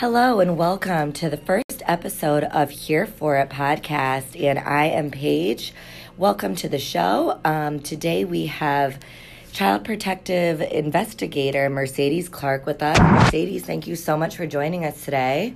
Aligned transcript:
Hello 0.00 0.40
and 0.40 0.58
welcome 0.58 1.12
to 1.14 1.30
the 1.30 1.38
first 1.38 1.82
episode 1.86 2.44
of 2.44 2.68
Here 2.68 3.06
for 3.06 3.38
It 3.38 3.48
podcast. 3.48 4.38
And 4.38 4.58
I 4.58 4.84
am 4.86 5.10
Paige. 5.10 5.72
Welcome 6.18 6.54
to 6.56 6.68
the 6.68 6.78
show. 6.78 7.40
Um, 7.42 7.80
today 7.80 8.26
we 8.26 8.46
have 8.46 9.00
Child 9.52 9.84
Protective 9.84 10.60
Investigator 10.60 11.70
Mercedes 11.70 12.28
Clark 12.28 12.66
with 12.66 12.82
us. 12.82 12.98
Mercedes, 12.98 13.64
thank 13.64 13.86
you 13.86 13.96
so 13.96 14.18
much 14.18 14.36
for 14.36 14.46
joining 14.46 14.84
us 14.84 15.02
today. 15.06 15.54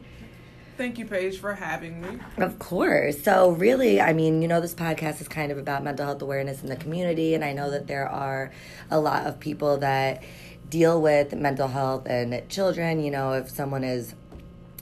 Thank 0.79 0.96
you, 0.96 1.06
Paige, 1.06 1.38
for 1.38 1.54
having 1.54 2.00
me. 2.00 2.20
Of 2.36 2.61
course. 2.61 3.20
So, 3.20 3.50
really, 3.50 4.00
I 4.00 4.12
mean, 4.12 4.42
you 4.42 4.46
know, 4.46 4.61
this 4.61 4.74
podcast 4.74 5.20
is 5.20 5.26
kind 5.26 5.50
of 5.50 5.58
about 5.58 5.82
mental 5.82 6.06
health 6.06 6.22
awareness 6.22 6.62
in 6.62 6.68
the 6.68 6.76
community, 6.76 7.34
and 7.34 7.44
I 7.44 7.52
know 7.52 7.68
that 7.72 7.89
there 7.89 8.08
are 8.08 8.53
a 8.89 9.00
lot 9.00 9.26
of 9.26 9.40
people 9.40 9.79
that 9.79 10.22
deal 10.70 11.03
with 11.03 11.34
mental 11.34 11.67
health 11.67 12.06
and 12.06 12.48
children. 12.48 13.03
You 13.03 13.11
know, 13.11 13.32
if 13.32 13.50
someone 13.50 13.82
is 13.82 14.14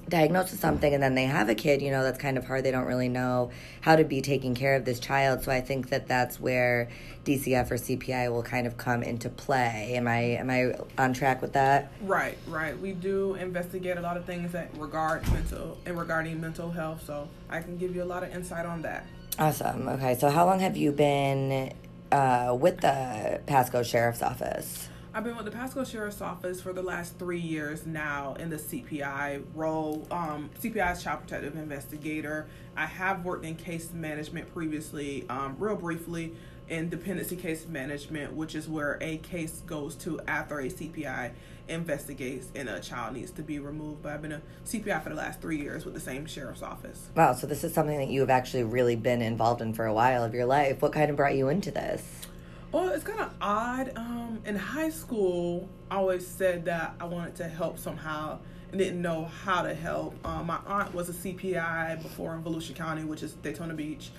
diagnosed 0.08 0.52
with 0.52 0.60
something 0.60 0.94
and 0.94 1.02
then 1.02 1.14
they 1.14 1.24
have 1.24 1.48
a 1.48 1.54
kid, 1.54 1.82
you 1.82 1.90
know, 1.90 2.02
that's 2.02 2.18
kind 2.18 2.38
of 2.38 2.46
hard. 2.46 2.64
They 2.64 2.70
don't 2.70 2.86
really 2.86 3.08
know 3.08 3.50
how 3.80 3.96
to 3.96 4.04
be 4.04 4.20
taking 4.20 4.54
care 4.54 4.76
of 4.76 4.84
this 4.84 5.00
child. 5.00 5.42
So 5.42 5.52
I 5.52 5.60
think 5.60 5.88
that 5.90 6.06
that's 6.06 6.38
where 6.38 6.88
DCF 7.24 7.70
or 7.70 7.74
CPI 7.74 8.30
will 8.30 8.42
kind 8.42 8.66
of 8.66 8.76
come 8.76 9.02
into 9.02 9.28
play. 9.28 9.92
Am 9.96 10.06
I 10.06 10.18
am 10.18 10.50
I 10.50 10.74
on 10.96 11.12
track 11.12 11.42
with 11.42 11.54
that? 11.54 11.90
Right, 12.00 12.38
right. 12.46 12.78
We 12.78 12.92
do 12.92 13.34
investigate 13.34 13.96
a 13.96 14.00
lot 14.00 14.16
of 14.16 14.24
things 14.24 14.52
that 14.52 14.70
regard 14.76 15.30
mental 15.32 15.78
and 15.84 15.98
regarding 15.98 16.40
mental 16.40 16.70
health. 16.70 17.04
So 17.04 17.28
I 17.50 17.60
can 17.60 17.76
give 17.76 17.94
you 17.94 18.02
a 18.02 18.04
lot 18.04 18.22
of 18.22 18.34
insight 18.34 18.66
on 18.66 18.82
that. 18.82 19.06
Awesome. 19.38 19.88
Okay. 19.88 20.14
So 20.14 20.30
how 20.30 20.46
long 20.46 20.60
have 20.60 20.76
you 20.76 20.92
been 20.92 21.72
uh, 22.12 22.56
with 22.58 22.80
the 22.80 23.40
Pasco 23.46 23.82
Sheriff's 23.82 24.22
Office? 24.22 24.88
I've 25.16 25.24
been 25.24 25.34
with 25.34 25.46
the 25.46 25.50
Pasco 25.50 25.82
Sheriff's 25.82 26.20
Office 26.20 26.60
for 26.60 26.74
the 26.74 26.82
last 26.82 27.18
three 27.18 27.40
years 27.40 27.86
now 27.86 28.34
in 28.38 28.50
the 28.50 28.58
CPI 28.58 29.44
role. 29.54 30.06
Um, 30.10 30.50
CPI 30.60 30.92
is 30.92 31.02
Child 31.02 31.20
Protective 31.20 31.56
Investigator. 31.56 32.46
I 32.76 32.84
have 32.84 33.24
worked 33.24 33.46
in 33.46 33.56
case 33.56 33.94
management 33.94 34.52
previously, 34.52 35.24
um, 35.30 35.56
real 35.58 35.74
briefly, 35.74 36.34
in 36.68 36.90
dependency 36.90 37.34
case 37.34 37.66
management, 37.66 38.34
which 38.34 38.54
is 38.54 38.68
where 38.68 38.98
a 39.00 39.16
case 39.16 39.62
goes 39.64 39.94
to 39.94 40.20
after 40.28 40.60
a 40.60 40.66
CPI 40.66 41.30
investigates 41.66 42.48
and 42.54 42.68
a 42.68 42.78
child 42.80 43.14
needs 43.14 43.30
to 43.30 43.42
be 43.42 43.58
removed. 43.58 44.02
But 44.02 44.12
I've 44.12 44.20
been 44.20 44.32
a 44.32 44.42
CPI 44.66 45.02
for 45.02 45.08
the 45.08 45.14
last 45.14 45.40
three 45.40 45.56
years 45.58 45.86
with 45.86 45.94
the 45.94 46.00
same 46.00 46.26
sheriff's 46.26 46.62
office. 46.62 47.08
Wow, 47.14 47.32
so 47.32 47.46
this 47.46 47.64
is 47.64 47.72
something 47.72 47.96
that 47.96 48.08
you 48.08 48.20
have 48.20 48.28
actually 48.28 48.64
really 48.64 48.96
been 48.96 49.22
involved 49.22 49.62
in 49.62 49.72
for 49.72 49.86
a 49.86 49.94
while 49.94 50.22
of 50.22 50.34
your 50.34 50.44
life. 50.44 50.82
What 50.82 50.92
kind 50.92 51.08
of 51.08 51.16
brought 51.16 51.36
you 51.36 51.48
into 51.48 51.70
this? 51.70 52.25
Well, 52.72 52.88
it's 52.90 53.04
kind 53.04 53.20
of 53.20 53.32
odd. 53.40 53.92
Um, 53.96 54.40
in 54.44 54.56
high 54.56 54.90
school, 54.90 55.68
I 55.90 55.96
always 55.96 56.26
said 56.26 56.64
that 56.64 56.94
I 57.00 57.04
wanted 57.04 57.36
to 57.36 57.48
help 57.48 57.78
somehow 57.78 58.38
and 58.70 58.78
didn't 58.78 59.00
know 59.00 59.26
how 59.44 59.62
to 59.62 59.72
help. 59.72 60.14
Um, 60.26 60.46
my 60.46 60.58
aunt 60.66 60.92
was 60.92 61.08
a 61.08 61.12
CPI 61.12 62.02
before 62.02 62.34
in 62.34 62.42
Volusia 62.42 62.74
County, 62.74 63.04
which 63.04 63.22
is 63.22 63.34
Daytona 63.34 63.72
Beach, 63.72 64.10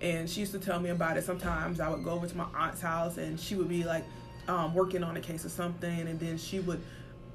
and 0.00 0.28
she 0.28 0.40
used 0.40 0.52
to 0.52 0.58
tell 0.58 0.80
me 0.80 0.90
about 0.90 1.16
it. 1.16 1.24
Sometimes 1.24 1.78
I 1.78 1.88
would 1.88 2.02
go 2.02 2.10
over 2.10 2.26
to 2.26 2.36
my 2.36 2.46
aunt's 2.54 2.80
house 2.80 3.18
and 3.18 3.38
she 3.38 3.54
would 3.54 3.68
be 3.68 3.84
like 3.84 4.04
um, 4.48 4.74
working 4.74 5.04
on 5.04 5.16
a 5.16 5.20
case 5.20 5.44
or 5.44 5.48
something, 5.48 6.00
and 6.00 6.18
then 6.18 6.36
she 6.38 6.58
would 6.58 6.82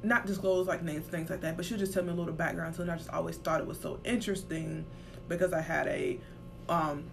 not 0.04 0.26
disclose 0.26 0.68
like 0.68 0.84
names, 0.84 1.06
things 1.08 1.30
like 1.30 1.42
that, 1.42 1.56
but 1.56 1.66
she 1.66 1.74
would 1.74 1.80
just 1.80 1.94
tell 1.94 2.04
me 2.04 2.12
a 2.12 2.16
little 2.16 2.34
background. 2.34 2.76
So 2.76 2.84
I 2.84 2.98
just 2.98 3.10
always 3.10 3.38
thought 3.38 3.62
it 3.62 3.68
was 3.68 3.80
so 3.80 4.00
interesting 4.04 4.86
because 5.30 5.54
I 5.54 5.62
had 5.62 5.88
a 5.88 6.20
um, 6.68 7.06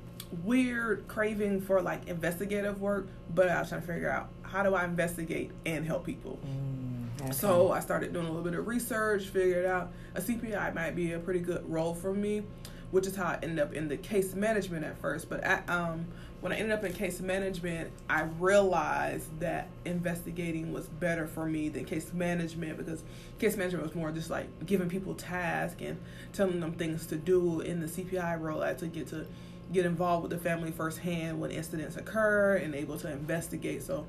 weird 0.43 1.07
craving 1.09 1.61
for 1.61 1.81
like 1.81 2.09
investigative 2.09 2.81
work, 2.81 3.09
but 3.35 3.49
I 3.49 3.61
was 3.61 3.69
trying 3.69 3.81
to 3.81 3.87
figure 3.87 4.11
out 4.11 4.29
how 4.43 4.63
do 4.63 4.75
I 4.75 4.85
investigate 4.85 5.51
and 5.67 5.85
help 5.87 6.05
people. 6.05 6.39
Mm, 6.47 7.23
okay. 7.23 7.33
So 7.33 7.73
I 7.73 7.81
started 7.81 8.13
doing 8.13 8.27
a 8.27 8.29
little 8.29 8.45
bit 8.45 8.55
of 8.55 8.67
research, 8.67 9.25
figured 9.25 9.67
out 9.67 9.92
a 10.14 10.20
CPI 10.20 10.75
might 10.75 10.95
be 10.95 11.13
a 11.13 11.19
pretty 11.19 11.41
good 11.41 11.69
role 11.70 11.95
for 11.95 12.13
me, 12.13 12.42
which 12.91 13.07
is 13.07 13.17
how 13.17 13.25
I 13.27 13.39
ended 13.42 13.58
up 13.58 13.75
in 13.75 13.89
the 13.89 13.97
case 13.97 14.35
management 14.35 14.85
at 14.85 14.98
first. 14.98 15.29
But 15.29 15.41
at, 15.42 15.69
um, 15.69 16.07
when 16.45 16.53
I 16.53 16.57
ended 16.57 16.73
up 16.73 16.85
in 16.85 16.92
case 16.92 17.20
management, 17.20 17.91
I 18.11 18.25
realized 18.39 19.41
that 19.41 19.69
investigating 19.87 20.75
was 20.75 20.89
better 20.89 21.27
for 21.27 21.47
me 21.47 21.70
than 21.70 21.87
case 21.87 22.13
management 22.13 22.77
because 22.77 23.03
case 23.39 23.57
management 23.57 23.83
was 23.83 23.95
more 23.95 24.11
just 24.11 24.29
like 24.29 24.47
giving 24.67 24.91
people 24.91 25.14
tasks 25.14 25.81
and 25.81 25.98
telling 26.35 26.61
them 26.61 26.73
things 26.73 27.07
to 27.07 27.17
do. 27.17 27.61
In 27.61 27.81
the 27.81 27.87
CPI 27.87 28.39
role, 28.41 28.63
I 28.63 28.69
had 28.69 28.79
to 28.81 28.89
get 28.89 29.08
to 29.08 29.27
get 29.73 29.86
involved 29.86 30.23
with 30.23 30.30
the 30.30 30.39
family 30.39 30.70
firsthand 30.70 31.41
when 31.41 31.51
incidents 31.51 31.97
occur 31.97 32.57
and 32.57 32.75
able 32.75 32.98
to 32.98 33.11
investigate. 33.11 33.83
So 33.83 34.07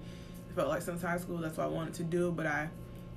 I 0.52 0.56
felt 0.56 0.70
like 0.70 0.82
since 0.82 1.02
high 1.02 1.18
school, 1.18 1.38
that's 1.38 1.58
what 1.58 1.66
I 1.66 1.70
wanted 1.70 1.94
to 1.96 2.04
do. 2.04 2.32
But 2.32 2.46
I 2.46 2.70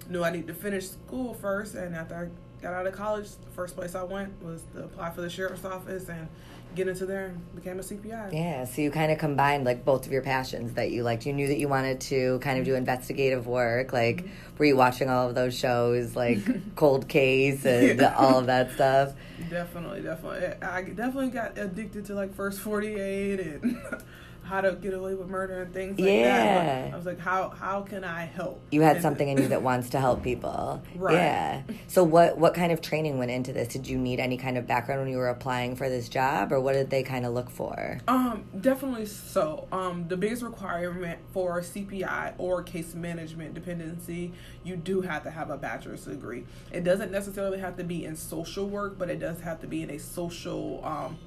knew 0.09 0.22
I 0.22 0.31
needed 0.31 0.49
to 0.49 0.54
finish 0.54 0.88
school 0.88 1.34
first. 1.34 1.75
And 1.75 1.94
after 1.94 2.15
I 2.15 2.62
got 2.62 2.75
out 2.75 2.87
of 2.87 2.94
college, 2.94 3.28
the 3.31 3.50
first 3.54 3.76
place 3.76 3.94
I 3.94 4.03
went 4.03 4.43
was 4.43 4.62
to 4.75 4.84
apply 4.84 5.10
for 5.10 5.21
the 5.21 5.31
sheriff's 5.31 5.65
office 5.65 6.09
and 6.09 6.28
get 6.75 6.89
into 6.89 7.06
there 7.06 7.27
and 7.27 7.55
became 7.55 7.79
a 7.79 7.83
CPI. 7.83 8.33
Yeah, 8.33 8.65
so 8.65 8.83
you 8.83 8.91
kind 8.91 9.11
of 9.11 9.19
combined 9.19 9.65
like 9.65 9.84
both 9.84 10.06
of 10.06 10.12
your 10.12 10.23
passions 10.23 10.75
that 10.75 10.91
you 10.91 11.03
liked. 11.03 11.27
You 11.27 11.33
knew 11.33 11.49
that 11.49 11.59
you 11.59 11.69
wanted 11.69 12.01
to 12.03 12.39
kind 12.41 12.59
of 12.59 12.65
do 12.65 12.75
investigative 12.75 13.47
work. 13.47 13.93
Like, 13.93 14.19
mm-hmm. 14.19 14.56
were 14.59 14.65
you 14.65 14.77
watching 14.77 15.09
all 15.09 15.29
of 15.29 15.34
those 15.34 15.59
shows, 15.59 16.15
like 16.15 16.39
Cold 16.77 17.09
Case 17.09 17.65
and 17.65 18.01
yeah. 18.01 18.15
all 18.17 18.39
of 18.39 18.47
that 18.47 18.73
stuff? 18.73 19.15
Definitely, 19.51 20.03
definitely. 20.03 20.47
I 20.62 20.83
definitely 20.83 21.31
got 21.31 21.59
addicted 21.59 22.06
to 22.06 22.15
like 22.15 22.34
First 22.34 22.61
48 22.61 23.41
and 23.41 23.79
how 24.48 24.62
to 24.62 24.72
get 24.72 24.94
away 24.94 25.14
with 25.14 25.28
murder 25.28 25.62
and 25.62 25.75
things 25.75 25.98
like 25.98 26.09
yeah. 26.09 26.64
that. 26.64 26.94
I 26.94 26.97
was 26.97 27.06
like, 27.06 27.20
how 27.20 27.50
how 27.50 27.82
can 27.82 28.03
I 28.03 28.25
help? 28.25 28.60
You 28.70 28.81
had 28.81 29.03
something 29.03 29.28
in 29.28 29.38
you 29.38 29.48
that 29.48 29.62
wants 29.62 29.91
to 29.91 30.00
help 30.00 30.22
people. 30.22 30.82
Right. 30.98 31.14
Yeah. 31.14 31.62
So 31.86 32.03
what 32.03 32.38
what 32.38 32.54
kind 32.54 32.72
of 32.72 32.81
training 32.81 33.19
went 33.19 33.31
into 33.31 33.53
this? 33.53 33.69
Did 33.69 33.87
you 33.87 33.98
need 33.98 34.19
any 34.19 34.37
kind 34.37 34.58
of 34.58 34.66
background 34.66 35.03
when 35.03 35.10
you 35.10 35.19
were 35.19 35.28
applying 35.28 35.76
for 35.76 35.88
this 35.88 36.08
job 36.08 36.53
or 36.53 36.60
what 36.60 36.72
did 36.72 36.91
they 36.91 37.03
kind 37.03 37.25
of 37.25 37.34
look 37.34 37.50
for? 37.50 38.00
Um, 38.08 38.44
definitely 38.60 39.06
so. 39.06 39.69
Um, 39.70 40.06
the 40.08 40.16
biggest 40.16 40.42
requirement 40.42 41.20
for 41.32 41.60
CPI 41.60 42.34
or 42.38 42.62
case 42.62 42.94
management 42.94 43.54
dependency, 43.54 44.32
you 44.64 44.76
do 44.76 45.03
have 45.03 45.22
to 45.25 45.31
have 45.31 45.50
a 45.50 45.56
bachelor's 45.56 46.04
degree. 46.04 46.44
It 46.72 46.82
doesn't 46.82 47.12
necessarily 47.12 47.58
have 47.58 47.76
to 47.76 47.84
be 47.84 48.04
in 48.04 48.16
social 48.16 48.66
work, 48.66 48.98
but 48.98 49.08
it 49.10 49.20
does 49.20 49.41
have 49.42 49.60
to 49.60 49.69
be 49.69 49.82
in 49.82 49.91
a 49.91 49.98
social 49.98 50.84
um 50.84 51.19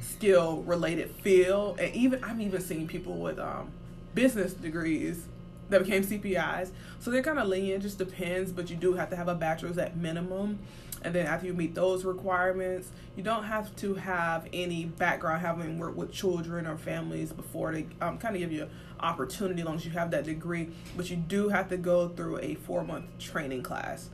skill 0.00 0.62
related 0.62 1.10
field. 1.10 1.78
And 1.78 1.94
even 1.94 2.22
I've 2.24 2.40
even 2.40 2.60
seen 2.60 2.86
people 2.86 3.16
with 3.16 3.38
um, 3.38 3.70
business 4.14 4.52
degrees 4.54 5.26
that 5.68 5.84
became 5.84 6.02
CPIs. 6.02 6.70
So 7.00 7.10
they're 7.10 7.22
kind 7.22 7.38
of 7.38 7.48
lenient, 7.48 7.82
just 7.82 7.98
depends, 7.98 8.52
but 8.52 8.70
you 8.70 8.76
do 8.76 8.94
have 8.94 9.10
to 9.10 9.16
have 9.16 9.28
a 9.28 9.34
bachelor's 9.34 9.78
at 9.78 9.96
minimum. 9.96 10.58
And 11.02 11.14
then 11.14 11.26
after 11.26 11.46
you 11.46 11.54
meet 11.54 11.74
those 11.74 12.04
requirements, 12.04 12.88
you 13.16 13.22
don't 13.22 13.44
have 13.44 13.74
to 13.76 13.94
have 13.94 14.48
any 14.52 14.86
background 14.86 15.42
having 15.42 15.78
worked 15.78 15.96
with 15.96 16.12
children 16.12 16.66
or 16.66 16.76
families 16.76 17.32
before 17.32 17.72
to 17.72 17.84
um, 18.00 18.18
kind 18.18 18.34
of 18.34 18.40
give 18.40 18.52
you 18.52 18.68
opportunity 19.00 19.60
as 19.60 19.66
long 19.66 19.76
as 19.76 19.84
you 19.84 19.92
have 19.92 20.10
that 20.10 20.24
degree. 20.24 20.68
But 20.96 21.10
you 21.10 21.16
do 21.16 21.48
have 21.48 21.68
to 21.68 21.76
go 21.76 22.08
through 22.08 22.38
a 22.40 22.54
four 22.54 22.82
month 22.82 23.06
training 23.18 23.62
class. 23.62 24.08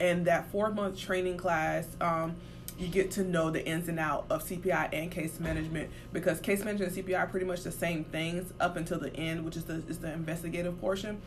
And 0.00 0.24
that 0.26 0.50
four 0.50 0.70
month 0.70 0.98
training 0.98 1.36
class, 1.36 1.86
um, 2.00 2.34
you 2.78 2.88
get 2.88 3.10
to 3.12 3.24
know 3.24 3.50
the 3.50 3.64
ins 3.66 3.88
and 3.88 3.98
out 3.98 4.26
of 4.30 4.44
CPI 4.44 4.90
and 4.92 5.10
case 5.10 5.38
management 5.38 5.90
because 6.12 6.40
case 6.40 6.64
management 6.64 6.96
and 6.96 7.06
CPI 7.06 7.18
are 7.18 7.26
pretty 7.26 7.46
much 7.46 7.62
the 7.62 7.72
same 7.72 8.04
things 8.04 8.52
up 8.60 8.76
until 8.76 8.98
the 8.98 9.14
end, 9.16 9.44
which 9.44 9.56
is 9.56 9.64
the 9.64 9.82
is 9.88 9.98
the 9.98 10.12
investigative 10.12 10.80
portion. 10.80 11.20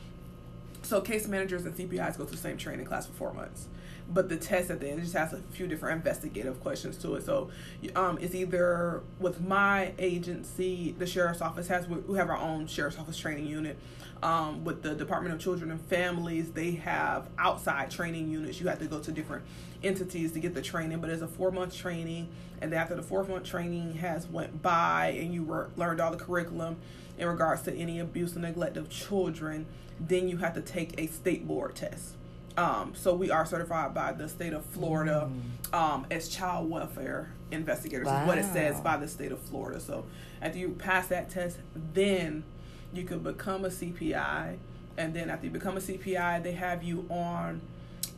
So 0.81 1.01
case 1.01 1.27
managers 1.27 1.65
and 1.65 1.75
CPIs 1.75 2.17
go 2.17 2.25
through 2.25 2.35
the 2.35 2.37
same 2.37 2.57
training 2.57 2.85
class 2.85 3.07
for 3.07 3.13
four 3.13 3.33
months, 3.33 3.67
but 4.07 4.29
the 4.29 4.37
test 4.37 4.69
at 4.69 4.79
the 4.79 4.89
end 4.89 5.01
just 5.01 5.15
has 5.15 5.33
a 5.33 5.39
few 5.51 5.65
different 5.65 5.97
investigative 5.97 6.61
questions 6.61 6.95
to 6.97 7.15
it. 7.15 7.25
So, 7.25 7.49
um, 7.95 8.19
it's 8.21 8.35
either 8.35 9.01
with 9.19 9.41
my 9.41 9.93
agency, 9.97 10.93
the 10.97 11.07
sheriff's 11.07 11.41
office 11.41 11.67
has 11.69 11.87
we 11.87 12.17
have 12.17 12.29
our 12.29 12.37
own 12.37 12.67
sheriff's 12.67 12.99
office 12.99 13.17
training 13.17 13.47
unit. 13.47 13.77
Um, 14.23 14.63
with 14.63 14.81
the 14.81 14.95
Department 14.95 15.35
of 15.35 15.41
Children 15.41 15.71
and 15.71 15.81
Families, 15.81 16.51
they 16.51 16.71
have 16.71 17.27
outside 17.37 17.91
training 17.91 18.31
units. 18.31 18.59
You 18.59 18.67
have 18.67 18.79
to 18.79 18.85
go 18.85 18.99
to 18.99 19.11
different 19.11 19.43
entities 19.83 20.31
to 20.31 20.39
get 20.39 20.53
the 20.53 20.61
training, 20.61 20.99
but 20.99 21.09
it's 21.09 21.21
a 21.21 21.27
four 21.27 21.51
month 21.51 21.75
training. 21.75 22.29
And 22.61 22.73
after 22.73 22.95
the 22.95 23.03
four 23.03 23.23
month 23.23 23.45
training 23.45 23.95
has 23.95 24.27
went 24.27 24.61
by 24.61 25.15
and 25.19 25.33
you 25.33 25.43
were, 25.43 25.69
learned 25.75 25.99
all 25.99 26.11
the 26.11 26.17
curriculum 26.17 26.77
in 27.17 27.27
regards 27.27 27.61
to 27.63 27.73
any 27.73 27.99
abuse 27.99 28.33
and 28.33 28.43
neglect 28.43 28.77
of 28.77 28.89
children, 28.89 29.65
then 29.99 30.27
you 30.27 30.37
have 30.37 30.53
to 30.55 30.61
take 30.61 30.99
a 30.99 31.07
state 31.07 31.47
board 31.47 31.75
test. 31.75 32.15
Um, 32.57 32.93
so 32.95 33.13
we 33.13 33.31
are 33.31 33.45
certified 33.45 33.93
by 33.93 34.13
the 34.13 34.29
state 34.29 34.53
of 34.53 34.65
Florida 34.65 35.29
mm. 35.29 35.77
um, 35.77 36.05
as 36.09 36.29
child 36.29 36.69
welfare 36.69 37.31
investigators. 37.51 38.07
Wow. 38.07 38.21
Is 38.21 38.27
what 38.27 38.37
it 38.37 38.45
says 38.45 38.79
by 38.79 38.97
the 38.97 39.07
state 39.07 39.31
of 39.31 39.39
Florida. 39.39 39.79
So 39.79 40.05
after 40.41 40.57
you 40.57 40.69
pass 40.69 41.07
that 41.07 41.29
test, 41.29 41.57
then 41.93 42.43
you 42.95 43.03
could 43.03 43.23
become 43.23 43.65
a 43.65 43.69
CPI. 43.69 44.57
And 44.97 45.13
then 45.13 45.29
after 45.29 45.45
you 45.45 45.51
become 45.51 45.77
a 45.77 45.81
CPI, 45.81 46.41
they 46.43 46.53
have 46.53 46.83
you 46.83 47.05
on 47.09 47.61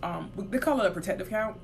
um, 0.03 0.29
they 0.38 0.59
call 0.59 0.79
it 0.81 0.85
a 0.88 0.91
protective 0.91 1.29
count. 1.29 1.57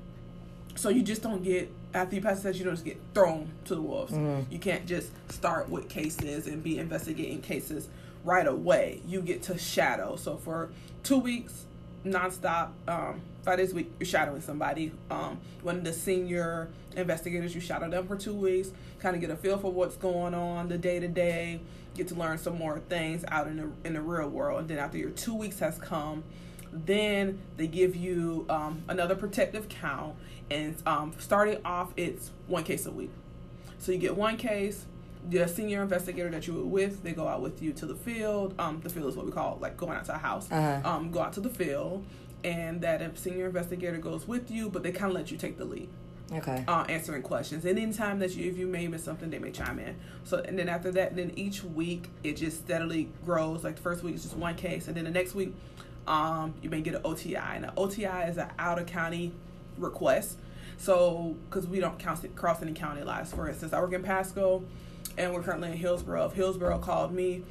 So 0.76 0.88
you 0.88 1.02
just 1.02 1.22
don't 1.22 1.42
get 1.42 1.70
after 1.94 2.16
you 2.16 2.20
pass 2.22 2.38
the 2.38 2.48
test, 2.48 2.58
you 2.58 2.64
don't 2.64 2.74
just 2.74 2.84
get 2.84 2.98
thrown 3.14 3.52
to 3.66 3.76
the 3.76 3.80
wolves. 3.80 4.12
You 4.50 4.58
can't 4.58 4.86
just 4.86 5.12
start 5.30 5.68
with 5.68 5.88
cases 5.88 6.48
and 6.48 6.62
be 6.62 6.78
investigating 6.78 7.40
cases 7.40 7.88
right 8.24 8.46
away. 8.46 9.00
You 9.06 9.20
get 9.22 9.42
to 9.44 9.56
shadow. 9.56 10.16
So 10.16 10.36
for 10.36 10.70
two 11.04 11.18
weeks, 11.18 11.66
nonstop, 12.04 12.70
um, 12.88 13.20
five 13.42 13.58
days 13.58 13.70
a 13.72 13.76
week, 13.76 13.92
you're 14.00 14.06
shadowing 14.06 14.40
somebody. 14.40 14.90
Um, 15.10 15.38
one 15.62 15.76
of 15.76 15.84
the 15.84 15.92
senior 15.92 16.68
investigators, 16.96 17.54
you 17.54 17.60
shadow 17.60 17.88
them 17.88 18.08
for 18.08 18.16
two 18.16 18.34
weeks, 18.34 18.70
kind 18.98 19.14
of 19.14 19.20
get 19.20 19.30
a 19.30 19.36
feel 19.36 19.58
for 19.58 19.70
what's 19.72 19.96
going 19.96 20.34
on, 20.34 20.68
the 20.68 20.78
day 20.78 20.98
to 20.98 21.08
day, 21.08 21.60
get 21.94 22.08
to 22.08 22.14
learn 22.14 22.38
some 22.38 22.58
more 22.58 22.80
things 22.80 23.24
out 23.28 23.46
in 23.46 23.56
the 23.56 23.70
in 23.86 23.94
the 23.94 24.00
real 24.00 24.28
world. 24.28 24.60
And 24.60 24.68
then 24.68 24.78
after 24.78 24.98
your 24.98 25.10
two 25.10 25.34
weeks 25.34 25.58
has 25.60 25.78
come, 25.78 26.24
then 26.72 27.40
they 27.56 27.66
give 27.66 27.94
you 27.96 28.46
um, 28.48 28.82
another 28.88 29.14
protective 29.14 29.68
count, 29.68 30.16
and 30.50 30.76
um, 30.86 31.14
starting 31.18 31.58
off, 31.64 31.92
it's 31.96 32.32
one 32.46 32.64
case 32.64 32.86
a 32.86 32.90
week. 32.90 33.10
So 33.78 33.92
you 33.92 33.98
get 33.98 34.16
one 34.16 34.36
case. 34.36 34.86
The 35.26 35.48
senior 35.48 35.80
investigator 35.80 36.28
that 36.30 36.46
you 36.46 36.52
were 36.52 36.64
with, 36.64 37.02
they 37.02 37.12
go 37.12 37.26
out 37.26 37.40
with 37.40 37.62
you 37.62 37.72
to 37.74 37.86
the 37.86 37.94
field. 37.94 38.54
Um, 38.58 38.80
the 38.82 38.90
field 38.90 39.08
is 39.08 39.16
what 39.16 39.24
we 39.24 39.32
call 39.32 39.58
like 39.60 39.76
going 39.78 39.96
out 39.96 40.04
to 40.06 40.14
a 40.14 40.18
house. 40.18 40.50
Uh-huh. 40.50 40.86
Um, 40.86 41.10
go 41.10 41.20
out 41.20 41.32
to 41.34 41.40
the 41.40 41.48
field, 41.48 42.04
and 42.42 42.82
that 42.82 43.16
senior 43.16 43.46
investigator 43.46 43.96
goes 43.98 44.28
with 44.28 44.50
you, 44.50 44.68
but 44.68 44.82
they 44.82 44.92
kind 44.92 45.10
of 45.10 45.14
let 45.14 45.30
you 45.30 45.38
take 45.38 45.56
the 45.56 45.64
lead 45.64 45.88
Okay. 46.32 46.64
uh, 46.66 46.84
answering 46.88 47.22
questions. 47.22 47.64
And 47.64 47.78
anytime 47.78 48.18
that 48.20 48.34
you, 48.34 48.50
if 48.50 48.56
you 48.56 48.66
may 48.66 48.88
miss 48.88 49.04
something, 49.04 49.30
they 49.30 49.38
may 49.38 49.50
chime 49.50 49.78
in. 49.78 49.96
So, 50.24 50.38
and 50.38 50.58
then 50.58 50.68
after 50.68 50.90
that, 50.92 51.16
then 51.16 51.32
each 51.36 51.62
week 51.62 52.08
it 52.22 52.36
just 52.36 52.58
steadily 52.58 53.10
grows. 53.24 53.62
Like 53.62 53.76
the 53.76 53.82
first 53.82 54.02
week 54.02 54.14
is 54.14 54.22
just 54.22 54.36
one 54.36 54.54
case, 54.54 54.88
and 54.88 54.96
then 54.96 55.04
the 55.04 55.10
next 55.10 55.34
week, 55.34 55.54
um, 56.06 56.54
you 56.62 56.70
may 56.70 56.80
get 56.80 56.94
an 56.94 57.02
OTI. 57.04 57.36
And 57.36 57.66
an 57.66 57.72
OTI 57.76 58.28
is 58.28 58.38
an 58.38 58.48
out 58.58 58.78
of 58.78 58.86
county 58.86 59.32
request. 59.78 60.38
So, 60.76 61.36
because 61.48 61.66
we 61.66 61.78
don't 61.78 61.98
count, 61.98 62.34
cross 62.34 62.62
any 62.62 62.72
county 62.72 63.02
lines. 63.02 63.32
For 63.32 63.48
instance, 63.48 63.72
I 63.72 63.80
work 63.80 63.92
in 63.92 64.02
Pasco, 64.02 64.64
and 65.16 65.32
we're 65.32 65.42
currently 65.42 65.70
in 65.70 65.76
Hillsborough. 65.76 66.26
If 66.26 66.32
Hillsborough 66.32 66.78
called 66.78 67.12
me 67.12 67.42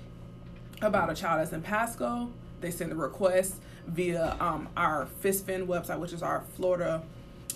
about 0.81 1.09
a 1.09 1.15
child 1.15 1.39
that's 1.39 1.53
in 1.53 1.61
Pasco, 1.61 2.31
they 2.59 2.71
send 2.71 2.91
a 2.91 2.95
request 2.95 3.55
via 3.87 4.35
um, 4.39 4.67
our 4.75 5.07
FSFN 5.21 5.67
website, 5.67 5.99
which 5.99 6.13
is 6.13 6.23
our 6.23 6.43
Florida 6.55 7.03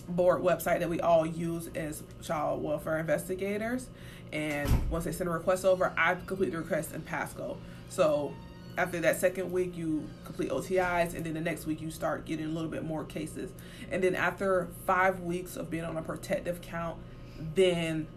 board 0.09 0.41
website 0.41 0.79
that 0.79 0.89
we 0.89 0.99
all 1.01 1.25
use 1.25 1.69
as 1.75 2.03
child 2.21 2.63
welfare 2.63 2.99
investigators. 2.99 3.89
And 4.31 4.89
once 4.89 5.05
they 5.05 5.11
send 5.11 5.29
a 5.29 5.33
request 5.33 5.65
over, 5.65 5.93
I 5.97 6.15
complete 6.15 6.51
the 6.51 6.57
request 6.57 6.93
in 6.93 7.01
Pasco. 7.01 7.57
So 7.89 8.33
after 8.77 8.99
that 8.99 9.19
second 9.19 9.51
week, 9.51 9.75
you 9.75 10.07
complete 10.25 10.49
OTIs, 10.49 11.15
and 11.15 11.25
then 11.25 11.33
the 11.33 11.41
next 11.41 11.65
week 11.65 11.81
you 11.81 11.89
start 11.89 12.25
getting 12.25 12.45
a 12.45 12.49
little 12.49 12.69
bit 12.69 12.83
more 12.83 13.03
cases. 13.05 13.51
And 13.91 14.03
then 14.03 14.15
after 14.15 14.67
five 14.85 15.21
weeks 15.21 15.55
of 15.55 15.69
being 15.71 15.83
on 15.83 15.97
a 15.97 16.01
protective 16.01 16.61
count, 16.61 16.97
then 17.55 18.07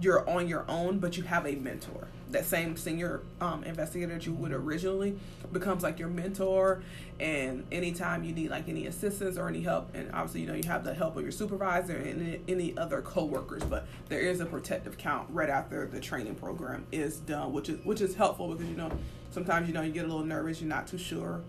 you're 0.00 0.28
on 0.28 0.46
your 0.46 0.64
own, 0.68 0.98
but 0.98 1.16
you 1.16 1.24
have 1.24 1.46
a 1.46 1.56
mentor. 1.56 2.08
That 2.30 2.44
same 2.44 2.76
senior 2.76 3.22
um, 3.40 3.64
investigator 3.64 4.12
that 4.14 4.26
you 4.26 4.34
would 4.34 4.52
originally 4.52 5.18
becomes 5.52 5.82
like 5.82 5.98
your 5.98 6.08
mentor. 6.08 6.82
And 7.18 7.66
anytime 7.72 8.22
you 8.22 8.32
need 8.32 8.50
like 8.50 8.68
any 8.68 8.86
assistance 8.86 9.38
or 9.38 9.48
any 9.48 9.62
help, 9.62 9.94
and 9.94 10.10
obviously 10.12 10.42
you 10.42 10.46
know 10.46 10.54
you 10.54 10.68
have 10.68 10.84
the 10.84 10.94
help 10.94 11.16
of 11.16 11.22
your 11.22 11.32
supervisor 11.32 11.96
and 11.96 12.38
any 12.48 12.76
other 12.76 13.00
coworkers. 13.02 13.64
But 13.64 13.86
there 14.08 14.20
is 14.20 14.40
a 14.40 14.46
protective 14.46 14.98
count 14.98 15.28
right 15.30 15.48
after 15.48 15.86
the 15.86 16.00
training 16.00 16.34
program 16.34 16.86
is 16.92 17.18
done, 17.18 17.52
which 17.52 17.68
is 17.68 17.84
which 17.84 18.00
is 18.00 18.14
helpful 18.14 18.48
because 18.48 18.68
you 18.68 18.76
know 18.76 18.90
sometimes 19.30 19.68
you 19.68 19.74
know 19.74 19.82
you 19.82 19.92
get 19.92 20.04
a 20.04 20.08
little 20.08 20.24
nervous, 20.24 20.60
you're 20.60 20.68
not 20.68 20.86
too 20.86 20.98
sure 20.98 21.40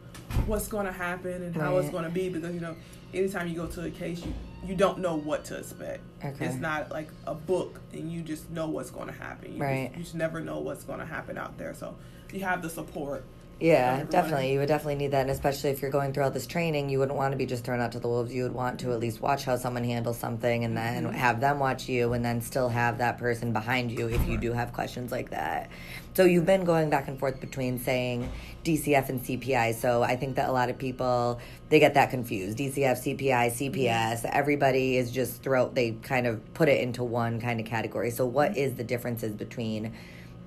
what's 0.45 0.67
going 0.67 0.85
to 0.85 0.91
happen 0.91 1.43
and 1.43 1.55
how 1.55 1.77
it's 1.77 1.89
going 1.89 2.03
to 2.03 2.09
be 2.09 2.29
because 2.29 2.53
you 2.53 2.61
know 2.61 2.75
anytime 3.13 3.47
you 3.47 3.56
go 3.56 3.67
to 3.67 3.85
a 3.85 3.89
case 3.89 4.23
you 4.25 4.33
you 4.65 4.75
don't 4.75 5.00
know 5.00 5.15
what 5.15 5.45
to 5.45 5.57
expect. 5.57 6.01
Okay. 6.23 6.45
It's 6.45 6.56
not 6.56 6.91
like 6.91 7.09
a 7.25 7.33
book 7.33 7.79
and 7.94 8.11
you 8.11 8.21
just 8.21 8.50
know 8.50 8.67
what's 8.67 8.91
going 8.91 9.07
to 9.07 9.13
happen. 9.13 9.53
You 9.53 9.61
Right. 9.61 9.88
Just, 9.88 9.97
you 9.97 10.03
just 10.03 10.15
never 10.15 10.41
know 10.41 10.59
what's 10.59 10.83
going 10.83 11.00
to 11.00 11.06
happen 11.06 11.38
out 11.38 11.57
there. 11.57 11.73
So 11.73 11.95
you 12.33 12.41
have 12.41 12.61
the 12.61 12.69
support. 12.69 13.23
Yeah, 13.59 13.91
everyone. 13.91 14.11
definitely. 14.11 14.53
You 14.53 14.59
would 14.59 14.67
definitely 14.69 14.95
need 14.95 15.11
that, 15.11 15.21
and 15.21 15.29
especially 15.31 15.71
if 15.71 15.81
you're 15.81 15.91
going 15.91 16.13
through 16.13 16.23
all 16.23 16.31
this 16.31 16.47
training, 16.47 16.89
you 16.89 17.00
wouldn't 17.00 17.17
want 17.17 17.33
to 17.33 17.38
be 17.38 17.45
just 17.45 17.65
thrown 17.65 17.81
out 17.81 17.91
to 17.91 18.00
the 18.00 18.07
wolves. 18.07 18.33
You 18.33 18.44
would 18.44 18.53
want 18.53 18.79
to 18.81 18.94
at 18.94 19.00
least 19.01 19.19
watch 19.21 19.44
how 19.44 19.57
someone 19.57 19.83
handles 19.83 20.17
something, 20.17 20.63
and 20.63 20.77
then 20.77 21.03
Mm-hmm. 21.03 21.13
have 21.15 21.41
them 21.41 21.59
watch 21.59 21.89
you, 21.89 22.13
and 22.13 22.23
then 22.23 22.39
still 22.41 22.69
have 22.69 23.00
that 23.00 23.17
person 23.17 23.51
behind 23.51 23.91
you 23.91 24.07
if 24.07 24.25
you 24.27 24.38
do 24.38 24.53
have 24.53 24.71
questions 24.71 25.11
like 25.11 25.31
that. 25.31 25.69
So 26.13 26.23
you've 26.23 26.45
been 26.45 26.63
going 26.63 26.89
back 26.89 27.07
and 27.09 27.19
forth 27.19 27.39
between 27.41 27.79
saying 27.79 28.29
DCF 28.63 29.09
and 29.09 29.21
CPI. 29.21 29.75
So 29.75 30.03
I 30.03 30.15
think 30.15 30.35
that 30.38 30.50
a 30.50 30.51
lot 30.51 30.69
of 30.69 30.77
people 30.77 31.39
they 31.69 31.79
get 31.79 31.94
that 31.95 32.09
confused. 32.11 32.57
DCF, 32.57 33.17
CPI, 33.17 33.51
CPS. 33.51 34.25
Everybody 34.25 34.97
is 34.97 35.11
just 35.11 35.44
throw. 35.44 35.69
They 35.69 35.91
kind 36.01 36.27
of 36.27 36.53
put 36.53 36.67
it 36.69 36.81
into 36.81 37.03
one 37.03 37.39
kind 37.39 37.59
of 37.59 37.65
category. 37.65 38.11
So 38.11 38.25
what 38.25 38.57
is 38.57 38.75
the 38.75 38.83
differences 38.83 39.33
between 39.33 39.94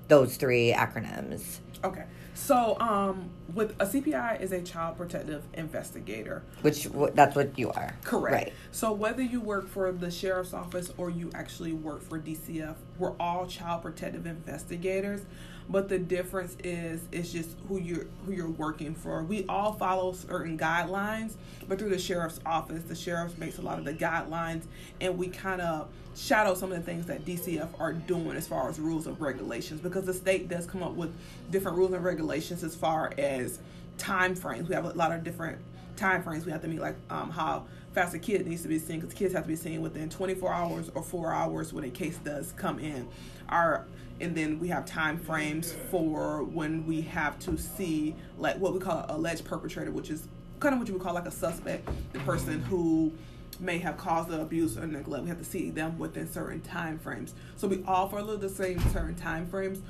those 0.09 0.35
three 0.35 0.73
acronyms? 0.73 1.59
Okay. 1.83 2.05
So 2.33 2.79
um, 2.79 3.29
with 3.53 3.71
a 3.79 3.85
CPI 3.85 4.41
is 4.41 4.51
a 4.51 4.61
child 4.61 4.97
protective 4.97 5.43
investigator. 5.53 6.43
Which 6.61 6.87
that's 7.13 7.35
what 7.35 7.57
you 7.59 7.71
are. 7.71 7.95
Correct. 8.03 8.33
Right. 8.33 8.53
So 8.71 8.91
whether 8.91 9.21
you 9.21 9.39
work 9.41 9.67
for 9.67 9.91
the 9.91 10.09
sheriff's 10.09 10.53
office 10.53 10.91
or 10.97 11.09
you 11.09 11.29
actually 11.35 11.73
work 11.73 12.01
for 12.01 12.19
DCF, 12.19 12.75
we're 12.97 13.13
all 13.19 13.45
child 13.45 13.83
protective 13.83 14.25
investigators. 14.25 15.21
But 15.69 15.89
the 15.89 15.97
difference 15.99 16.57
is 16.63 17.01
it's 17.11 17.31
just 17.31 17.55
who 17.67 17.79
you're 17.79 18.05
who 18.25 18.33
you're 18.33 18.49
working 18.49 18.95
for. 18.95 19.23
We 19.23 19.45
all 19.47 19.73
follow 19.73 20.13
certain 20.13 20.57
guidelines, 20.57 21.33
but 21.67 21.79
through 21.79 21.89
the 21.89 21.99
sheriff's 21.99 22.39
office, 22.45 22.83
the 22.83 22.95
sheriff 22.95 23.37
makes 23.37 23.57
a 23.57 23.61
lot 23.61 23.79
of 23.79 23.85
the 23.85 23.93
guidelines, 23.93 24.63
and 24.99 25.17
we 25.17 25.27
kind 25.27 25.61
of 25.61 25.89
shadow 26.15 26.53
some 26.53 26.71
of 26.71 26.77
the 26.77 26.83
things 26.83 27.05
that 27.07 27.25
DCF 27.25 27.69
are 27.79 27.93
doing 27.93 28.37
as 28.37 28.47
far 28.47 28.69
as 28.69 28.79
rules 28.79 29.07
and 29.07 29.19
regulations 29.19 29.81
because 29.81 30.05
the 30.05 30.13
state 30.13 30.47
does 30.47 30.65
come 30.65 30.83
up 30.83 30.93
with 30.93 31.11
different 31.49 31.77
rules 31.77 31.91
and 31.93 32.03
regulations 32.03 32.63
as 32.63 32.75
far 32.75 33.11
as 33.17 33.59
time 33.97 34.35
frames. 34.35 34.69
We 34.69 34.75
have 34.75 34.85
a 34.85 34.89
lot 34.89 35.11
of 35.11 35.23
different 35.23 35.59
time 35.95 36.23
frames 36.23 36.45
we 36.45 36.51
have 36.51 36.61
to 36.61 36.67
meet, 36.67 36.79
like 36.79 36.95
um, 37.09 37.29
how 37.29 37.65
fast 37.93 38.13
a 38.13 38.19
kid 38.19 38.45
needs 38.47 38.61
to 38.63 38.67
be 38.67 38.79
seen, 38.79 38.99
because 38.99 39.13
kids 39.13 39.33
have 39.33 39.43
to 39.43 39.47
be 39.47 39.55
seen 39.55 39.81
within 39.81 40.09
24 40.09 40.51
hours 40.51 40.91
or 40.95 41.03
four 41.03 41.31
hours 41.31 41.73
when 41.73 41.83
a 41.83 41.89
case 41.89 42.17
does 42.17 42.53
come 42.53 42.79
in. 42.79 43.07
Our 43.49 43.85
and 44.19 44.35
then 44.35 44.59
we 44.59 44.67
have 44.69 44.85
time 44.85 45.17
frames 45.17 45.73
for 45.89 46.43
when 46.43 46.85
we 46.85 47.01
have 47.01 47.39
to 47.39 47.57
see 47.57 48.15
like 48.37 48.57
what 48.57 48.73
we 48.73 48.79
call 48.79 49.05
alleged 49.09 49.45
perpetrator, 49.45 49.91
which 49.91 50.09
is 50.09 50.27
kind 50.59 50.73
of 50.73 50.79
what 50.79 50.87
you 50.87 50.93
would 50.93 51.03
call 51.03 51.13
like 51.13 51.25
a 51.25 51.31
suspect, 51.31 51.87
the 52.13 52.19
person 52.19 52.61
who 52.63 53.11
may 53.59 53.77
have 53.79 53.97
caused 53.97 54.29
the 54.29 54.41
abuse 54.41 54.77
or 54.77 54.87
neglect. 54.87 55.23
We 55.23 55.29
have 55.29 55.39
to 55.39 55.45
see 55.45 55.69
them 55.69 55.97
within 55.97 56.31
certain 56.31 56.61
time 56.61 56.99
frames. 56.99 57.33
So 57.57 57.67
we 57.67 57.83
all 57.87 58.09
follow 58.09 58.37
the 58.37 58.49
same 58.49 58.79
certain 58.91 59.15
time 59.15 59.47
frames, 59.47 59.81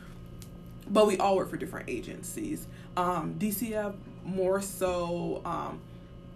but 0.89 1.07
we 1.07 1.17
all 1.17 1.35
work 1.35 1.49
for 1.49 1.57
different 1.57 1.89
agencies. 1.89 2.67
Um, 2.97 3.35
DCF 3.37 3.95
more 4.25 4.61
so, 4.61 5.41
um, 5.45 5.79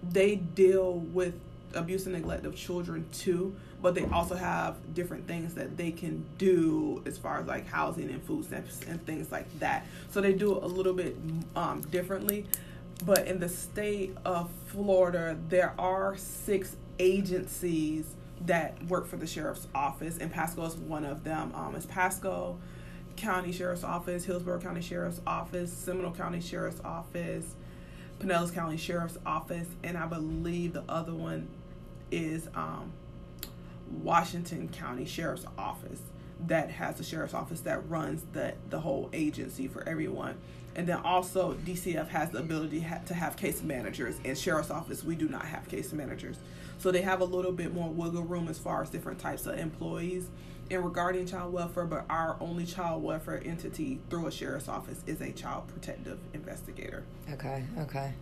they 0.03 0.36
deal 0.36 0.94
with 0.94 1.34
abuse 1.74 2.06
and 2.06 2.15
neglect 2.15 2.46
of 2.46 2.56
children 2.56 3.06
too, 3.12 3.56
but 3.81 3.93
they 3.93 4.05
also 4.05 4.36
have 4.36 4.75
different 4.93 5.27
things 5.27 5.53
that 5.53 5.77
they 5.77 5.91
can 5.91 6.25
do 6.38 7.01
as 7.05 7.17
far 7.17 7.39
as 7.39 7.48
like 7.48 7.67
housing 7.67 8.10
and 8.10 8.24
food 8.24 8.46
stamps 8.46 8.81
and 8.88 9.05
things 9.05 9.31
like 9.31 9.46
that. 9.60 9.86
So 10.10 10.19
they 10.22 10.34
do 10.34 10.57
it 10.57 10.63
a 10.63 10.67
little 10.67 10.93
bit 10.93 11.15
um, 11.55 11.81
differently. 11.81 12.46
But 13.05 13.27
in 13.27 13.39
the 13.39 13.50
state 13.50 14.15
of 14.25 14.50
Florida, 14.67 15.38
there 15.50 15.74
are 15.77 16.17
six 16.17 16.75
agencies 16.98 18.07
that 18.41 18.84
work 18.88 19.07
for 19.07 19.17
the 19.17 19.27
sheriff's 19.27 19.67
office, 19.75 20.17
and 20.17 20.31
Pasco 20.31 20.65
is 20.65 20.75
one 20.75 21.05
of 21.05 21.24
them. 21.24 21.51
Um, 21.53 21.75
it's 21.75 21.86
Pasco 21.86 22.57
County 23.15 23.51
Sheriff's 23.51 23.84
Office, 23.84 24.25
Hillsborough 24.25 24.62
County 24.62 24.81
Sheriff's 24.81 25.22
Office, 25.27 25.72
Seminole 25.72 26.12
County 26.12 26.41
Sheriff's 26.41 26.81
Office, 26.81 27.55
Pinellas 28.19 28.53
County 28.53 28.77
Sheriff's 28.77 29.17
Office, 29.25 29.67
and 29.84 29.98
I 29.98 30.07
believe 30.07 30.74
the 30.74 30.84
other 30.89 31.13
one 31.13 31.48
is 32.12 32.48
um, 32.55 32.91
Washington 33.91 34.70
County 34.70 35.06
Sheriff's 35.06 35.46
Office 35.58 36.01
that 36.46 36.70
has 36.70 36.96
the 36.96 37.03
sheriff's 37.03 37.34
office 37.34 37.62
that 37.62 37.89
runs 37.89 38.24
the 38.34 38.53
the 38.70 38.79
whole 38.79 39.10
agency 39.13 39.67
for 39.67 39.88
everyone. 39.88 40.38
And 40.75 40.88
then 40.88 40.98
also 40.98 41.56
DCF 41.65 42.08
has 42.10 42.29
the 42.29 42.38
ability 42.38 42.86
to 43.08 43.13
have 43.15 43.36
case 43.36 43.63
managers. 43.63 44.20
In 44.24 44.36
sheriff's 44.36 44.70
office, 44.70 45.03
we 45.03 45.15
do 45.15 45.27
not 45.27 45.46
have 45.46 45.67
case 45.67 45.91
managers, 45.91 46.38
so 46.77 46.91
they 46.91 47.01
have 47.01 47.22
a 47.22 47.25
little 47.25 47.51
bit 47.51 47.74
more 47.74 47.89
wiggle 47.89 48.22
room 48.22 48.48
as 48.48 48.60
far 48.60 48.84
as 48.84 48.89
different 48.89 49.20
types 49.20 49.48
of 49.48 49.58
employees. 49.58 50.29
And 50.70 50.84
regarding 50.84 51.25
child 51.25 51.53
welfare, 51.53 51.86
but 51.86 52.06
our 52.10 52.36
only 52.41 52.65
child 52.65 53.01
welfare 53.01 53.41
entity 53.44 54.00
through 54.10 54.27
a 54.27 54.32
sheriff's 54.32 54.67
office 54.67 55.01
is 55.08 55.22
a 55.22 55.32
child 55.32 55.67
protective 55.70 56.20
investigator. 56.34 57.06
Okay. 57.32 57.63
Okay. 57.79 58.13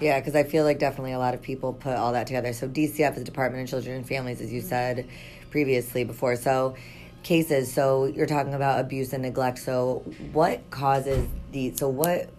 Yeah, 0.00 0.20
because 0.20 0.36
I 0.36 0.44
feel 0.44 0.64
like 0.64 0.78
definitely 0.78 1.12
a 1.12 1.18
lot 1.18 1.34
of 1.34 1.42
people 1.42 1.72
put 1.72 1.96
all 1.96 2.12
that 2.12 2.26
together. 2.26 2.52
So 2.52 2.68
DCF 2.68 3.16
is 3.16 3.24
Department 3.24 3.64
of 3.64 3.70
Children 3.70 3.96
and 3.96 4.06
Families, 4.06 4.40
as 4.40 4.52
you 4.52 4.60
said 4.60 5.08
previously 5.50 6.04
before. 6.04 6.36
So 6.36 6.76
cases. 7.22 7.72
So 7.72 8.04
you're 8.04 8.26
talking 8.26 8.54
about 8.54 8.80
abuse 8.80 9.12
and 9.12 9.22
neglect. 9.22 9.58
So 9.58 10.04
what 10.32 10.70
causes 10.70 11.28
the? 11.52 11.76
So 11.76 11.88
what 11.88 12.30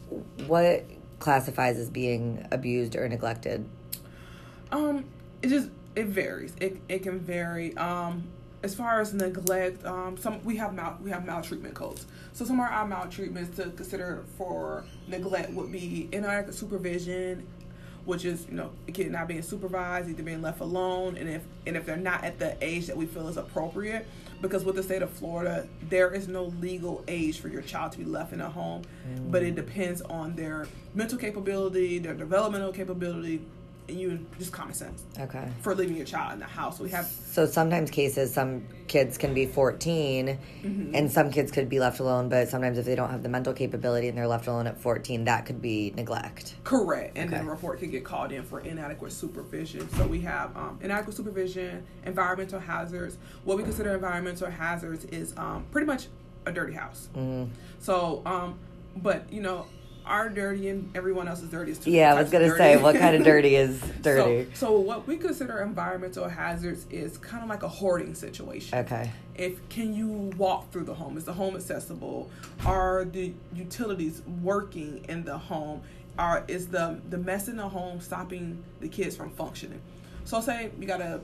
what 0.47 0.85
classifies 1.19 1.77
as 1.77 1.89
being 1.89 2.47
abused 2.51 2.95
or 2.95 3.07
neglected? 3.09 3.67
Um, 4.71 5.05
it 5.41 5.49
just 5.49 5.69
It 5.95 6.07
varies. 6.07 6.53
It 6.61 6.81
it 6.87 7.03
can 7.03 7.19
vary. 7.19 7.75
Um, 7.75 8.23
as 8.61 8.75
far 8.75 8.99
as 8.99 9.13
neglect, 9.13 9.85
um, 9.85 10.17
some 10.17 10.43
we 10.43 10.57
have 10.57 10.73
mal 10.73 10.97
we 11.01 11.09
have 11.11 11.25
maltreatment 11.25 11.73
codes. 11.73 12.05
So 12.33 12.45
some 12.45 12.59
of 12.59 12.69
our 12.69 12.87
maltreatments 12.87 13.55
to 13.55 13.69
consider 13.71 14.23
for 14.37 14.83
neglect 15.07 15.51
would 15.51 15.71
be 15.71 16.09
inadequate 16.11 16.55
supervision, 16.55 17.47
which 18.05 18.25
is 18.25 18.45
you 18.49 18.55
know 18.55 18.71
a 18.87 18.91
kid 18.91 19.11
not 19.11 19.27
being 19.27 19.41
supervised, 19.41 20.09
either 20.09 20.23
being 20.23 20.41
left 20.41 20.59
alone, 20.59 21.15
and 21.17 21.29
if 21.29 21.43
and 21.65 21.77
if 21.77 21.85
they're 21.85 21.97
not 21.97 22.23
at 22.23 22.39
the 22.39 22.57
age 22.61 22.87
that 22.87 22.97
we 22.97 23.05
feel 23.05 23.29
is 23.29 23.37
appropriate, 23.37 24.05
because 24.41 24.65
with 24.65 24.75
the 24.75 24.83
state 24.83 25.01
of 25.01 25.09
Florida, 25.09 25.65
there 25.89 26.13
is 26.13 26.27
no 26.27 26.45
legal 26.59 27.03
age 27.07 27.39
for 27.39 27.47
your 27.47 27.61
child 27.61 27.93
to 27.93 27.97
be 27.97 28.05
left 28.05 28.33
in 28.33 28.41
a 28.41 28.49
home, 28.49 28.81
mm. 29.07 29.31
but 29.31 29.41
it 29.41 29.55
depends 29.55 30.01
on 30.01 30.35
their 30.35 30.67
mental 30.93 31.17
capability, 31.17 31.97
their 31.97 32.13
developmental 32.13 32.73
capability, 32.73 33.41
and 33.89 33.99
you 33.99 34.25
just 34.37 34.53
common 34.53 34.73
sense. 34.73 35.03
Okay. 35.19 35.47
For 35.61 35.75
leaving 35.75 35.97
your 35.97 36.05
child 36.05 36.33
in 36.33 36.39
the 36.39 36.45
house, 36.45 36.79
we 36.79 36.89
have. 36.91 37.05
So 37.05 37.45
sometimes 37.45 37.91
cases, 37.91 38.33
some 38.33 38.63
kids 38.87 39.17
can 39.17 39.33
be 39.33 39.45
14, 39.45 40.27
mm-hmm. 40.27 40.95
and 40.95 41.11
some 41.11 41.31
kids 41.31 41.51
could 41.51 41.67
be 41.67 41.79
left 41.79 41.99
alone. 41.99 42.29
But 42.29 42.47
sometimes, 42.49 42.77
if 42.77 42.85
they 42.85 42.95
don't 42.95 43.09
have 43.09 43.23
the 43.23 43.29
mental 43.29 43.53
capability 43.53 44.07
and 44.07 44.17
they're 44.17 44.27
left 44.27 44.47
alone 44.47 44.67
at 44.67 44.79
14, 44.79 45.25
that 45.25 45.45
could 45.45 45.61
be 45.61 45.91
neglect. 45.95 46.55
Correct, 46.63 47.17
and 47.17 47.29
okay. 47.29 47.37
then 47.37 47.47
a 47.47 47.49
report 47.49 47.79
could 47.79 47.91
get 47.91 48.05
called 48.05 48.31
in 48.31 48.43
for 48.43 48.61
inadequate 48.61 49.11
supervision. 49.11 49.89
So 49.95 50.05
we 50.07 50.21
have 50.21 50.55
um, 50.55 50.79
inadequate 50.81 51.15
supervision, 51.15 51.85
environmental 52.05 52.59
hazards. 52.59 53.17
What 53.43 53.57
we 53.57 53.63
consider 53.63 53.93
environmental 53.93 54.49
hazards 54.49 55.05
is 55.05 55.33
um, 55.37 55.65
pretty 55.71 55.87
much 55.87 56.07
a 56.45 56.51
dirty 56.51 56.73
house. 56.73 57.09
Mm-hmm. 57.15 57.51
So, 57.79 58.21
um, 58.25 58.59
but 58.95 59.31
you 59.31 59.41
know 59.41 59.65
our 60.09 60.27
dirty 60.27 60.67
and 60.69 60.89
everyone 60.95 61.27
else's 61.27 61.49
dirty 61.49 61.71
is 61.71 61.77
too. 61.77 61.91
Yeah, 61.91 62.13
I 62.13 62.21
was 62.21 62.31
gonna 62.31 62.55
say 62.57 62.77
what 62.77 62.95
kind 62.95 63.15
of 63.15 63.23
dirty 63.23 63.55
is 63.55 63.79
dirty. 64.01 64.49
So, 64.53 64.71
so 64.71 64.79
what 64.79 65.07
we 65.07 65.17
consider 65.17 65.61
environmental 65.61 66.27
hazards 66.27 66.85
is 66.89 67.17
kind 67.19 67.43
of 67.43 67.49
like 67.49 67.63
a 67.63 67.67
hoarding 67.67 68.15
situation. 68.15 68.79
Okay. 68.79 69.11
If 69.35 69.69
can 69.69 69.93
you 69.93 70.31
walk 70.35 70.71
through 70.71 70.85
the 70.85 70.95
home? 70.95 71.15
Is 71.17 71.25
the 71.25 71.33
home 71.33 71.55
accessible? 71.55 72.29
Are 72.65 73.05
the 73.05 73.33
utilities 73.53 74.23
working 74.41 75.05
in 75.07 75.23
the 75.23 75.37
home? 75.37 75.83
Are 76.17 76.43
is 76.47 76.67
the 76.67 76.99
the 77.09 77.17
mess 77.17 77.47
in 77.47 77.57
the 77.57 77.69
home 77.69 78.01
stopping 78.01 78.63
the 78.81 78.89
kids 78.89 79.15
from 79.15 79.29
functioning? 79.29 79.81
So 80.25 80.41
say 80.41 80.71
you 80.79 80.87
got 80.87 81.01
a 81.01 81.21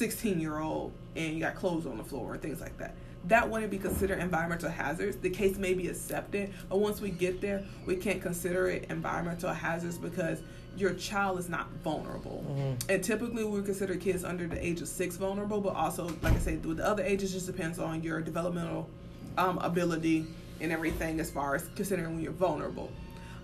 16 0.00 0.40
year 0.40 0.58
old 0.58 0.92
and 1.14 1.34
you 1.34 1.40
got 1.40 1.54
clothes 1.54 1.84
on 1.84 1.98
the 1.98 2.04
floor 2.04 2.32
and 2.32 2.42
things 2.42 2.60
like 2.60 2.76
that 2.78 2.94
that 3.24 3.48
wouldn't 3.48 3.70
be 3.70 3.78
considered 3.78 4.18
environmental 4.18 4.70
hazards. 4.70 5.16
The 5.16 5.30
case 5.30 5.58
may 5.58 5.74
be 5.74 5.88
accepted, 5.88 6.52
but 6.68 6.78
once 6.78 7.00
we 7.00 7.10
get 7.10 7.40
there, 7.40 7.62
we 7.84 7.96
can't 7.96 8.22
consider 8.22 8.68
it 8.68 8.86
environmental 8.88 9.52
hazards 9.52 9.98
because 9.98 10.40
your 10.74 10.94
child 10.94 11.38
is 11.38 11.48
not 11.48 11.68
vulnerable. 11.84 12.44
Mm-hmm. 12.48 12.90
And 12.90 13.04
typically, 13.04 13.44
we 13.44 13.60
consider 13.62 13.96
kids 13.96 14.24
under 14.24 14.46
the 14.46 14.64
age 14.64 14.80
of 14.80 14.88
six 14.88 15.16
vulnerable, 15.16 15.60
but 15.60 15.74
also, 15.74 16.08
like 16.22 16.34
I 16.34 16.38
said, 16.38 16.64
with 16.64 16.78
the 16.78 16.86
other 16.86 17.02
ages, 17.02 17.32
just 17.32 17.46
depends 17.46 17.78
on 17.78 18.02
your 18.02 18.22
developmental 18.22 18.88
um, 19.36 19.58
ability 19.58 20.26
and 20.60 20.72
everything 20.72 21.20
as 21.20 21.30
far 21.30 21.54
as 21.54 21.68
considering 21.76 22.14
when 22.14 22.22
you're 22.22 22.32
vulnerable. 22.32 22.90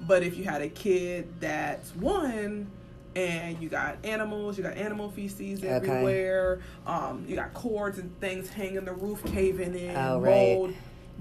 But 0.07 0.23
if 0.23 0.37
you 0.37 0.45
had 0.45 0.63
a 0.63 0.69
kid 0.69 1.29
that's 1.41 1.95
one, 1.97 2.71
and 3.17 3.63
you 3.63 3.71
got 3.71 3.97
animals, 4.05 4.59
you 4.59 4.63
got 4.63 4.77
animal 4.77 5.11
feces 5.11 5.65
everywhere. 5.65 6.61
Okay. 6.87 6.93
Um, 6.95 7.25
you 7.27 7.35
got 7.35 7.55
cords 7.55 7.99
and 7.99 8.19
things 8.21 8.49
hanging, 8.51 8.85
the 8.85 8.93
roof 8.93 9.25
caving 9.25 9.75
in, 9.75 9.97
oh, 9.97 10.21
mold. 10.21 10.71
Right. 10.71 10.79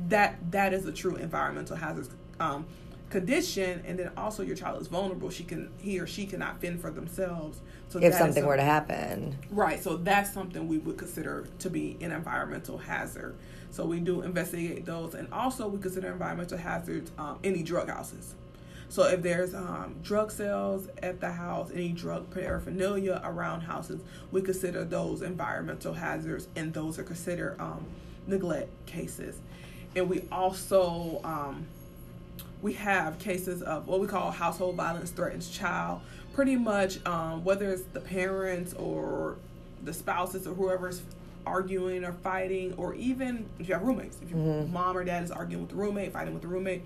That 0.10 0.52
that 0.52 0.74
is 0.74 0.86
a 0.86 0.92
true 0.92 1.16
environmental 1.16 1.78
hazard 1.78 2.10
um, 2.42 2.66
condition, 3.10 3.82
and 3.88 3.98
then 3.98 4.12
also 4.18 4.44
your 4.44 4.58
child 4.58 4.82
is 4.82 4.90
vulnerable. 4.90 5.30
She 5.30 5.46
can 5.46 5.72
he 5.80 5.98
or 6.02 6.06
she 6.06 6.26
cannot 6.26 6.60
fend 6.60 6.82
for 6.82 6.92
themselves. 6.92 7.62
So 7.88 8.00
if 8.00 8.14
something 8.14 8.46
were 8.46 8.58
to 8.58 8.62
happen, 8.62 9.38
right? 9.50 9.82
So 9.82 9.96
that's 9.96 10.34
something 10.34 10.68
we 10.68 10.80
would 10.80 10.98
consider 10.98 11.48
to 11.60 11.70
be 11.70 11.98
an 12.02 12.12
environmental 12.12 12.78
hazard. 12.78 13.38
So 13.72 13.86
we 13.86 14.02
do 14.02 14.22
investigate 14.22 14.86
those, 14.86 15.14
and 15.14 15.32
also 15.32 15.70
we 15.70 15.80
consider 15.80 16.12
environmental 16.12 16.58
hazards 16.58 17.12
um, 17.18 17.40
any 17.42 17.64
drug 17.64 17.90
houses. 17.90 18.36
So 18.90 19.04
if 19.04 19.22
there's 19.22 19.54
um, 19.54 19.96
drug 20.04 20.32
sales 20.32 20.88
at 21.02 21.20
the 21.20 21.32
house, 21.32 21.72
any 21.74 21.90
drug 21.90 22.30
paraphernalia 22.32 23.22
around 23.24 23.62
houses, 23.62 24.02
we 24.32 24.42
consider 24.42 24.84
those 24.84 25.22
environmental 25.22 25.94
hazards, 25.94 26.48
and 26.56 26.74
those 26.74 27.00
are 27.00 27.04
considered 27.04 27.60
um, 27.60 27.86
neglect 28.28 28.70
cases. 28.86 29.40
And 29.96 30.10
we 30.10 30.24
also 30.32 31.22
um, 31.24 31.68
we 32.62 32.74
have 32.74 33.20
cases 33.20 33.62
of 33.62 33.88
what 33.88 34.00
we 34.00 34.08
call 34.08 34.32
household 34.32 34.76
violence 34.76 35.12
threatens 35.12 35.50
child. 35.50 36.02
Pretty 36.34 36.56
much, 36.56 37.06
um, 37.06 37.44
whether 37.44 37.72
it's 37.72 37.84
the 37.94 38.02
parents 38.02 38.74
or 38.74 39.38
the 39.84 39.94
spouses 39.94 40.48
or 40.48 40.54
whoever's 40.54 41.02
arguing 41.46 42.04
or 42.04 42.12
fighting, 42.12 42.74
or 42.74 42.96
even 42.96 43.46
if 43.60 43.68
you 43.68 43.74
have 43.74 43.84
roommates, 43.84 44.18
if 44.22 44.32
your 44.32 44.40
mm-hmm. 44.40 44.74
mom 44.74 44.98
or 44.98 45.04
dad 45.04 45.24
is 45.24 45.32
arguing 45.32 45.62
with 45.62 45.70
the 45.70 45.78
roommate, 45.78 46.12
fighting 46.12 46.34
with 46.34 46.42
the 46.42 46.48
roommate, 46.48 46.84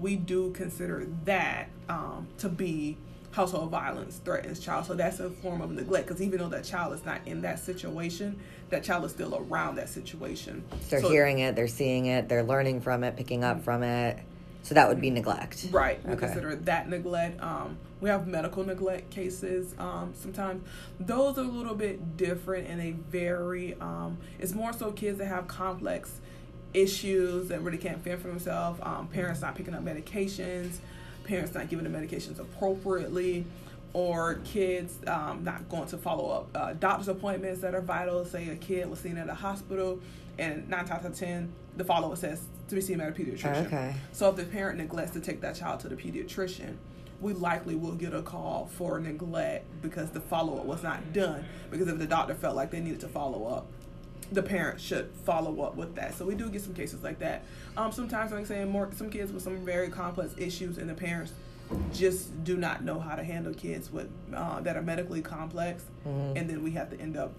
we 0.00 0.16
do 0.16 0.50
consider 0.52 1.06
that 1.24 1.68
um, 1.88 2.26
to 2.38 2.48
be 2.48 2.96
household 3.32 3.70
violence 3.70 4.20
threatens 4.24 4.58
child. 4.58 4.86
So 4.86 4.94
that's 4.94 5.20
a 5.20 5.30
form 5.30 5.60
of 5.60 5.70
neglect 5.70 6.08
because 6.08 6.22
even 6.22 6.38
though 6.38 6.48
that 6.48 6.64
child 6.64 6.94
is 6.94 7.04
not 7.04 7.20
in 7.26 7.42
that 7.42 7.58
situation, 7.58 8.38
that 8.70 8.82
child 8.82 9.04
is 9.04 9.12
still 9.12 9.36
around 9.36 9.76
that 9.76 9.88
situation. 9.88 10.64
They're 10.88 11.00
so, 11.00 11.10
hearing 11.10 11.40
it, 11.40 11.54
they're 11.54 11.68
seeing 11.68 12.06
it, 12.06 12.28
they're 12.28 12.42
learning 12.42 12.80
from 12.80 13.04
it, 13.04 13.16
picking 13.16 13.44
up 13.44 13.62
from 13.62 13.82
it. 13.82 14.18
So 14.62 14.74
that 14.74 14.88
would 14.88 15.00
be 15.00 15.10
neglect. 15.10 15.68
Right. 15.70 16.04
We 16.04 16.12
okay. 16.12 16.26
consider 16.26 16.54
that 16.54 16.88
neglect. 16.88 17.42
Um, 17.42 17.78
we 18.00 18.10
have 18.10 18.26
medical 18.26 18.64
neglect 18.64 19.10
cases 19.10 19.74
um, 19.78 20.12
sometimes. 20.14 20.62
Those 20.98 21.38
are 21.38 21.42
a 21.42 21.48
little 21.48 21.74
bit 21.74 22.16
different 22.16 22.68
and 22.68 22.78
they 22.78 22.92
vary. 22.92 23.74
Um, 23.80 24.18
it's 24.38 24.52
more 24.52 24.72
so 24.72 24.92
kids 24.92 25.18
that 25.18 25.26
have 25.26 25.48
complex 25.48 26.20
issues 26.74 27.48
that 27.48 27.62
really 27.62 27.78
can't 27.78 28.02
fend 28.02 28.20
for 28.20 28.28
themselves. 28.28 28.80
Um, 28.82 29.08
parents 29.08 29.40
not 29.40 29.54
picking 29.54 29.74
up 29.74 29.84
medications, 29.84 30.76
parents 31.24 31.54
not 31.54 31.68
giving 31.68 31.90
the 31.90 31.98
medications 31.98 32.38
appropriately, 32.38 33.44
or 33.92 34.36
kids 34.44 34.98
um, 35.06 35.42
not 35.42 35.68
going 35.68 35.88
to 35.88 35.98
follow 35.98 36.30
up 36.30 36.48
uh, 36.54 36.72
doctor's 36.74 37.08
appointments 37.08 37.60
that 37.60 37.74
are 37.74 37.80
vital. 37.80 38.24
Say 38.24 38.48
a 38.48 38.56
kid 38.56 38.88
was 38.88 39.00
seen 39.00 39.18
at 39.18 39.28
a 39.28 39.34
hospital, 39.34 40.00
and 40.38 40.68
nine 40.68 40.84
times 40.84 41.04
out 41.04 41.12
of 41.12 41.18
ten, 41.18 41.52
the 41.76 41.84
follow 41.84 42.12
up 42.12 42.18
says 42.18 42.42
to 42.68 42.74
be 42.76 42.80
seen 42.80 43.00
at 43.00 43.08
a 43.08 43.12
pediatrician. 43.12 43.66
Okay. 43.66 43.94
So 44.12 44.28
if 44.28 44.36
the 44.36 44.44
parent 44.44 44.78
neglects 44.78 45.12
to 45.12 45.20
take 45.20 45.40
that 45.40 45.56
child 45.56 45.80
to 45.80 45.88
the 45.88 45.96
pediatrician, 45.96 46.76
we 47.20 47.32
likely 47.32 47.74
will 47.74 47.96
get 47.96 48.14
a 48.14 48.22
call 48.22 48.70
for 48.72 48.98
neglect 48.98 49.66
because 49.82 50.10
the 50.10 50.20
follow 50.20 50.58
up 50.58 50.64
was 50.64 50.82
not 50.82 51.12
done. 51.12 51.44
Because 51.70 51.88
if 51.88 51.98
the 51.98 52.06
doctor 52.06 52.34
felt 52.34 52.56
like 52.56 52.70
they 52.70 52.80
needed 52.80 53.00
to 53.00 53.08
follow 53.08 53.46
up, 53.46 53.66
the 54.32 54.42
parent 54.42 54.80
should 54.80 55.10
follow 55.24 55.62
up 55.62 55.76
with 55.76 55.94
that. 55.96 56.14
So 56.14 56.24
we 56.24 56.34
do 56.34 56.48
get 56.48 56.62
some 56.62 56.74
cases 56.74 57.02
like 57.02 57.18
that. 57.18 57.44
Um, 57.76 57.92
sometimes, 57.92 58.30
like 58.30 58.40
I'm 58.40 58.46
saying, 58.46 58.70
more 58.70 58.90
some 58.96 59.10
kids 59.10 59.32
with 59.32 59.42
some 59.42 59.64
very 59.64 59.88
complex 59.88 60.34
issues, 60.36 60.78
and 60.78 60.88
the 60.88 60.94
parents 60.94 61.32
just 61.92 62.42
do 62.44 62.56
not 62.56 62.82
know 62.82 62.98
how 62.98 63.14
to 63.14 63.22
handle 63.22 63.54
kids 63.54 63.92
with 63.92 64.08
uh, 64.34 64.60
that 64.60 64.76
are 64.76 64.82
medically 64.82 65.22
complex, 65.22 65.84
mm-hmm. 66.06 66.36
and 66.36 66.48
then 66.48 66.62
we 66.62 66.72
have 66.72 66.90
to 66.90 67.00
end 67.00 67.16
up 67.16 67.32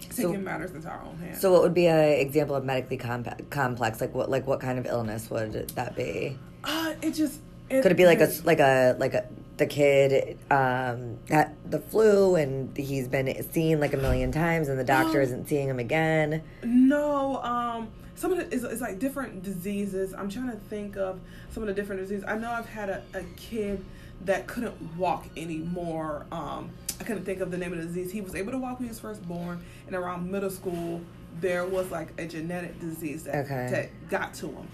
taking 0.00 0.34
so, 0.34 0.40
matters 0.40 0.72
into 0.72 0.88
our 0.88 1.02
own 1.02 1.16
hands. 1.18 1.40
So, 1.40 1.52
what 1.52 1.62
would 1.62 1.74
be 1.74 1.86
an 1.86 2.20
example 2.20 2.56
of 2.56 2.64
medically 2.64 2.96
comp- 2.96 3.50
complex? 3.50 4.00
Like 4.00 4.14
what? 4.14 4.30
Like 4.30 4.46
what 4.46 4.60
kind 4.60 4.78
of 4.78 4.86
illness 4.86 5.30
would 5.30 5.68
that 5.70 5.96
be? 5.96 6.38
Uh, 6.62 6.94
it 7.02 7.12
just 7.12 7.40
it, 7.68 7.82
could 7.82 7.92
it 7.92 7.96
be 7.96 8.06
like 8.06 8.20
a 8.20 8.30
like 8.44 8.60
a 8.60 8.96
like 8.98 9.14
a 9.14 9.26
the 9.56 9.66
kid 9.66 10.38
um, 10.50 11.18
had 11.28 11.54
the 11.70 11.78
flu 11.78 12.34
and 12.34 12.76
he's 12.76 13.08
been 13.08 13.52
seen 13.52 13.80
like 13.80 13.92
a 13.92 13.96
million 13.96 14.32
times 14.32 14.68
and 14.68 14.78
the 14.78 14.84
doctor 14.84 15.18
um, 15.18 15.24
isn't 15.24 15.48
seeing 15.48 15.68
him 15.68 15.78
again? 15.78 16.42
No, 16.62 17.42
um, 17.42 17.88
some 18.16 18.32
of 18.32 18.38
it 18.38 18.52
is 18.52 18.64
it's 18.64 18.80
like 18.80 18.98
different 18.98 19.42
diseases. 19.42 20.12
I'm 20.14 20.28
trying 20.28 20.50
to 20.50 20.56
think 20.56 20.96
of 20.96 21.20
some 21.50 21.62
of 21.62 21.68
the 21.68 21.74
different 21.74 22.02
diseases. 22.02 22.24
I 22.26 22.36
know 22.36 22.50
I've 22.50 22.68
had 22.68 22.88
a, 22.88 23.02
a 23.14 23.22
kid 23.36 23.84
that 24.24 24.46
couldn't 24.46 24.96
walk 24.96 25.26
anymore. 25.36 26.26
Um, 26.32 26.70
I 27.00 27.04
couldn't 27.04 27.24
think 27.24 27.40
of 27.40 27.50
the 27.50 27.58
name 27.58 27.72
of 27.72 27.78
the 27.78 27.84
disease. 27.84 28.12
He 28.12 28.20
was 28.20 28.34
able 28.34 28.52
to 28.52 28.58
walk 28.58 28.78
when 28.78 28.84
he 28.84 28.88
was 28.88 29.00
first 29.00 29.26
born, 29.26 29.64
and 29.86 29.94
around 29.94 30.30
middle 30.30 30.50
school, 30.50 31.00
there 31.40 31.64
was 31.64 31.90
like 31.90 32.08
a 32.18 32.26
genetic 32.26 32.80
disease 32.80 33.24
that, 33.24 33.44
okay. 33.44 33.68
that 33.70 34.10
got 34.10 34.34
to 34.34 34.48
him. 34.48 34.68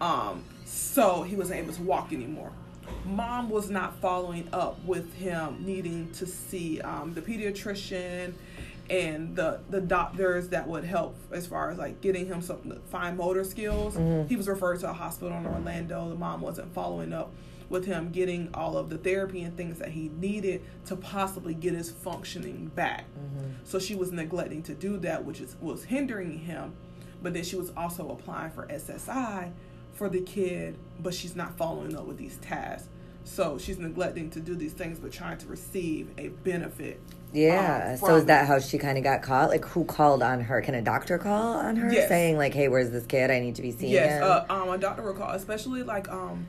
Um, 0.00 0.44
so 0.64 1.22
he 1.22 1.36
wasn't 1.36 1.60
able 1.60 1.72
to 1.72 1.82
walk 1.82 2.12
anymore 2.12 2.52
mom 3.04 3.50
was 3.50 3.70
not 3.70 3.98
following 4.00 4.48
up 4.52 4.82
with 4.84 5.14
him 5.14 5.64
needing 5.64 6.10
to 6.12 6.26
see 6.26 6.80
um, 6.80 7.14
the 7.14 7.22
pediatrician 7.22 8.34
and 8.90 9.34
the 9.34 9.60
the 9.70 9.80
doctors 9.80 10.48
that 10.48 10.68
would 10.68 10.84
help 10.84 11.16
as 11.32 11.46
far 11.46 11.70
as 11.70 11.78
like 11.78 12.00
getting 12.00 12.26
him 12.26 12.42
some 12.42 12.80
fine 12.90 13.16
motor 13.16 13.44
skills. 13.44 13.96
Mm-hmm. 13.96 14.28
He 14.28 14.36
was 14.36 14.48
referred 14.48 14.80
to 14.80 14.90
a 14.90 14.92
hospital 14.92 15.36
in 15.36 15.46
Orlando. 15.46 16.08
The 16.08 16.14
mom 16.14 16.40
wasn't 16.40 16.72
following 16.74 17.12
up 17.12 17.30
with 17.70 17.86
him 17.86 18.10
getting 18.10 18.50
all 18.52 18.76
of 18.76 18.90
the 18.90 18.98
therapy 18.98 19.42
and 19.42 19.56
things 19.56 19.78
that 19.78 19.88
he 19.88 20.10
needed 20.20 20.62
to 20.86 20.96
possibly 20.96 21.54
get 21.54 21.72
his 21.72 21.90
functioning 21.90 22.70
back. 22.74 23.04
Mm-hmm. 23.04 23.50
So 23.64 23.78
she 23.78 23.94
was 23.94 24.12
neglecting 24.12 24.62
to 24.64 24.74
do 24.74 24.98
that, 24.98 25.24
which 25.24 25.40
is 25.40 25.56
was 25.60 25.84
hindering 25.84 26.38
him. 26.38 26.74
But 27.22 27.32
then 27.32 27.42
she 27.44 27.56
was 27.56 27.72
also 27.74 28.10
applying 28.10 28.50
for 28.50 28.66
SSI 28.66 29.50
for 29.94 30.08
the 30.08 30.20
kid, 30.20 30.76
but 31.00 31.14
she's 31.14 31.34
not 31.36 31.56
following 31.56 31.96
up 31.96 32.04
with 32.06 32.16
these 32.18 32.36
tasks. 32.38 32.88
So 33.24 33.56
she's 33.56 33.78
neglecting 33.78 34.28
to 34.30 34.40
do 34.40 34.54
these 34.54 34.74
things, 34.74 34.98
but 34.98 35.10
trying 35.12 35.38
to 35.38 35.46
receive 35.46 36.10
a 36.18 36.28
benefit. 36.28 37.00
Yeah. 37.32 37.92
um, 37.92 37.96
so 38.08 38.16
is 38.16 38.26
that 38.26 38.46
how 38.46 38.58
she 38.58 38.76
kind 38.78 38.98
of 38.98 39.02
got 39.04 39.22
caught? 39.22 39.48
Like, 39.48 39.64
who 39.64 39.84
called 39.84 40.22
on 40.22 40.40
her? 40.42 40.60
Can 40.60 40.74
a 40.74 40.82
doctor 40.82 41.16
call 41.18 41.54
on 41.56 41.76
her, 41.76 41.90
Yes. 41.92 42.08
saying 42.08 42.36
like, 42.36 42.52
"Hey, 42.54 42.68
where's 42.68 42.90
this 42.90 43.06
kid? 43.06 43.30
I 43.30 43.40
need 43.40 43.54
to 43.56 43.62
be 43.62 43.72
seen." 43.72 43.90
Yes, 43.90 44.22
uh, 44.22 44.44
um, 44.50 44.68
a 44.68 44.78
doctor 44.78 45.02
will 45.02 45.14
call, 45.14 45.30
especially 45.30 45.82
like, 45.82 46.08
um, 46.10 46.46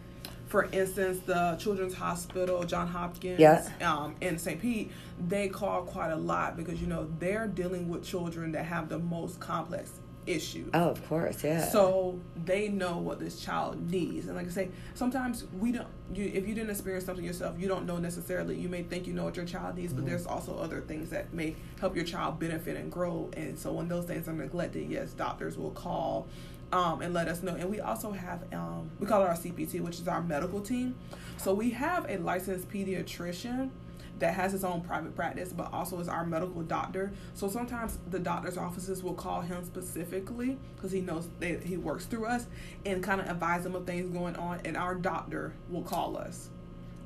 for 0.47 0.65
instance, 0.71 1.19
the 1.25 1.55
Children's 1.59 1.95
Hospital, 1.95 2.63
John 2.65 2.87
Hopkins, 2.87 3.39
Yeah. 3.39 3.67
um, 3.81 4.15
in 4.21 4.37
St. 4.37 4.61
Pete, 4.61 4.91
they 5.27 5.47
call 5.47 5.83
quite 5.83 6.11
a 6.11 6.15
lot 6.17 6.55
because 6.57 6.79
you 6.81 6.87
know 6.87 7.07
they're 7.19 7.47
dealing 7.47 7.89
with 7.89 8.03
children 8.03 8.51
that 8.51 8.65
have 8.65 8.89
the 8.89 8.99
most 8.99 9.39
complex 9.39 9.91
issues. 10.25 10.70
oh, 10.74 10.89
of 10.89 11.08
course, 11.08 11.44
yeah. 11.44 11.67
So 11.67 12.20
they 12.46 12.67
know 12.70 12.98
what 12.98 13.20
this 13.20 13.39
child 13.39 13.91
needs, 13.91 14.27
and 14.27 14.36
like 14.36 14.48
I 14.48 14.50
say, 14.50 14.70
sometimes 14.94 15.46
we 15.60 15.72
don't. 15.72 15.88
You, 16.13 16.25
if 16.34 16.48
you 16.48 16.53
didn't 16.55 16.70
experience 16.70 17.05
something 17.05 17.24
yourself, 17.25 17.55
you 17.60 17.67
don't 17.67 17.86
know 17.86 17.98
necessarily. 17.98 18.58
You 18.58 18.70
may 18.70 18.84
think 18.84 19.08
you 19.08 19.13
know 19.13 19.24
what 19.24 19.36
your 19.36 19.46
child 19.46 19.75
needs, 19.75 19.94
Mm-hmm. 19.94 20.01
but 20.03 20.10
there's 20.10 20.25
also 20.25 20.58
other 20.58 20.82
things 20.82 21.10
that 21.12 21.34
may 21.34 21.55
help 21.79 21.96
your 21.96 22.05
child 22.05 22.39
benefit 22.39 22.75
and 22.77 22.91
grow. 22.91 23.29
And 23.38 23.58
so 23.58 23.72
when 23.74 23.88
those 23.88 24.05
things 24.05 24.27
are 24.27 24.34
neglected, 24.34 24.89
yes, 24.89 25.12
doctors 25.13 25.58
will 25.58 25.72
call 25.72 26.27
um, 26.72 27.01
and 27.01 27.13
let 27.13 27.27
us 27.27 27.44
know. 27.44 27.55
And 27.55 27.70
we 27.70 27.79
also 27.79 28.12
have 28.12 28.44
um, 28.53 28.89
we 29.00 29.05
call 29.08 29.22
it 29.22 29.27
our 29.27 29.36
CPT, 29.36 29.82
which 29.82 30.00
is 30.00 30.08
our 30.08 30.22
medical 30.22 30.62
team. 30.62 30.96
So 31.38 31.53
we 31.53 31.70
have 31.72 32.10
a 32.10 32.17
licensed 32.17 32.70
pediatrician 32.70 33.70
that 34.19 34.34
has 34.34 34.51
his 34.51 34.63
own 34.63 34.81
private 34.81 35.15
practice, 35.15 35.51
but 35.51 35.72
also 35.74 36.00
is 36.00 36.07
our 36.07 36.25
medical 36.25 36.62
doctor. 36.62 37.12
So 37.34 37.50
sometimes 37.50 38.00
the 38.10 38.19
doctor's 38.19 38.57
offices 38.57 39.03
will 39.03 39.13
call 39.13 39.41
him 39.41 39.63
specifically 39.65 40.57
because 40.75 40.91
he 40.91 41.01
knows 41.01 41.27
that 41.39 41.63
he 41.63 41.77
works 41.77 42.05
through 42.05 42.25
us 42.25 42.48
and 42.86 43.03
kind 43.03 43.19
of 43.19 43.27
advise 43.27 43.65
him 43.65 43.75
of 43.75 43.86
things 43.86 44.10
going 44.10 44.36
on. 44.38 44.62
And 44.63 44.77
our 44.77 44.95
doctor 44.95 45.53
will 45.69 45.81
call 45.81 46.17
us 46.17 46.50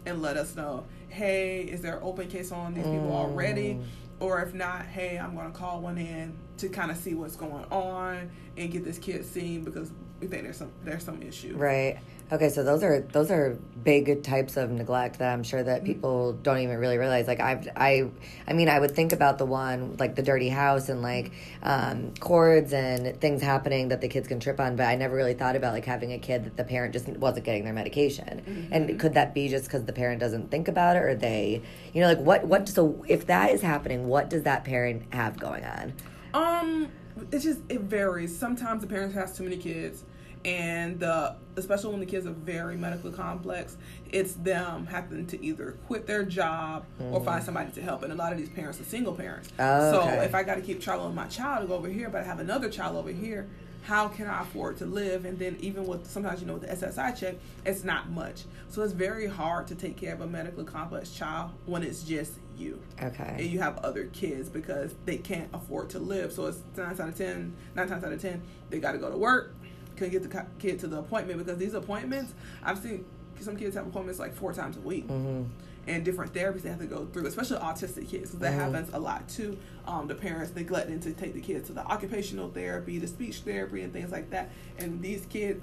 and 0.06 0.22
let 0.22 0.38
us 0.38 0.56
know, 0.56 0.86
hey, 1.10 1.62
is 1.62 1.82
there 1.82 1.98
an 1.98 2.04
open 2.04 2.28
case 2.28 2.52
on 2.52 2.74
these 2.74 2.86
people 2.86 3.12
already? 3.12 3.76
Mm. 3.76 3.84
Or 4.20 4.42
if 4.42 4.54
not, 4.54 4.86
hey, 4.86 5.18
I'm 5.18 5.34
going 5.34 5.52
to 5.52 5.58
call 5.58 5.82
one 5.82 5.98
in 5.98 6.38
to 6.58 6.70
kind 6.70 6.92
of 6.92 6.98
see 6.98 7.14
what's 7.16 7.36
going 7.36 7.66
on 7.72 8.30
and 8.58 8.72
get 8.72 8.84
this 8.84 8.98
kid 8.98 9.26
seen 9.26 9.64
because 9.64 9.92
we 10.20 10.28
think 10.28 10.44
there's 10.44 10.58
some 10.58 10.72
there's 10.84 11.04
some 11.04 11.22
issue. 11.24 11.56
Right. 11.56 12.00
Okay, 12.32 12.50
so 12.50 12.64
those 12.64 12.84
are 12.84 13.02
those 13.02 13.32
are 13.32 13.58
big 13.84 14.22
types 14.24 14.56
of 14.56 14.70
neglect 14.70 15.18
that 15.20 15.34
I'm 15.34 15.42
sure 15.44 15.60
Mm-hmm. 15.60 15.68
that 15.70 15.84
people 15.84 16.34
don't 16.34 16.60
even 16.60 16.78
really 16.78 16.98
realize. 16.98 17.28
Like 17.28 17.40
I've 17.40 17.68
I 17.76 18.10
I 18.48 18.54
mean 18.54 18.70
I 18.70 18.80
would 18.80 18.92
think 18.92 19.14
about 19.14 19.40
the 19.40 19.46
one 19.46 19.96
like 19.98 20.16
the 20.16 20.22
dirty 20.22 20.50
house 20.50 20.90
and 20.90 21.02
like 21.02 21.32
um, 21.64 22.14
cords 22.20 22.72
and 22.72 23.20
things 23.20 23.42
happening 23.42 23.88
that 23.88 24.00
the 24.02 24.08
kids 24.08 24.28
can 24.28 24.40
trip 24.40 24.60
on, 24.60 24.76
but 24.76 24.86
I 24.86 24.96
never 24.96 25.16
really 25.16 25.34
thought 25.34 25.56
about 25.56 25.74
like 25.74 25.86
having 25.86 26.14
a 26.14 26.20
kid 26.20 26.46
that 26.46 26.56
the 26.56 26.64
parent 26.64 26.94
just 26.94 27.08
wasn't 27.08 27.46
getting 27.46 27.64
their 27.64 27.74
medication. 27.74 28.44
Mm-hmm. 28.48 28.74
And 28.74 29.00
could 29.00 29.16
that 29.16 29.34
be 29.34 29.50
just 29.50 29.66
because 29.66 29.86
the 29.86 29.94
parent 29.94 30.20
doesn't 30.20 30.52
think 30.52 30.68
about 30.68 30.98
it, 30.98 31.00
or 31.00 31.16
they, 31.16 31.64
you 31.94 32.02
know, 32.02 32.08
like 32.08 32.20
what 32.20 32.46
what? 32.46 32.70
So 32.70 33.04
if 33.08 33.26
that 33.28 33.52
is 33.52 33.62
happening, 33.62 34.08
what 34.08 34.30
does 34.30 34.44
that 34.44 34.64
parent 34.66 35.14
have 35.14 35.40
going 35.40 35.66
on? 35.66 35.94
Um, 36.34 36.92
it's 37.32 37.44
just 37.44 37.62
it 37.70 37.82
varies. 37.82 38.38
Sometimes 38.38 38.82
the 38.82 38.88
parents 38.88 39.16
has 39.16 39.36
too 39.36 39.44
many 39.44 39.58
kids, 39.58 40.04
and 40.46 41.00
the 41.00 41.36
especially 41.58 41.92
when 41.92 42.00
the 42.00 42.06
kids 42.06 42.26
are 42.26 42.32
very 42.32 42.78
medically 42.78 43.12
complex, 43.12 43.78
it's 44.12 44.34
them 44.34 44.86
having 44.86 45.28
to 45.28 45.44
either 45.44 45.78
quit 45.88 46.08
their 46.08 46.24
job 46.24 46.86
or 47.00 47.20
find 47.20 47.38
mm-hmm. 47.38 47.46
somebody 47.46 47.72
to 47.72 47.82
help. 47.82 48.04
And 48.04 48.14
a 48.14 48.16
lot 48.16 48.32
of 48.32 48.38
these 48.38 48.50
parents 48.50 48.80
are 48.80 48.86
single 48.86 49.14
parents. 49.14 49.50
Oh, 49.60 49.92
so 49.92 50.02
okay. 50.02 50.24
if 50.26 50.34
I 50.34 50.44
got 50.44 50.56
to 50.56 50.62
keep 50.62 50.82
traveling 50.82 51.14
my 51.16 51.28
child 51.28 51.62
to 51.62 51.68
go 51.68 51.76
over 51.76 51.90
here, 51.90 52.10
but 52.10 52.22
I 52.22 52.24
have 52.24 52.40
another 52.40 52.70
child 52.70 52.96
over 52.96 53.12
here. 53.12 53.48
How 53.84 54.08
can 54.08 54.28
I 54.28 54.42
afford 54.42 54.78
to 54.78 54.86
live? 54.86 55.26
And 55.26 55.40
then 55.40 55.58
even 55.62 55.86
with 55.86 56.06
sometimes 56.10 56.42
you 56.42 56.48
know 56.48 56.54
with 56.54 56.68
the 56.68 56.76
SSI 56.76 57.18
check, 57.18 57.36
it's 57.66 57.84
not 57.84 58.10
much. 58.10 58.44
So 58.70 58.84
it's 58.84 58.94
very 58.94 59.28
hard 59.28 59.68
to 59.68 59.76
take 59.76 59.98
care 59.98 60.14
of 60.14 60.22
a 60.22 60.28
medically 60.28 60.66
complex 60.66 61.12
child 61.12 61.52
when 61.66 61.84
it's 61.84 62.04
just 62.04 62.34
you 62.60 62.80
Okay. 63.02 63.36
and 63.40 63.46
you 63.46 63.60
have 63.60 63.78
other 63.80 64.06
kids 64.08 64.50
because 64.50 64.94
they 65.06 65.18
can't 65.18 65.50
afford 65.54 65.90
to 65.92 66.00
live. 66.00 66.32
So 66.34 66.48
it's 66.48 66.60
nine 66.76 66.88
times 66.88 67.00
out 67.00 67.10
of 67.10 67.18
ten, 67.18 67.56
nine 67.76 67.88
times 67.88 68.04
out 68.04 68.12
of 68.12 68.22
ten, 68.22 68.42
they 68.70 68.80
got 68.80 68.92
to 68.92 68.98
go 68.98 69.10
to 69.10 69.18
work, 69.18 69.56
couldn't 70.00 70.14
get 70.22 70.30
the 70.30 70.46
kid 70.58 70.80
to 70.80 70.88
the 70.88 71.00
appointment 71.00 71.40
because 71.40 71.58
these 71.60 71.74
appointments, 71.74 72.34
I've 72.64 72.80
seen 72.80 73.06
some 73.40 73.56
kids 73.56 73.76
have 73.76 73.86
appointments 73.88 74.20
like 74.20 74.34
four 74.36 74.54
times 74.54 74.78
a 74.78 74.82
week. 74.82 75.08
Mm-hmm. 75.08 75.44
And 75.88 76.06
different 76.06 76.34
therapies 76.34 76.62
they 76.62 76.70
have 76.70 76.80
to 76.80 76.86
go 76.86 77.06
through, 77.08 77.26
especially 77.26 77.58
autistic 77.58 78.08
kids. 78.10 78.32
So 78.32 78.38
that 78.40 78.54
Mhm. 78.54 78.58
happens 78.58 78.90
a 78.94 79.00
lot 79.00 79.28
too. 79.28 79.58
Um, 79.88 80.08
the 80.08 80.14
parents 80.14 80.54
neglecting 80.56 81.00
to 81.00 81.14
take 81.14 81.34
the 81.34 81.42
kids 81.42 81.68
to 81.68 81.74
the 81.74 81.84
occupational 81.84 82.50
therapy, 82.50 83.00
the 83.00 83.08
speech 83.08 83.40
therapy, 83.40 83.82
and 83.82 83.92
things 83.92 84.12
like 84.12 84.30
that. 84.30 84.52
And 84.78 85.02
these 85.02 85.26
kids 85.26 85.62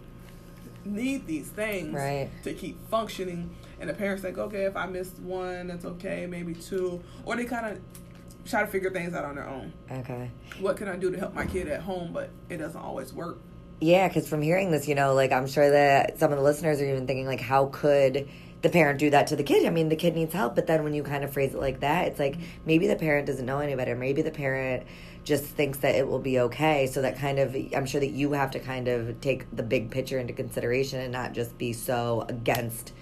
need 0.84 1.26
these 1.28 1.48
things 1.48 1.94
Right. 1.94 2.28
to 2.42 2.54
keep 2.54 2.76
functioning. 2.88 3.50
And 3.78 3.88
the 3.88 3.94
parents 3.94 4.24
like, 4.24 4.36
okay, 4.38 4.64
if 4.64 4.74
I 4.76 4.86
missed 4.86 5.20
one, 5.20 5.68
that's 5.68 5.84
okay, 5.84 6.26
maybe 6.26 6.54
two, 6.54 7.02
or 7.24 7.36
they 7.36 7.44
kind 7.44 7.66
of 7.66 7.80
try 8.46 8.62
to 8.62 8.66
figure 8.66 8.90
things 8.90 9.14
out 9.14 9.24
on 9.24 9.36
their 9.36 9.46
own. 9.48 9.72
Okay. 9.92 10.30
What 10.60 10.76
can 10.76 10.88
I 10.88 10.96
do 10.96 11.10
to 11.12 11.18
help 11.18 11.34
my 11.34 11.46
kid 11.46 11.68
at 11.68 11.82
home? 11.82 12.10
But 12.12 12.30
it 12.48 12.56
doesn't 12.56 12.80
always 12.80 13.12
work. 13.12 13.38
Yeah, 13.80 14.08
because 14.08 14.28
from 14.28 14.42
hearing 14.42 14.70
this, 14.70 14.88
you 14.88 14.94
know, 14.94 15.14
like 15.14 15.32
I'm 15.32 15.46
sure 15.46 15.70
that 15.70 16.18
some 16.18 16.32
of 16.32 16.38
the 16.38 16.44
listeners 16.44 16.80
are 16.80 16.86
even 16.86 17.06
thinking, 17.06 17.26
like, 17.26 17.40
how 17.40 17.66
could 17.66 18.28
the 18.62 18.70
parent 18.70 18.98
do 18.98 19.10
that 19.10 19.26
to 19.28 19.36
the 19.36 19.42
kid? 19.42 19.66
I 19.66 19.70
mean, 19.70 19.90
the 19.90 19.96
kid 19.96 20.14
needs 20.14 20.32
help, 20.32 20.54
but 20.54 20.66
then 20.66 20.82
when 20.82 20.94
you 20.94 21.02
kind 21.02 21.24
of 21.24 21.32
phrase 21.32 21.54
it 21.54 21.60
like 21.60 21.80
that, 21.80 22.08
it's 22.08 22.18
like 22.18 22.36
maybe 22.64 22.86
the 22.86 22.96
parent 22.96 23.26
doesn't 23.26 23.44
know 23.44 23.58
any 23.58 23.74
better. 23.74 23.94
Maybe 23.94 24.22
the 24.22 24.30
parent 24.30 24.84
just 25.24 25.44
thinks 25.44 25.78
that 25.78 25.94
it 25.94 26.08
will 26.08 26.18
be 26.18 26.40
okay. 26.40 26.86
So 26.86 27.02
that 27.02 27.18
kind 27.18 27.38
of, 27.38 27.54
I'm 27.74 27.84
sure 27.84 28.00
that 28.00 28.10
you 28.10 28.32
have 28.32 28.50
to 28.52 28.60
kind 28.60 28.88
of 28.88 29.20
take 29.20 29.54
the 29.54 29.62
big 29.62 29.90
picture 29.90 30.18
into 30.18 30.32
consideration 30.32 31.00
and 31.00 31.12
not 31.12 31.32
just 31.32 31.58
be 31.58 31.72
so 31.72 32.24
against 32.28 32.92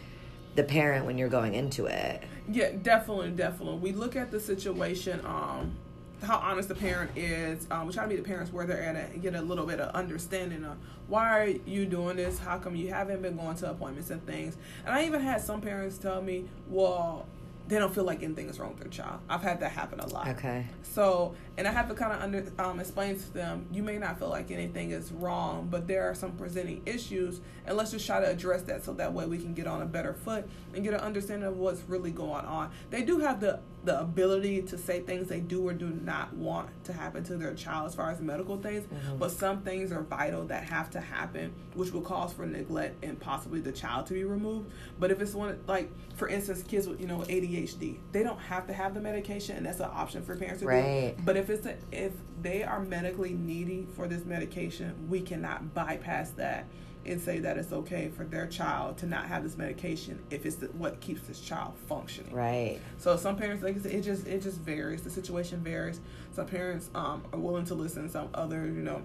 the 0.57 0.65
parent 0.65 1.07
when 1.07 1.19
you're 1.19 1.29
going 1.29 1.55
into 1.55 1.87
it. 1.87 2.23
Yeah, 2.51 2.71
definitely, 2.83 3.31
definitely. 3.31 3.79
We 3.79 3.93
look 3.93 4.17
at 4.17 4.31
the 4.31 4.41
situation, 4.41 5.21
um, 5.25 5.77
how 6.25 6.39
honest 6.39 6.69
the 6.69 6.75
parent 6.75 7.13
is. 7.17 7.67
Um, 7.71 7.87
we 7.87 7.93
try 7.93 8.05
to 8.05 8.09
meet 8.09 8.17
the 8.17 8.23
parents 8.23 8.53
where 8.53 8.67
they're 8.67 8.83
at 8.83 8.97
and 8.97 9.23
get 9.23 9.35
a 9.35 9.43
little 9.43 9.67
bit 9.67 9.81
of 9.81 9.95
understanding 9.95 10.65
of 10.65 10.77
why 11.09 11.39
are 11.39 11.47
you 11.67 11.87
doing 11.87 12.17
this? 12.17 12.39
How 12.39 12.59
come 12.59 12.75
you 12.75 12.89
haven't 12.91 13.23
been 13.23 13.37
going 13.37 13.57
to 13.57 13.71
appointments 13.71 14.11
and 14.11 14.25
things? 14.27 14.57
And 14.85 14.95
I 14.95 15.05
even 15.05 15.21
had 15.21 15.41
some 15.41 15.61
parents 15.61 15.99
tell 15.99 16.23
me, 16.23 16.45
well, 16.69 17.27
they 17.69 17.79
don't 17.79 17.95
feel 17.95 18.05
like 18.05 18.23
anything 18.23 18.49
is 18.49 18.59
wrong 18.59 18.71
with 18.71 18.81
their 18.81 18.91
child. 18.91 19.21
I've 19.29 19.43
had 19.43 19.61
that 19.61 19.73
happen 19.73 20.01
a 20.01 20.07
lot. 20.09 20.29
Okay. 20.29 20.67
So, 20.83 21.35
and 21.57 21.69
I 21.69 21.73
have 21.73 21.89
to 21.89 21.95
kind 21.95 22.13
of 22.13 22.21
under 22.21 22.45
um, 22.59 22.81
explain 22.81 23.17
to 23.19 23.33
them, 23.35 23.67
you 23.73 23.83
may 23.83 23.97
not 23.99 24.19
feel 24.19 24.29
like 24.29 24.51
anything 24.51 24.91
is 24.91 25.13
wrong, 25.13 25.69
but 25.71 25.87
there 25.87 26.03
are 26.09 26.15
some 26.15 26.33
presenting 26.33 26.83
issues, 26.87 27.41
and 27.67 27.77
let's 27.77 27.91
just 27.93 28.07
try 28.07 28.21
to 28.21 28.29
address 28.29 28.63
that 28.63 28.85
so 28.85 28.93
that 28.95 29.13
way 29.13 29.27
we 29.27 29.39
can 29.39 29.55
get 29.55 29.67
on 29.67 29.81
a 29.83 29.87
better 29.87 30.13
foot 30.15 30.49
and 30.75 30.83
get 30.83 30.95
an 30.95 31.01
understanding 31.01 31.47
of 31.49 31.57
what's 31.57 31.81
really 31.89 32.11
going 32.11 32.45
on. 32.45 32.71
They 32.91 33.03
do 33.03 33.19
have 33.21 33.41
the 33.41 33.61
the 33.85 34.01
ability 34.01 34.63
to 34.63 34.79
say 34.79 35.01
things 35.01 35.29
they 35.29 35.41
do 35.41 35.69
or 35.69 35.75
do 35.75 35.91
not 35.91 36.33
want 36.33 36.71
to 36.85 36.91
happen 36.95 37.23
to 37.23 37.37
their 37.37 37.53
child 37.53 37.87
as 37.87 37.95
far 37.95 38.11
as 38.11 38.19
medical 38.19 38.57
things, 38.57 38.87
but 39.19 39.31
some 39.31 39.61
things 39.61 39.93
are 39.93 40.01
vital 40.03 40.47
that 40.47 40.65
have 40.65 40.89
to 40.91 40.99
happen, 41.01 41.53
which 41.75 41.93
will 41.93 42.01
cause 42.01 42.33
for 42.33 42.47
neglect 42.47 43.05
and 43.05 43.21
possibly 43.21 43.61
the 43.61 43.71
child 43.73 44.07
to 44.07 44.15
be 44.15 44.25
removed. 44.25 44.71
But 44.99 45.11
if 45.11 45.21
it's 45.21 45.35
one 45.35 45.59
like, 45.67 45.91
for 46.17 46.29
instance, 46.29 46.63
kids 46.63 46.89
with 46.89 46.99
you 46.99 47.07
know 47.07 47.19
ADHD, 47.29 47.99
they 48.13 48.23
don't 48.23 48.39
have 48.41 48.67
to 48.69 48.73
have 48.73 48.95
the 48.95 49.01
medication, 49.03 49.57
and 49.59 49.67
that's 49.67 49.81
an 49.81 49.91
option 49.93 50.23
for 50.23 50.35
parents 50.35 50.61
to 50.61 50.67
Right. 50.67 51.15
do. 51.15 51.23
But 51.23 51.37
if 51.37 51.44
it's 51.51 51.67
a, 51.67 51.77
if 51.93 52.13
they 52.43 52.63
are 52.63 52.81
medically 52.81 53.33
needy 53.33 53.87
for 53.95 54.07
this 54.07 54.25
medication, 54.25 55.09
we 55.09 55.21
cannot 55.21 55.75
bypass 55.75 56.31
that 56.31 56.67
and 57.07 57.21
say 57.21 57.39
that 57.39 57.59
it's 57.59 57.73
okay 57.73 58.09
for 58.09 58.25
their 58.25 58.47
child 58.47 58.97
to 58.99 59.07
not 59.07 59.27
have 59.27 59.43
this 59.43 59.57
medication 59.57 60.19
if 60.31 60.47
it's 60.47 60.57
the, 60.57 60.67
what 60.69 61.01
keeps 61.01 61.23
this 61.23 61.41
child 61.41 61.75
functioning. 61.87 62.33
Right. 62.33 62.81
So 62.99 63.17
some 63.17 63.37
parents, 63.37 63.63
like 63.63 63.77
I 63.77 63.81
said, 63.81 63.93
it 63.93 64.01
just 64.03 64.27
it 64.27 64.43
just 64.43 64.59
varies. 64.61 65.03
The 65.03 65.11
situation 65.11 65.61
varies. 65.61 66.01
Some 66.33 66.47
parents 66.47 66.91
um, 66.95 67.23
are 67.33 67.39
willing 67.39 67.67
to 67.67 67.75
listen. 67.75 68.09
Some 68.09 68.29
other, 68.35 68.67
you 68.67 68.83
know, 68.83 69.03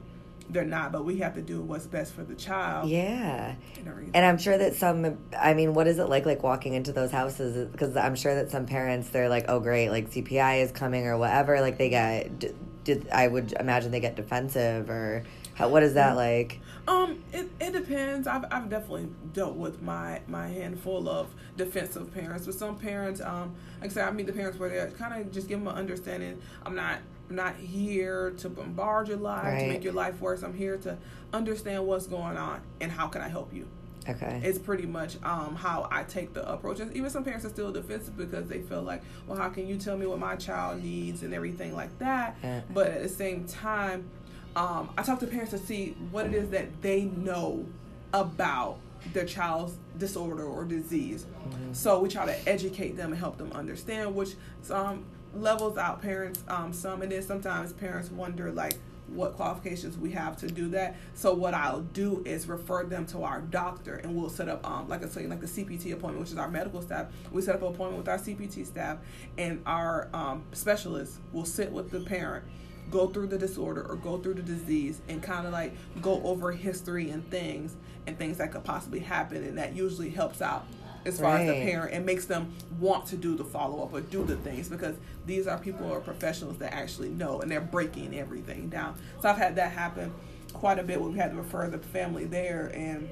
they're 0.49 0.65
not. 0.65 0.91
But 0.91 1.05
we 1.05 1.17
have 1.19 1.35
to 1.35 1.41
do 1.41 1.61
what's 1.61 1.87
best 1.87 2.13
for 2.13 2.23
the 2.23 2.35
child. 2.35 2.89
Yeah. 2.89 3.55
and. 3.77 4.09
And 4.13 4.25
I'm 4.25 4.37
sure 4.37 4.57
that 4.57 4.75
some, 4.75 5.17
I 5.37 5.53
mean, 5.53 5.73
what 5.73 5.87
is 5.87 5.99
it 5.99 6.05
like, 6.05 6.25
like 6.25 6.43
walking 6.43 6.73
into 6.73 6.91
those 6.91 7.11
houses? 7.11 7.67
Because 7.71 7.95
I'm 7.95 8.15
sure 8.15 8.35
that 8.35 8.51
some 8.51 8.65
parents, 8.65 9.09
they're 9.09 9.29
like, 9.29 9.45
oh, 9.47 9.59
great, 9.59 9.89
like 9.89 10.09
CPI 10.11 10.63
is 10.63 10.71
coming 10.71 11.05
or 11.05 11.17
whatever. 11.17 11.61
Like 11.61 11.77
they 11.77 11.89
get, 11.89 12.39
did 12.83 13.09
I 13.09 13.27
would 13.27 13.53
imagine 13.53 13.91
they 13.91 13.99
get 13.99 14.15
defensive 14.15 14.89
or 14.89 15.23
how, 15.53 15.69
what 15.69 15.83
is 15.83 15.93
that 15.95 16.15
like? 16.15 16.61
Um, 16.87 17.21
it, 17.33 17.49
it 17.59 17.73
depends. 17.73 18.27
I've, 18.27 18.45
I've 18.49 18.69
definitely 18.69 19.09
dealt 19.33 19.55
with 19.55 19.81
my, 19.81 20.21
my 20.27 20.47
handful 20.47 21.07
of 21.07 21.27
defensive 21.57 22.13
parents. 22.13 22.47
With 22.47 22.57
some 22.57 22.77
parents, 22.77 23.21
um, 23.21 23.53
like 23.81 23.91
I 23.91 23.93
said, 23.93 24.07
I 24.07 24.11
meet 24.11 24.25
the 24.25 24.33
parents 24.33 24.57
where 24.57 24.69
they're 24.69 24.89
kind 24.91 25.21
of 25.21 25.31
just 25.31 25.47
give 25.47 25.59
them 25.59 25.67
an 25.67 25.75
understanding. 25.75 26.41
I'm 26.65 26.75
not 26.75 26.99
I'm 27.29 27.35
not 27.35 27.55
here 27.55 28.31
to 28.37 28.49
bombard 28.49 29.07
your 29.07 29.17
life 29.17 29.59
to 29.59 29.67
make 29.67 29.83
your 29.83 29.93
life 29.93 30.19
worse. 30.19 30.41
I'm 30.41 30.53
here 30.53 30.77
to 30.77 30.97
understand 31.31 31.85
what's 31.85 32.07
going 32.07 32.37
on 32.37 32.61
and 32.81 32.91
how 32.91 33.07
can 33.07 33.21
I 33.21 33.27
help 33.29 33.53
you. 33.53 33.67
Okay. 34.07 34.41
It's 34.43 34.57
pretty 34.57 34.87
much 34.87 35.17
um, 35.23 35.55
how 35.55 35.87
I 35.91 36.03
take 36.03 36.33
the 36.33 36.49
approach. 36.49 36.79
And 36.79 36.95
even 36.95 37.09
some 37.11 37.23
parents 37.23 37.45
are 37.45 37.49
still 37.49 37.71
defensive 37.71 38.17
because 38.17 38.47
they 38.47 38.61
feel 38.61 38.81
like, 38.81 39.03
well, 39.27 39.37
how 39.37 39.49
can 39.49 39.67
you 39.67 39.77
tell 39.77 39.97
me 39.97 40.07
what 40.07 40.17
my 40.17 40.35
child 40.35 40.81
needs 40.81 41.21
and 41.21 41.33
everything 41.33 41.75
like 41.75 41.97
that? 41.99 42.37
Yeah. 42.41 42.61
But 42.71 42.87
at 42.87 43.03
the 43.03 43.09
same 43.09 43.45
time, 43.45 44.09
um, 44.55 44.89
I 44.97 45.03
talk 45.03 45.19
to 45.19 45.27
parents 45.27 45.51
to 45.51 45.59
see 45.59 45.95
what 46.09 46.25
it 46.25 46.33
is 46.33 46.49
that 46.49 46.81
they 46.81 47.03
know 47.03 47.67
about 48.13 48.79
their 49.13 49.25
child's 49.25 49.77
disorder 49.97 50.43
or 50.43 50.65
disease. 50.65 51.25
Mm-hmm. 51.25 51.73
So 51.73 51.99
we 51.99 52.09
try 52.09 52.25
to 52.25 52.49
educate 52.49 52.97
them 52.97 53.11
and 53.11 53.19
help 53.19 53.37
them 53.37 53.51
understand, 53.51 54.15
which 54.15 54.33
some 54.61 55.05
levels 55.33 55.77
out 55.77 56.01
parents 56.01 56.43
um, 56.47 56.73
some, 56.73 57.01
and 57.01 57.11
then 57.11 57.21
sometimes 57.21 57.73
parents 57.73 58.11
wonder 58.11 58.51
like 58.51 58.73
what 59.07 59.35
qualifications 59.35 59.97
we 59.97 60.11
have 60.11 60.37
to 60.37 60.47
do 60.47 60.69
that. 60.69 60.95
So 61.13 61.33
what 61.33 61.53
I'll 61.53 61.81
do 61.81 62.21
is 62.25 62.47
refer 62.47 62.83
them 62.83 63.05
to 63.07 63.23
our 63.23 63.41
doctor, 63.41 63.95
and 63.95 64.15
we'll 64.15 64.29
set 64.29 64.49
up 64.49 64.67
um, 64.69 64.87
like 64.87 65.03
I 65.03 65.07
say 65.07 65.27
like 65.27 65.41
the 65.41 65.47
CPT 65.47 65.93
appointment, 65.93 66.19
which 66.19 66.31
is 66.31 66.37
our 66.37 66.49
medical 66.49 66.81
staff. 66.81 67.07
We 67.31 67.41
set 67.41 67.55
up 67.55 67.61
an 67.61 67.69
appointment 67.69 67.97
with 67.97 68.09
our 68.09 68.17
CPT 68.17 68.65
staff, 68.65 68.97
and 69.37 69.61
our 69.65 70.09
um, 70.13 70.43
specialist 70.53 71.19
will 71.31 71.45
sit 71.45 71.71
with 71.71 71.91
the 71.91 72.01
parent 72.01 72.45
go 72.89 73.07
through 73.07 73.27
the 73.27 73.37
disorder 73.37 73.85
or 73.87 73.95
go 73.95 74.17
through 74.17 74.33
the 74.33 74.41
disease 74.41 75.01
and 75.09 75.21
kind 75.21 75.45
of 75.45 75.53
like 75.53 75.73
go 76.01 76.21
over 76.23 76.51
history 76.51 77.11
and 77.11 77.29
things 77.29 77.75
and 78.07 78.17
things 78.17 78.37
that 78.37 78.51
could 78.51 78.63
possibly 78.63 78.99
happen 78.99 79.43
and 79.43 79.57
that 79.57 79.75
usually 79.75 80.09
helps 80.09 80.41
out 80.41 80.65
as 81.05 81.19
far 81.19 81.35
right. 81.35 81.41
as 81.41 81.47
the 81.47 81.71
parent 81.71 81.93
and 81.93 82.05
makes 82.05 82.25
them 82.25 82.53
want 82.79 83.05
to 83.07 83.17
do 83.17 83.35
the 83.35 83.43
follow 83.43 83.83
up 83.83 83.93
or 83.93 84.01
do 84.01 84.23
the 84.23 84.35
things 84.37 84.69
because 84.69 84.95
these 85.25 85.47
are 85.47 85.57
people 85.57 85.87
or 85.91 85.99
professionals 85.99 86.57
that 86.57 86.73
actually 86.73 87.09
know 87.09 87.41
and 87.41 87.49
they're 87.49 87.61
breaking 87.61 88.17
everything 88.17 88.69
down. 88.69 88.95
So 89.21 89.29
I've 89.29 89.37
had 89.37 89.55
that 89.55 89.71
happen 89.71 90.13
quite 90.53 90.79
a 90.79 90.83
bit 90.83 91.01
when 91.01 91.13
we 91.13 91.19
had 91.19 91.31
to 91.31 91.37
refer 91.37 91.69
the 91.69 91.77
family 91.77 92.25
there 92.25 92.71
and 92.73 93.09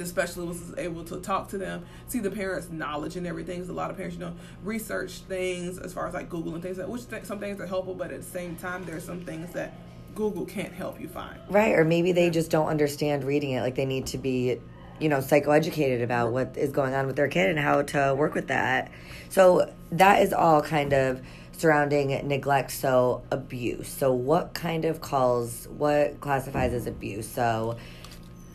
the 0.00 0.06
specialist 0.06 0.60
was 0.60 0.78
able 0.78 1.04
to 1.04 1.20
talk 1.20 1.48
to 1.50 1.58
them, 1.58 1.84
see 2.08 2.20
the 2.20 2.30
parents' 2.30 2.70
knowledge 2.70 3.16
and 3.16 3.26
everything. 3.26 3.64
So 3.64 3.72
a 3.72 3.74
lot 3.74 3.90
of 3.90 3.96
parents, 3.96 4.16
you 4.16 4.24
know, 4.24 4.34
research 4.64 5.18
things 5.20 5.78
as 5.78 5.92
far 5.92 6.08
as 6.08 6.14
like 6.14 6.28
Google 6.28 6.54
and 6.54 6.62
things 6.62 6.78
like 6.78 6.88
which 6.88 7.08
th- 7.08 7.24
some 7.24 7.38
things 7.38 7.60
are 7.60 7.66
helpful, 7.66 7.94
but 7.94 8.10
at 8.10 8.22
the 8.22 8.26
same 8.26 8.56
time, 8.56 8.84
there's 8.84 9.04
some 9.04 9.20
things 9.20 9.52
that 9.52 9.74
Google 10.14 10.46
can't 10.46 10.72
help 10.72 11.00
you 11.00 11.08
find. 11.08 11.38
Right, 11.48 11.74
or 11.78 11.84
maybe 11.84 12.12
they 12.12 12.30
just 12.30 12.50
don't 12.50 12.66
understand 12.66 13.24
reading 13.24 13.52
it. 13.52 13.60
Like 13.60 13.74
they 13.74 13.86
need 13.86 14.06
to 14.06 14.18
be, 14.18 14.60
you 15.00 15.08
know, 15.08 15.18
psychoeducated 15.18 16.02
about 16.02 16.32
what 16.32 16.56
is 16.56 16.70
going 16.70 16.94
on 16.94 17.06
with 17.06 17.16
their 17.16 17.28
kid 17.28 17.50
and 17.50 17.58
how 17.58 17.82
to 17.82 18.14
work 18.16 18.34
with 18.34 18.48
that. 18.48 18.90
So 19.28 19.72
that 19.92 20.22
is 20.22 20.32
all 20.32 20.62
kind 20.62 20.92
of 20.92 21.20
surrounding 21.52 22.26
neglect 22.26 22.70
so 22.70 23.22
abuse 23.30 23.86
so 23.86 24.10
what 24.10 24.54
kind 24.54 24.86
of 24.86 25.02
calls 25.02 25.68
what 25.76 26.18
classifies 26.18 26.72
as 26.72 26.86
abuse 26.86 27.28
so 27.28 27.76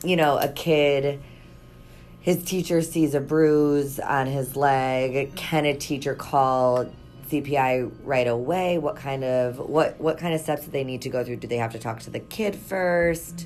you 0.03 0.15
know 0.15 0.39
a 0.39 0.47
kid 0.47 1.21
his 2.25 2.43
teacher 2.43 2.81
sees 2.81 3.13
a 3.13 3.19
bruise 3.19 3.99
on 3.99 4.25
his 4.25 4.55
leg. 4.55 5.35
Can 5.35 5.63
a 5.63 5.75
teacher 5.75 6.15
call 6.15 6.89
CPI 7.29 7.91
right 8.03 8.25
away? 8.25 8.79
What 8.79 8.95
kind 8.95 9.23
of 9.23 9.59
what 9.59 10.01
what 10.01 10.17
kind 10.17 10.33
of 10.33 10.41
steps 10.41 10.65
do 10.65 10.71
they 10.71 10.83
need 10.83 11.03
to 11.03 11.09
go 11.09 11.23
through? 11.23 11.35
Do 11.35 11.47
they 11.47 11.57
have 11.57 11.73
to 11.73 11.79
talk 11.79 11.99
to 11.99 12.09
the 12.09 12.19
kid 12.19 12.55
first? 12.55 13.45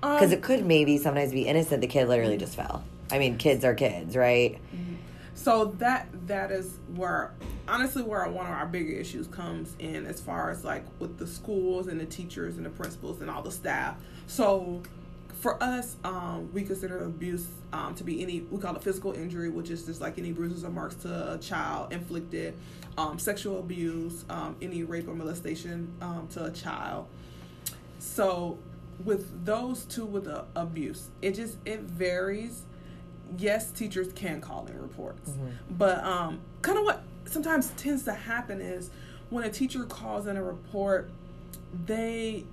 Because 0.00 0.32
um, 0.32 0.32
it 0.32 0.42
could 0.42 0.64
maybe 0.64 0.98
sometimes 0.98 1.32
be 1.32 1.42
innocent. 1.42 1.80
The 1.80 1.86
kid 1.86 2.08
literally 2.08 2.36
just 2.36 2.56
fell. 2.56 2.84
I 3.10 3.18
mean, 3.18 3.36
kids 3.36 3.64
are 3.64 3.74
kids, 3.74 4.16
right? 4.16 4.58
Mm-hmm. 4.74 4.94
So 5.34 5.66
that 5.78 6.08
that 6.26 6.50
is 6.50 6.78
where 6.94 7.32
honestly 7.68 8.02
where 8.02 8.28
one 8.28 8.46
of 8.46 8.52
our 8.52 8.66
bigger 8.66 8.92
issues 8.92 9.26
comes 9.28 9.74
in 9.78 10.06
as 10.06 10.20
far 10.20 10.50
as 10.50 10.64
like 10.64 10.84
with 10.98 11.18
the 11.18 11.26
schools 11.26 11.86
and 11.86 12.00
the 12.00 12.06
teachers 12.06 12.56
and 12.56 12.66
the 12.66 12.70
principals 12.70 13.20
and 13.20 13.30
all 13.30 13.42
the 13.42 13.50
staff. 13.50 13.96
So 14.26 14.82
for 15.40 15.62
us, 15.62 15.96
um, 16.02 16.52
we 16.52 16.64
consider 16.64 17.04
abuse 17.04 17.46
um, 17.72 17.94
to 17.94 18.04
be 18.04 18.20
any 18.22 18.40
we 18.50 18.58
call 18.58 18.74
it 18.74 18.82
physical 18.82 19.12
injury, 19.12 19.48
which 19.48 19.70
is 19.70 19.86
just 19.86 20.00
like 20.00 20.18
any 20.18 20.32
bruises 20.32 20.64
or 20.64 20.70
marks 20.70 20.96
to 20.96 21.34
a 21.34 21.38
child 21.38 21.92
inflicted, 21.92 22.54
um, 22.96 23.18
sexual 23.18 23.60
abuse, 23.60 24.24
um, 24.28 24.56
any 24.60 24.82
rape 24.82 25.06
or 25.06 25.14
molestation 25.14 25.92
um, 26.00 26.26
to 26.32 26.44
a 26.44 26.50
child. 26.50 27.06
So, 28.00 28.58
with 29.04 29.44
those 29.44 29.84
two 29.84 30.04
with 30.04 30.24
the 30.24 30.44
abuse, 30.56 31.10
it 31.22 31.34
just 31.34 31.58
it 31.64 31.80
varies. 31.80 32.62
Yes, 33.36 33.70
teachers 33.70 34.12
can 34.14 34.40
call 34.40 34.66
in 34.66 34.80
reports, 34.80 35.30
mm-hmm. 35.30 35.50
but 35.70 36.02
um, 36.02 36.40
kind 36.62 36.78
of 36.78 36.84
what 36.84 37.02
sometimes 37.26 37.70
tends 37.76 38.04
to 38.04 38.14
happen 38.14 38.60
is 38.60 38.90
when 39.30 39.44
a 39.44 39.50
teacher 39.50 39.84
calls 39.84 40.26
in 40.26 40.36
a 40.36 40.42
report, 40.42 41.10
they 41.86 42.44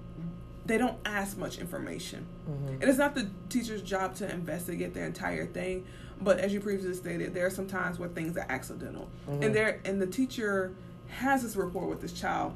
they 0.66 0.78
don't 0.78 0.98
ask 1.06 1.38
much 1.38 1.60
information. 1.60 2.26
Mm-hmm. 2.50 2.68
And 2.82 2.84
it's 2.84 2.98
not 2.98 3.16
the 3.16 3.30
teacher's 3.50 3.82
job 3.82 4.16
to 4.16 4.30
investigate 4.30 4.94
the 4.94 5.04
entire 5.04 5.46
thing, 5.46 5.86
but 6.20 6.40
as 6.40 6.54
you 6.54 6.60
previously 6.60 6.94
stated, 6.96 7.34
there 7.34 7.46
are 7.46 7.52
some 7.52 7.68
times 7.68 8.00
where 8.00 8.10
things 8.10 8.36
are 8.38 8.46
accidental. 8.50 9.10
Mm-hmm. 9.30 9.44
And 9.44 9.56
there 9.56 9.82
and 9.86 10.02
the 10.02 10.08
teacher 10.08 10.74
has 11.08 11.44
this 11.44 11.56
rapport 11.56 11.88
with 11.88 12.02
this 12.02 12.14
child, 12.14 12.56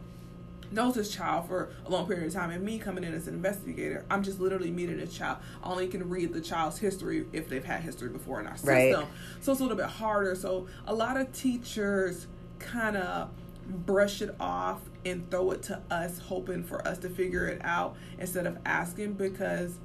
knows 0.71 0.95
this 0.95 1.13
child 1.13 1.47
for 1.47 1.69
a 1.85 1.89
long 1.89 2.07
period 2.07 2.27
of 2.27 2.33
time, 2.33 2.51
and 2.51 2.63
me 2.63 2.79
coming 2.79 3.03
in 3.03 3.13
as 3.13 3.27
an 3.27 3.33
investigator, 3.33 4.05
I'm 4.09 4.23
just 4.23 4.39
literally 4.39 4.71
meeting 4.71 4.97
this 4.97 5.13
child. 5.13 5.39
I 5.63 5.71
only 5.71 5.87
can 5.87 6.07
read 6.09 6.33
the 6.33 6.41
child's 6.41 6.77
history 6.77 7.25
if 7.33 7.49
they've 7.49 7.63
had 7.63 7.81
history 7.81 8.09
before 8.09 8.39
in 8.39 8.47
our 8.47 8.55
system. 8.55 8.73
Right. 8.73 8.95
So 9.41 9.51
it's 9.51 9.59
a 9.59 9.63
little 9.63 9.77
bit 9.77 9.87
harder. 9.87 10.35
So 10.35 10.67
a 10.85 10.93
lot 10.93 11.17
of 11.17 11.31
teachers 11.31 12.27
kind 12.59 12.97
of 12.97 13.29
brush 13.67 14.21
it 14.21 14.35
off 14.39 14.81
and 15.05 15.29
throw 15.29 15.51
it 15.51 15.63
to 15.63 15.81
us, 15.89 16.19
hoping 16.19 16.63
for 16.63 16.85
us 16.87 16.97
to 16.99 17.09
figure 17.09 17.47
it 17.47 17.61
out 17.63 17.95
instead 18.17 18.45
of 18.45 18.57
asking. 18.65 19.13
Because 19.13 19.79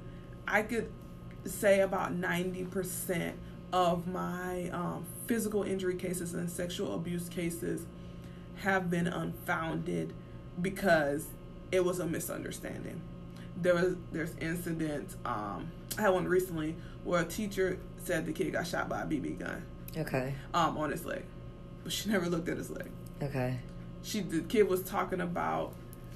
I 0.47 0.61
could 0.61 0.91
say 1.45 1.81
about 1.81 2.13
90% 2.13 3.33
of 3.71 4.07
my 4.07 4.69
um, 4.69 5.05
physical 5.27 5.63
injury 5.63 5.95
cases 5.95 6.33
and 6.33 6.49
sexual 6.49 6.95
abuse 6.95 7.29
cases 7.29 7.85
have 8.57 8.89
been 8.89 9.07
unfounded 9.07 10.13
because 10.61 11.27
it 11.71 11.83
was 11.83 11.99
a 11.99 12.05
misunderstanding. 12.05 13.01
There 13.61 13.75
was 13.75 13.95
there's 14.11 14.35
incident. 14.39 15.15
Um, 15.25 15.71
I 15.97 16.01
had 16.01 16.09
one 16.09 16.27
recently 16.27 16.75
where 17.03 17.21
a 17.21 17.25
teacher 17.25 17.79
said 18.03 18.25
the 18.25 18.33
kid 18.33 18.53
got 18.53 18.67
shot 18.67 18.89
by 18.89 19.01
a 19.01 19.05
BB 19.05 19.39
gun. 19.39 19.63
Okay. 19.97 20.33
Um, 20.53 20.77
on 20.77 20.91
his 20.91 21.05
leg, 21.05 21.23
but 21.83 21.93
she 21.93 22.09
never 22.09 22.27
looked 22.27 22.49
at 22.49 22.57
his 22.57 22.69
leg. 22.69 22.91
Okay 23.21 23.59
she 24.05 24.21
the 24.21 24.41
kid 24.41 24.69
was 24.69 24.83
talking 24.83 25.19
about 25.19 25.73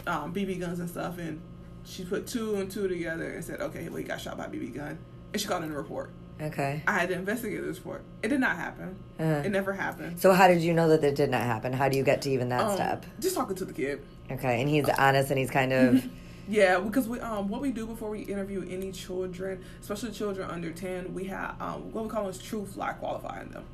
um, 0.08 0.34
BB 0.34 0.60
guns 0.60 0.80
and 0.80 0.90
stuff, 0.90 1.18
and 1.18 1.42
she 1.84 2.06
put 2.06 2.28
two 2.28 2.56
and 2.56 2.72
two 2.72 2.88
together 2.88 3.32
and 3.32 3.44
said, 3.44 3.60
"Okay, 3.60 3.90
well, 3.90 3.98
he 3.98 4.04
got 4.04 4.22
shot 4.22 4.38
by 4.38 4.46
BB 4.46 4.76
gun," 4.76 5.00
and 5.34 5.42
she 5.42 5.48
called 5.48 5.64
in 5.64 5.72
a 5.72 5.76
report. 5.76 6.12
Okay. 6.40 6.84
I 6.88 7.00
had 7.00 7.10
to 7.10 7.16
investigate 7.16 7.62
this 7.64 7.78
report. 7.80 8.04
It 8.24 8.30
did 8.30 8.40
not 8.40 8.56
happen. 8.56 8.96
Uh, 9.20 9.42
it 9.44 9.50
never 9.50 9.74
happened. 9.74 10.22
So 10.22 10.32
how 10.32 10.48
did 10.48 10.62
you 10.62 10.74
know 10.74 10.88
that 10.88 11.04
it 11.04 11.16
did 11.16 11.30
not 11.30 11.42
happen? 11.42 11.74
How 11.74 11.90
do 11.90 11.98
you 11.98 12.04
get 12.04 12.22
to 12.22 12.30
even 12.30 12.48
that 12.50 12.62
um, 12.62 12.76
step? 12.76 13.06
Just 13.20 13.36
talking 13.36 13.58
to 13.58 13.66
the 13.66 13.74
kid. 13.74 14.06
Okay, 14.32 14.62
and 14.62 14.70
he's 14.70 14.88
honest 14.90 15.30
and 15.30 15.40
he's 15.40 15.52
kind 15.52 15.74
of. 15.74 16.08
yeah, 16.48 16.80
because 16.80 17.08
we 17.08 17.20
um 17.20 17.50
what 17.50 17.62
we 17.62 17.72
do 17.72 17.86
before 17.86 18.10
we 18.10 18.22
interview 18.22 18.66
any 18.70 18.92
children, 18.92 19.64
especially 19.82 20.12
children 20.12 20.50
under 20.50 20.72
ten, 20.72 21.14
we 21.14 21.26
have 21.26 21.56
um 21.62 21.92
what 21.92 22.04
we 22.04 22.10
call 22.10 22.28
is 22.28 22.38
truth 22.38 22.76
lie 22.76 22.94
qualifying 22.94 23.50
them. 23.50 23.66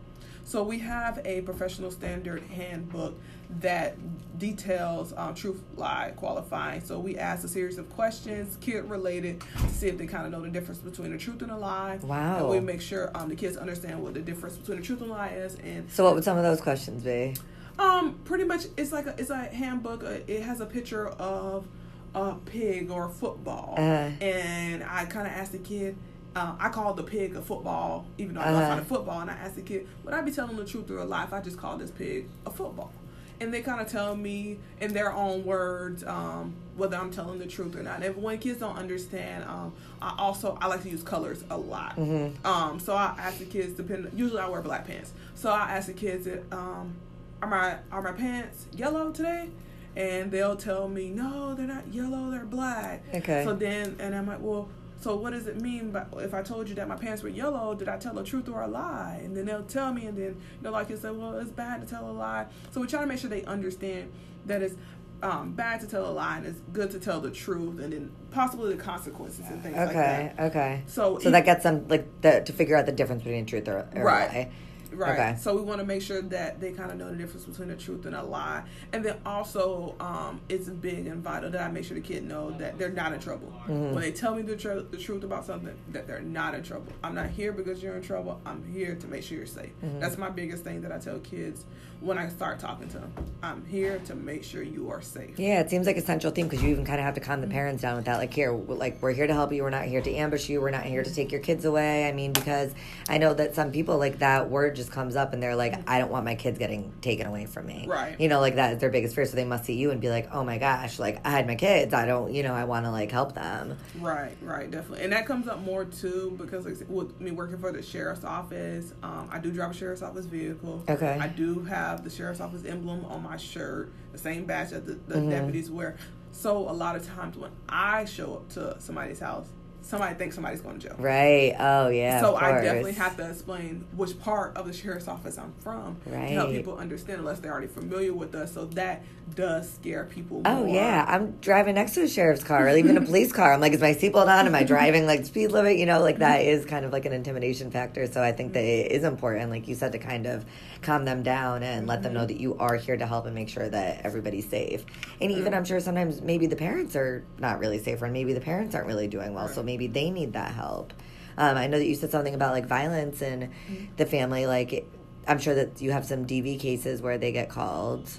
So 0.45 0.61
we 0.61 0.77
have 0.79 1.19
a 1.25 1.41
professional 1.41 1.89
standard 1.89 2.43
handbook 2.43 3.19
that 3.61 3.97
details 4.37 5.11
um, 5.17 5.33
truth 5.33 5.59
lie 5.75 6.13
qualifying. 6.15 6.81
So 6.81 6.99
we 6.99 7.17
ask 7.17 7.43
a 7.43 7.47
series 7.47 7.79
of 7.79 7.89
questions, 7.89 8.55
kid 8.61 8.87
related, 8.87 9.41
to 9.41 9.69
see 9.69 9.87
if 9.87 9.97
they 9.97 10.05
kind 10.05 10.25
of 10.27 10.31
know 10.31 10.41
the 10.41 10.49
difference 10.49 10.79
between 10.79 11.13
a 11.13 11.17
truth 11.17 11.41
and 11.41 11.49
a 11.49 11.57
lie. 11.57 11.97
Wow. 12.03 12.37
And 12.37 12.49
we 12.49 12.59
make 12.59 12.79
sure 12.81 13.09
um, 13.15 13.29
the 13.29 13.35
kids 13.35 13.57
understand 13.57 14.03
what 14.03 14.13
the 14.13 14.19
difference 14.19 14.55
between 14.55 14.77
a 14.77 14.81
truth 14.83 15.01
and 15.01 15.09
a 15.09 15.13
lie 15.13 15.29
is. 15.29 15.55
And 15.55 15.89
so, 15.91 16.03
what 16.03 16.13
would 16.13 16.23
some 16.23 16.37
of 16.37 16.43
those 16.43 16.61
questions 16.61 17.01
be? 17.03 17.35
Um, 17.77 18.19
pretty 18.23 18.43
much, 18.43 18.65
it's 18.77 18.91
like 18.91 19.05
a, 19.05 19.15
it's 19.17 19.29
a 19.29 19.37
handbook. 19.37 20.03
Uh, 20.03 20.19
it 20.27 20.43
has 20.43 20.61
a 20.61 20.65
picture 20.65 21.09
of 21.09 21.67
a 22.13 22.35
pig 22.45 22.89
or 22.89 23.05
a 23.05 23.09
football, 23.09 23.75
uh 23.77 24.11
and 24.21 24.83
I 24.83 25.05
kind 25.05 25.27
of 25.27 25.33
asked 25.33 25.51
the 25.51 25.57
kid 25.57 25.97
uh, 26.35 26.53
I 26.59 26.69
called 26.69 26.97
the 26.97 27.03
pig 27.03 27.35
a 27.35 27.41
football, 27.41 28.05
even 28.17 28.35
though 28.35 28.41
I 28.41 28.51
know 28.51 28.57
uh-huh. 28.57 28.61
it's 28.61 28.69
not 28.69 28.79
a 28.79 28.85
football. 28.85 29.21
And 29.21 29.31
I 29.31 29.35
asked 29.35 29.55
the 29.55 29.61
kid, 29.61 29.87
would 30.03 30.13
I 30.13 30.21
be 30.21 30.31
telling 30.31 30.57
the 30.57 30.65
truth 30.65 30.91
or 30.91 30.97
a 30.97 31.05
lie 31.05 31.23
if 31.23 31.33
I 31.33 31.39
just 31.39 31.57
called 31.57 31.79
this 31.79 31.91
pig 31.91 32.27
a 32.45 32.51
football? 32.51 32.91
And 33.39 33.53
they 33.53 33.61
kind 33.61 33.81
of 33.81 33.89
tell 33.89 34.15
me 34.15 34.59
in 34.79 34.93
their 34.93 35.11
own 35.11 35.43
words 35.43 36.03
um, 36.05 36.55
whether 36.77 36.95
I'm 36.95 37.11
telling 37.11 37.39
the 37.39 37.45
truth 37.45 37.75
or 37.75 37.83
not. 37.83 38.01
And 38.01 38.15
when 38.21 38.37
kids 38.37 38.59
don't 38.59 38.77
understand, 38.77 39.43
um, 39.45 39.73
I 40.01 40.15
also 40.17 40.57
I 40.61 40.67
like 40.67 40.83
to 40.83 40.89
use 40.89 41.03
colors 41.03 41.43
a 41.49 41.57
lot. 41.57 41.97
Mm-hmm. 41.97 42.45
Um, 42.45 42.79
so 42.79 42.95
I 42.95 43.15
ask 43.17 43.39
the 43.39 43.45
kids, 43.45 43.73
depend. 43.73 44.09
Usually 44.13 44.39
I 44.39 44.47
wear 44.47 44.61
black 44.61 44.87
pants, 44.87 45.13
so 45.35 45.49
I 45.49 45.71
ask 45.71 45.87
the 45.87 45.93
kids, 45.93 46.27
um, 46.51 46.95
"Are 47.41 47.47
my 47.47 47.77
are 47.91 48.01
my 48.01 48.11
pants 48.11 48.67
yellow 48.71 49.11
today?" 49.11 49.49
And 49.95 50.31
they'll 50.31 50.55
tell 50.55 50.87
me, 50.87 51.09
"No, 51.09 51.53
they're 51.55 51.67
not 51.67 51.93
yellow. 51.93 52.29
They're 52.31 52.45
black." 52.45 53.03
Okay. 53.13 53.43
So 53.43 53.53
then, 53.53 53.95
and 53.99 54.15
I'm 54.15 54.27
like, 54.27 54.39
"Well." 54.41 54.69
So 55.01 55.15
what 55.15 55.33
does 55.33 55.45
it 55.45 55.61
mean? 55.61 55.91
But 55.91 56.07
if 56.17 56.33
I 56.33 56.41
told 56.41 56.67
you 56.67 56.73
that 56.75 56.87
my 56.87 56.95
pants 56.95 57.21
were 57.21 57.29
yellow, 57.29 57.75
did 57.75 57.87
I 57.87 57.97
tell 57.97 58.17
a 58.17 58.23
truth 58.23 58.49
or 58.49 58.61
a 58.61 58.67
lie? 58.67 59.21
And 59.23 59.37
then 59.37 59.45
they'll 59.45 59.61
tell 59.61 59.93
me, 59.93 60.05
and 60.05 60.17
then 60.17 60.23
you 60.23 60.63
know, 60.63 60.71
like 60.71 60.89
you 60.89 60.97
said, 60.97 61.15
well, 61.15 61.37
it's 61.37 61.51
bad 61.51 61.81
to 61.81 61.87
tell 61.87 62.09
a 62.09 62.11
lie. 62.11 62.47
So 62.71 62.81
we 62.81 62.87
try 62.87 63.01
to 63.01 63.05
make 63.05 63.19
sure 63.19 63.29
they 63.29 63.43
understand 63.43 64.11
that 64.47 64.63
it's 64.63 64.73
um, 65.21 65.53
bad 65.53 65.81
to 65.81 65.87
tell 65.87 66.09
a 66.09 66.11
lie 66.11 66.37
and 66.37 66.45
it's 66.45 66.59
good 66.73 66.91
to 66.91 66.99
tell 66.99 67.19
the 67.19 67.31
truth, 67.31 67.79
and 67.79 67.93
then 67.93 68.11
possibly 68.31 68.75
the 68.75 68.81
consequences 68.81 69.45
and 69.49 69.61
things 69.61 69.75
okay, 69.75 69.85
like 69.85 69.93
that. 69.93 70.33
Okay, 70.33 70.43
okay. 70.45 70.83
So 70.87 71.19
so 71.19 71.31
that 71.31 71.45
gets 71.45 71.63
them 71.63 71.87
like 71.87 72.07
the, 72.21 72.41
to 72.41 72.53
figure 72.53 72.75
out 72.75 72.85
the 72.85 72.91
difference 72.91 73.23
between 73.23 73.45
truth 73.45 73.67
or, 73.67 73.87
or 73.95 74.03
right. 74.03 74.29
lie. 74.29 74.51
Right. 74.95 75.11
Okay. 75.19 75.35
So 75.39 75.55
we 75.55 75.61
want 75.61 75.79
to 75.81 75.85
make 75.85 76.01
sure 76.01 76.21
that 76.21 76.59
they 76.59 76.71
kind 76.71 76.89
of 76.91 76.97
know 76.97 77.09
the 77.09 77.15
difference 77.17 77.45
between 77.45 77.69
a 77.71 77.75
truth 77.75 78.05
and 78.05 78.15
a 78.15 78.23
lie, 78.23 78.63
and 78.93 79.03
then 79.03 79.17
also 79.25 79.95
um, 79.99 80.39
it's 80.49 80.69
big 80.69 81.07
and 81.07 81.21
vital 81.23 81.49
that 81.51 81.61
I 81.61 81.69
make 81.71 81.85
sure 81.85 81.95
the 81.95 82.01
kid 82.01 82.23
know 82.23 82.51
that 82.51 82.77
they're 82.77 82.89
not 82.89 83.13
in 83.13 83.19
trouble 83.19 83.51
Mm-hmm. 83.65 83.93
when 83.93 84.01
they 84.01 84.11
tell 84.11 84.35
me 84.35 84.43
the, 84.43 84.55
tr- 84.55 84.73
the 84.91 84.97
truth 84.97 85.23
about 85.23 85.43
something. 85.45 85.75
That 85.91 86.05
they're 86.07 86.21
not 86.21 86.53
in 86.55 86.61
trouble. 86.63 86.93
I'm 87.03 87.15
not 87.15 87.29
here 87.29 87.51
because 87.51 87.81
you're 87.81 87.95
in 87.95 88.03
trouble. 88.03 88.39
I'm 88.45 88.63
here 88.71 88.95
to 88.95 89.07
make 89.07 89.23
sure 89.23 89.37
you're 89.37 89.47
safe. 89.47 89.71
Mm-hmm. 89.83 89.99
That's 89.99 90.17
my 90.17 90.29
biggest 90.29 90.63
thing 90.63 90.81
that 90.81 90.91
I 90.91 90.99
tell 90.99 91.17
kids 91.19 91.65
when 92.05 92.19
I 92.19 92.29
start 92.29 92.59
talking 92.59 92.87
to 92.89 92.99
them. 92.99 93.11
I'm 93.41 93.65
here 93.65 93.99
to 94.05 94.15
make 94.15 94.43
sure 94.43 94.61
you 94.61 94.89
are 94.91 95.01
safe. 95.01 95.37
Yeah, 95.39 95.59
it 95.59 95.69
seems 95.69 95.87
like 95.87 95.97
a 95.97 96.01
central 96.01 96.31
theme 96.31 96.47
because 96.47 96.63
you 96.63 96.69
even 96.69 96.85
kind 96.85 96.99
of 96.99 97.05
have 97.05 97.15
to 97.15 97.19
calm 97.19 97.41
the 97.41 97.47
parents 97.47 97.81
down 97.81 97.95
with 97.95 98.05
that. 98.05 98.17
Like, 98.17 98.33
here, 98.33 98.53
like 98.53 99.01
we're 99.01 99.11
here 99.11 99.27
to 99.27 99.33
help 99.33 99.51
you. 99.51 99.63
We're 99.63 99.71
not 99.71 99.85
here 99.85 100.01
to 100.01 100.15
ambush 100.15 100.47
you. 100.49 100.61
We're 100.61 100.69
not 100.69 100.83
here 100.83 101.03
to 101.03 101.13
take 101.13 101.31
your 101.31 101.41
kids 101.41 101.65
away. 101.65 102.07
I 102.07 102.11
mean, 102.11 102.31
because 102.31 102.73
I 103.09 103.17
know 103.17 103.33
that 103.33 103.55
some 103.55 103.71
people 103.71 103.97
like 103.97 104.19
that 104.19 104.49
word 104.49 104.75
just 104.75 104.91
comes 104.91 105.15
up 105.15 105.33
and 105.33 105.41
they're 105.41 105.55
like, 105.55 105.89
I 105.89 105.99
don't 105.99 106.11
want 106.11 106.25
my 106.25 106.35
kids 106.35 106.59
getting 106.59 106.93
taken 107.01 107.25
away 107.25 107.45
from 107.45 107.65
me. 107.65 107.85
Right. 107.87 108.19
You 108.19 108.27
know, 108.27 108.39
like 108.39 108.55
that 108.55 108.73
is 108.73 108.79
their 108.79 108.89
biggest 108.89 109.15
fear. 109.15 109.25
So 109.25 109.35
they 109.35 109.45
must 109.45 109.65
see 109.65 109.73
you 109.73 109.91
and 109.91 109.99
be 109.99 110.09
like, 110.09 110.29
oh 110.31 110.43
my 110.43 110.57
gosh, 110.57 110.99
like 110.99 111.25
I 111.25 111.31
had 111.31 111.47
my 111.47 111.55
kids. 111.55 111.93
I 111.93 112.05
don't, 112.05 112.33
you 112.33 112.43
know, 112.43 112.53
I 112.53 112.65
want 112.65 112.85
to 112.85 112.91
like 112.91 113.11
help 113.11 113.33
them. 113.33 113.77
Right, 113.99 114.35
right, 114.41 114.69
definitely, 114.69 115.03
and 115.03 115.13
that 115.13 115.25
comes 115.25 115.47
up 115.47 115.61
more 115.61 115.85
too 115.85 116.35
because 116.37 116.65
like, 116.65 116.77
with 116.87 117.19
me 117.19 117.31
working 117.31 117.57
for 117.57 117.71
the 117.71 117.81
sheriff's 117.81 118.23
office, 118.23 118.93
um, 119.03 119.29
I 119.31 119.39
do 119.39 119.51
drive 119.51 119.71
a 119.71 119.73
sheriff's 119.73 120.01
office 120.01 120.25
vehicle. 120.25 120.83
Okay. 120.87 121.17
I 121.19 121.27
do 121.27 121.63
have 121.63 121.94
the 122.03 122.09
sheriff's 122.09 122.41
office 122.41 122.65
emblem 122.65 123.05
on 123.05 123.23
my 123.23 123.37
shirt, 123.37 123.91
the 124.11 124.17
same 124.17 124.45
badge 124.45 124.69
that 124.71 124.85
the, 124.85 124.93
the 125.07 125.15
Mm-hmm. 125.15 125.29
deputies 125.29 125.71
wear. 125.71 125.97
So 126.31 126.57
a 126.69 126.73
lot 126.73 126.95
of 126.95 127.05
times 127.07 127.37
when 127.37 127.51
I 127.69 128.05
show 128.05 128.33
up 128.35 128.49
to 128.49 128.75
somebody's 128.79 129.19
house, 129.19 129.47
somebody 129.85 130.15
thinks 130.15 130.35
somebody's 130.35 130.61
going 130.61 130.79
to 130.79 130.87
jail. 130.87 130.97
Right. 130.97 131.55
Oh 131.59 131.89
yeah. 131.89 132.19
So 132.19 132.35
I 132.35 132.61
definitely 132.61 132.93
have 132.93 133.15
to 133.17 133.29
explain 133.29 133.85
which 133.95 134.19
part 134.19 134.57
of 134.57 134.65
the 134.67 134.73
sheriff's 134.73 135.07
office 135.07 135.37
I'm 135.37 135.53
from 135.59 135.97
to 136.05 136.17
help 136.17 136.51
people 136.51 136.77
understand 136.77 137.19
unless 137.19 137.39
they're 137.39 137.51
already 137.51 137.67
familiar 137.67 138.13
with 138.13 138.33
us. 138.35 138.53
So 138.53 138.65
that 138.65 139.03
does 139.33 139.71
scare 139.71 140.05
people. 140.05 140.41
Oh 140.45 140.65
more. 140.65 140.75
yeah, 140.75 141.05
I'm 141.07 141.31
driving 141.33 141.75
next 141.75 141.93
to 141.93 142.03
a 142.03 142.07
sheriff's 142.07 142.43
car 142.43 142.67
or 142.67 142.77
even 142.77 142.97
a 142.97 143.01
police 143.05 143.31
car. 143.31 143.53
I'm 143.53 143.61
like, 143.61 143.73
is 143.73 143.81
my 143.81 143.93
seatbelt 143.93 144.27
on? 144.27 144.47
Am 144.47 144.55
I 144.55 144.63
driving 144.75 145.05
like 145.05 145.25
speed 145.25 145.51
limit? 145.51 145.77
You 145.77 145.85
know, 145.85 146.01
like 146.01 146.19
that 146.19 146.41
is 146.41 146.65
kind 146.65 146.85
of 146.85 146.91
like 146.91 147.05
an 147.05 147.13
intimidation 147.13 147.71
factor. 147.71 148.07
So 148.07 148.21
I 148.21 148.31
think 148.31 148.53
that 148.53 148.63
it 148.63 148.91
is 148.91 149.03
important, 149.03 149.49
like 149.51 149.67
you 149.67 149.75
said, 149.75 149.91
to 149.91 149.99
kind 149.99 150.25
of 150.25 150.45
calm 150.81 151.05
them 151.05 151.23
down 151.23 151.63
and 151.63 151.87
let 151.87 152.03
them 152.03 152.13
know 152.13 152.21
mm-hmm. 152.21 152.27
that 152.27 152.39
you 152.39 152.55
are 152.57 152.75
here 152.75 152.97
to 152.97 153.05
help 153.05 153.25
and 153.25 153.35
make 153.35 153.49
sure 153.49 153.67
that 153.67 154.01
everybody's 154.03 154.47
safe. 154.47 154.85
And 155.21 155.31
even 155.31 155.45
mm-hmm. 155.45 155.53
I'm 155.55 155.65
sure 155.65 155.79
sometimes 155.79 156.21
maybe 156.21 156.47
the 156.47 156.55
parents 156.55 156.95
are 156.95 157.23
not 157.39 157.59
really 157.59 157.79
safe, 157.79 158.01
or 158.01 158.07
maybe 158.09 158.33
the 158.33 158.41
parents 158.41 158.75
aren't 158.75 158.87
really 158.87 159.07
doing 159.07 159.33
well, 159.33 159.47
so 159.47 159.63
maybe 159.63 159.74
they 159.77 160.09
need 160.09 160.33
that 160.33 160.53
help. 160.53 160.93
Um, 161.37 161.57
I 161.57 161.67
know 161.67 161.77
that 161.77 161.85
you 161.85 161.95
said 161.95 162.11
something 162.11 162.33
about 162.33 162.53
like 162.53 162.65
violence 162.65 163.21
in 163.21 163.51
the 163.97 164.05
family. 164.05 164.47
Like, 164.47 164.89
I'm 165.27 165.39
sure 165.39 165.55
that 165.55 165.81
you 165.81 165.91
have 165.91 166.05
some 166.05 166.25
DV 166.25 166.59
cases 166.59 167.01
where 167.01 167.17
they 167.17 167.31
get 167.31 167.49
called. 167.49 168.09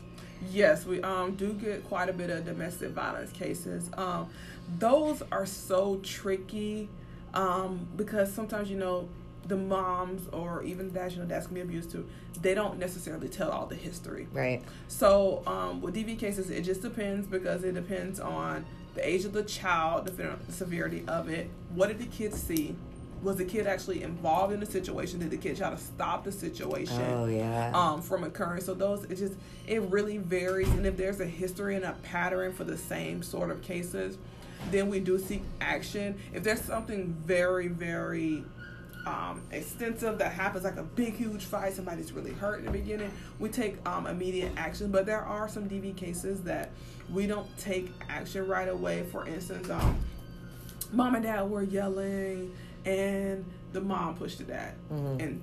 Yes, 0.51 0.85
we 0.85 1.01
um 1.03 1.35
do 1.35 1.55
get 1.55 1.85
quite 1.88 2.09
a 2.09 2.12
bit 2.12 2.31
of 2.31 2.45
domestic 2.45 2.90
violence 2.90 3.33
cases. 3.33 3.90
Um, 3.97 4.29
those 4.79 5.23
are 5.33 5.47
so 5.47 5.97
tricky 6.03 6.88
um, 7.35 7.87
because 7.97 8.33
sometimes 8.33 8.71
you 8.71 8.77
know 8.77 9.09
the 9.47 9.57
moms 9.57 10.29
or 10.33 10.62
even 10.64 10.90
dads, 10.90 11.14
you 11.14 11.21
know, 11.21 11.27
dads 11.27 11.47
can 11.47 11.55
be 11.55 11.61
abused 11.61 11.92
too. 11.92 12.07
They 12.40 12.55
don't 12.55 12.79
necessarily 12.79 13.29
tell 13.29 13.51
all 13.51 13.66
the 13.66 13.77
history. 13.77 14.27
Right. 14.33 14.62
So 14.88 15.42
um, 15.47 15.81
with 15.81 15.95
DV 15.95 16.19
cases, 16.19 16.51
it 16.51 16.62
just 16.62 16.83
depends 16.83 17.27
because 17.27 17.64
it 17.64 17.75
depends 17.75 18.19
on 18.21 18.64
the 18.96 19.09
age 19.09 19.24
of 19.24 19.32
the 19.32 19.44
child, 19.44 20.06
the 20.06 20.37
severity 20.48 21.04
of 21.06 21.28
it. 21.28 21.48
What 21.74 21.88
did 21.88 21.98
the 21.98 22.06
kids 22.06 22.42
see? 22.42 22.74
Was 23.22 23.37
the 23.37 23.44
kid 23.44 23.66
actually 23.66 24.02
involved 24.02 24.52
in 24.52 24.61
the 24.61 24.66
situation? 24.66 25.20
Did 25.20 25.30
the 25.30 25.37
kid 25.37 25.56
try 25.56 25.70
to 25.70 25.78
stop 25.78 26.24
the 26.24 26.32
situation? 26.32 27.00
Oh 27.02 27.26
yeah. 27.26 27.72
um, 27.74 28.02
from 28.02 28.24
occurring. 28.24 28.62
So 28.62 28.74
those 28.74 29.04
it 29.04 29.16
just 29.16 29.35
it 29.66 29.82
really 29.82 30.18
varies, 30.18 30.68
and 30.68 30.87
if 30.87 30.96
there's 30.96 31.20
a 31.20 31.26
history 31.26 31.76
and 31.76 31.85
a 31.85 31.92
pattern 32.02 32.52
for 32.52 32.64
the 32.64 32.76
same 32.76 33.22
sort 33.22 33.50
of 33.50 33.62
cases, 33.62 34.18
then 34.70 34.88
we 34.88 35.00
do 35.00 35.18
seek 35.18 35.42
action. 35.61 36.18
If 36.32 36.42
there's 36.42 36.62
something 36.62 37.16
very 37.24 37.68
very 37.68 38.44
um, 39.06 39.42
extensive 39.52 40.18
that 40.18 40.32
happens, 40.32 40.64
like 40.64 40.76
a 40.76 40.82
big 40.82 41.14
huge 41.14 41.44
fight, 41.44 41.72
somebody's 41.72 42.12
really 42.12 42.32
hurt 42.32 42.59
in 42.59 42.66
the 42.66 42.72
beginning, 42.72 43.11
we 43.38 43.48
take 43.48 43.76
um, 43.88 44.06
immediate 44.06 44.52
action. 44.56 44.90
But 44.90 45.06
there 45.06 45.22
are 45.22 45.48
some 45.48 45.68
DV 45.68 45.96
cases 45.96 46.42
that 46.42 46.70
we 47.12 47.27
don't 47.27 47.47
take 47.59 47.92
action 48.09 48.47
right 48.47 48.69
away. 48.69 49.05
For 49.11 49.27
instance, 49.27 49.69
um, 49.71 49.99
mom 50.92 51.14
and 51.14 51.25
dad 51.25 51.42
were 51.51 51.62
yelling 51.62 52.55
and 52.85 53.45
the 53.73 53.81
mom 53.81 54.14
pushed 54.16 54.38
the 54.38 54.45
dad 54.45 54.75
Mhm. 54.92 55.21
and 55.23 55.42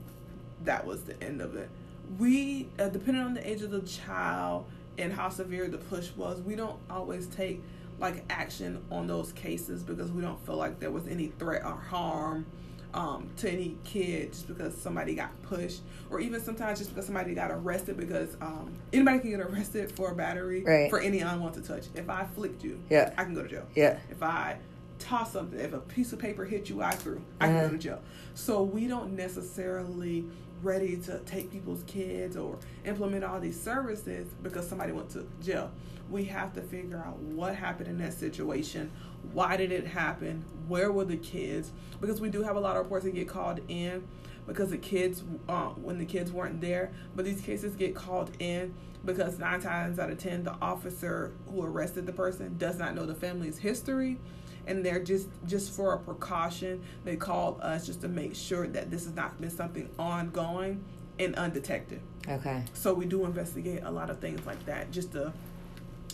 that 0.63 0.85
was 0.85 1.03
the 1.03 1.21
end 1.21 1.41
of 1.41 1.55
it 1.57 1.69
we 2.17 2.69
uh, 2.79 2.87
depending 2.87 3.21
on 3.21 3.33
the 3.33 3.47
age 3.49 3.61
of 3.61 3.69
the 3.71 3.81
child 3.81 4.65
and 4.97 5.11
how 5.11 5.27
severe 5.27 5.67
the 5.67 5.77
push 5.77 6.09
was 6.15 6.39
we 6.41 6.55
don't 6.55 6.77
always 6.89 7.27
take 7.27 7.61
like 7.99 8.23
action 8.29 8.81
on 8.89 9.05
those 9.07 9.33
cases 9.33 9.83
because 9.83 10.09
we 10.11 10.21
don't 10.21 10.43
feel 10.45 10.55
like 10.55 10.79
there 10.79 10.91
was 10.91 11.05
any 11.07 11.27
threat 11.37 11.63
or 11.65 11.75
harm 11.75 12.45
um, 12.93 13.27
to 13.37 13.49
any 13.49 13.75
kid 13.83 14.31
just 14.33 14.47
because 14.47 14.75
somebody 14.77 15.15
got 15.15 15.29
pushed 15.43 15.81
or 16.11 16.19
even 16.19 16.39
sometimes 16.41 16.77
just 16.79 16.91
because 16.91 17.05
somebody 17.05 17.33
got 17.33 17.49
arrested 17.51 17.97
because 17.97 18.35
um, 18.41 18.71
anybody 18.91 19.19
can 19.19 19.31
get 19.31 19.39
arrested 19.39 19.91
for 19.91 20.11
a 20.11 20.15
battery 20.15 20.63
Right. 20.63 20.89
for 20.89 20.99
any 20.99 21.19
unwanted 21.19 21.65
touch 21.65 21.85
if 21.95 22.09
i 22.09 22.23
flicked 22.35 22.63
you 22.63 22.79
Yeah. 22.89 23.11
i 23.17 23.23
can 23.23 23.33
go 23.33 23.41
to 23.43 23.49
jail 23.49 23.65
Yeah. 23.75 23.97
if 24.11 24.21
I 24.21 24.57
toss 24.99 25.33
something, 25.33 25.59
if 25.59 25.73
a 25.73 25.79
piece 25.79 26.13
of 26.13 26.19
paper 26.19 26.45
hit 26.45 26.69
you, 26.69 26.81
I 26.81 26.91
threw, 26.91 27.21
I 27.41 27.47
can 27.47 27.55
Uh-huh. 27.57 27.65
go 27.67 27.71
to 27.73 27.77
jail. 27.77 27.99
So 28.35 28.63
we 28.63 28.87
don't 28.87 29.17
necessarily 29.17 30.23
ready 30.61 30.95
to 30.95 31.19
take 31.25 31.51
people's 31.51 31.83
kids 31.87 32.37
or 32.37 32.57
implement 32.85 33.25
all 33.25 33.39
these 33.41 33.59
services 33.59 34.27
because 34.43 34.65
somebody 34.69 34.93
went 34.93 35.09
to 35.09 35.27
jail. 35.43 35.71
We 36.09 36.23
have 36.25 36.53
to 36.53 36.61
figure 36.61 37.03
out 37.05 37.17
what 37.19 37.53
happened 37.53 37.89
in 37.89 37.97
that 37.97 38.13
situation. 38.13 38.91
Why 39.31 39.57
did 39.57 39.71
it 39.71 39.87
happen? 39.87 40.43
Where 40.67 40.91
were 40.91 41.05
the 41.05 41.17
kids? 41.17 41.71
Because 42.01 42.19
we 42.19 42.29
do 42.29 42.43
have 42.43 42.55
a 42.55 42.59
lot 42.59 42.75
of 42.75 42.83
reports 42.83 43.05
that 43.05 43.13
get 43.13 43.27
called 43.27 43.61
in 43.67 44.07
because 44.47 44.71
the 44.71 44.77
kids, 44.77 45.23
uh, 45.47 45.69
when 45.69 45.97
the 45.97 46.05
kids 46.05 46.31
weren't 46.31 46.61
there. 46.61 46.91
But 47.15 47.25
these 47.25 47.41
cases 47.41 47.75
get 47.75 47.95
called 47.95 48.31
in 48.39 48.73
because 49.05 49.39
nine 49.39 49.61
times 49.61 49.99
out 49.99 50.09
of 50.09 50.17
ten, 50.17 50.43
the 50.43 50.55
officer 50.61 51.33
who 51.49 51.63
arrested 51.63 52.05
the 52.05 52.13
person 52.13 52.57
does 52.57 52.77
not 52.77 52.95
know 52.95 53.05
the 53.05 53.15
family's 53.15 53.57
history, 53.57 54.19
and 54.67 54.85
they're 54.85 55.03
just 55.03 55.27
just 55.45 55.73
for 55.73 55.93
a 55.93 55.99
precaution. 55.99 56.81
They 57.03 57.15
called 57.15 57.59
us 57.61 57.85
just 57.85 58.01
to 58.01 58.07
make 58.07 58.35
sure 58.35 58.67
that 58.67 58.91
this 58.91 59.05
has 59.05 59.15
not 59.15 59.39
been 59.39 59.49
something 59.49 59.89
ongoing 59.97 60.83
and 61.19 61.35
undetected. 61.35 62.01
Okay. 62.27 62.63
So 62.73 62.93
we 62.93 63.05
do 63.05 63.25
investigate 63.25 63.83
a 63.83 63.91
lot 63.91 64.09
of 64.09 64.19
things 64.19 64.45
like 64.45 64.65
that 64.65 64.91
just 64.91 65.11
to 65.13 65.33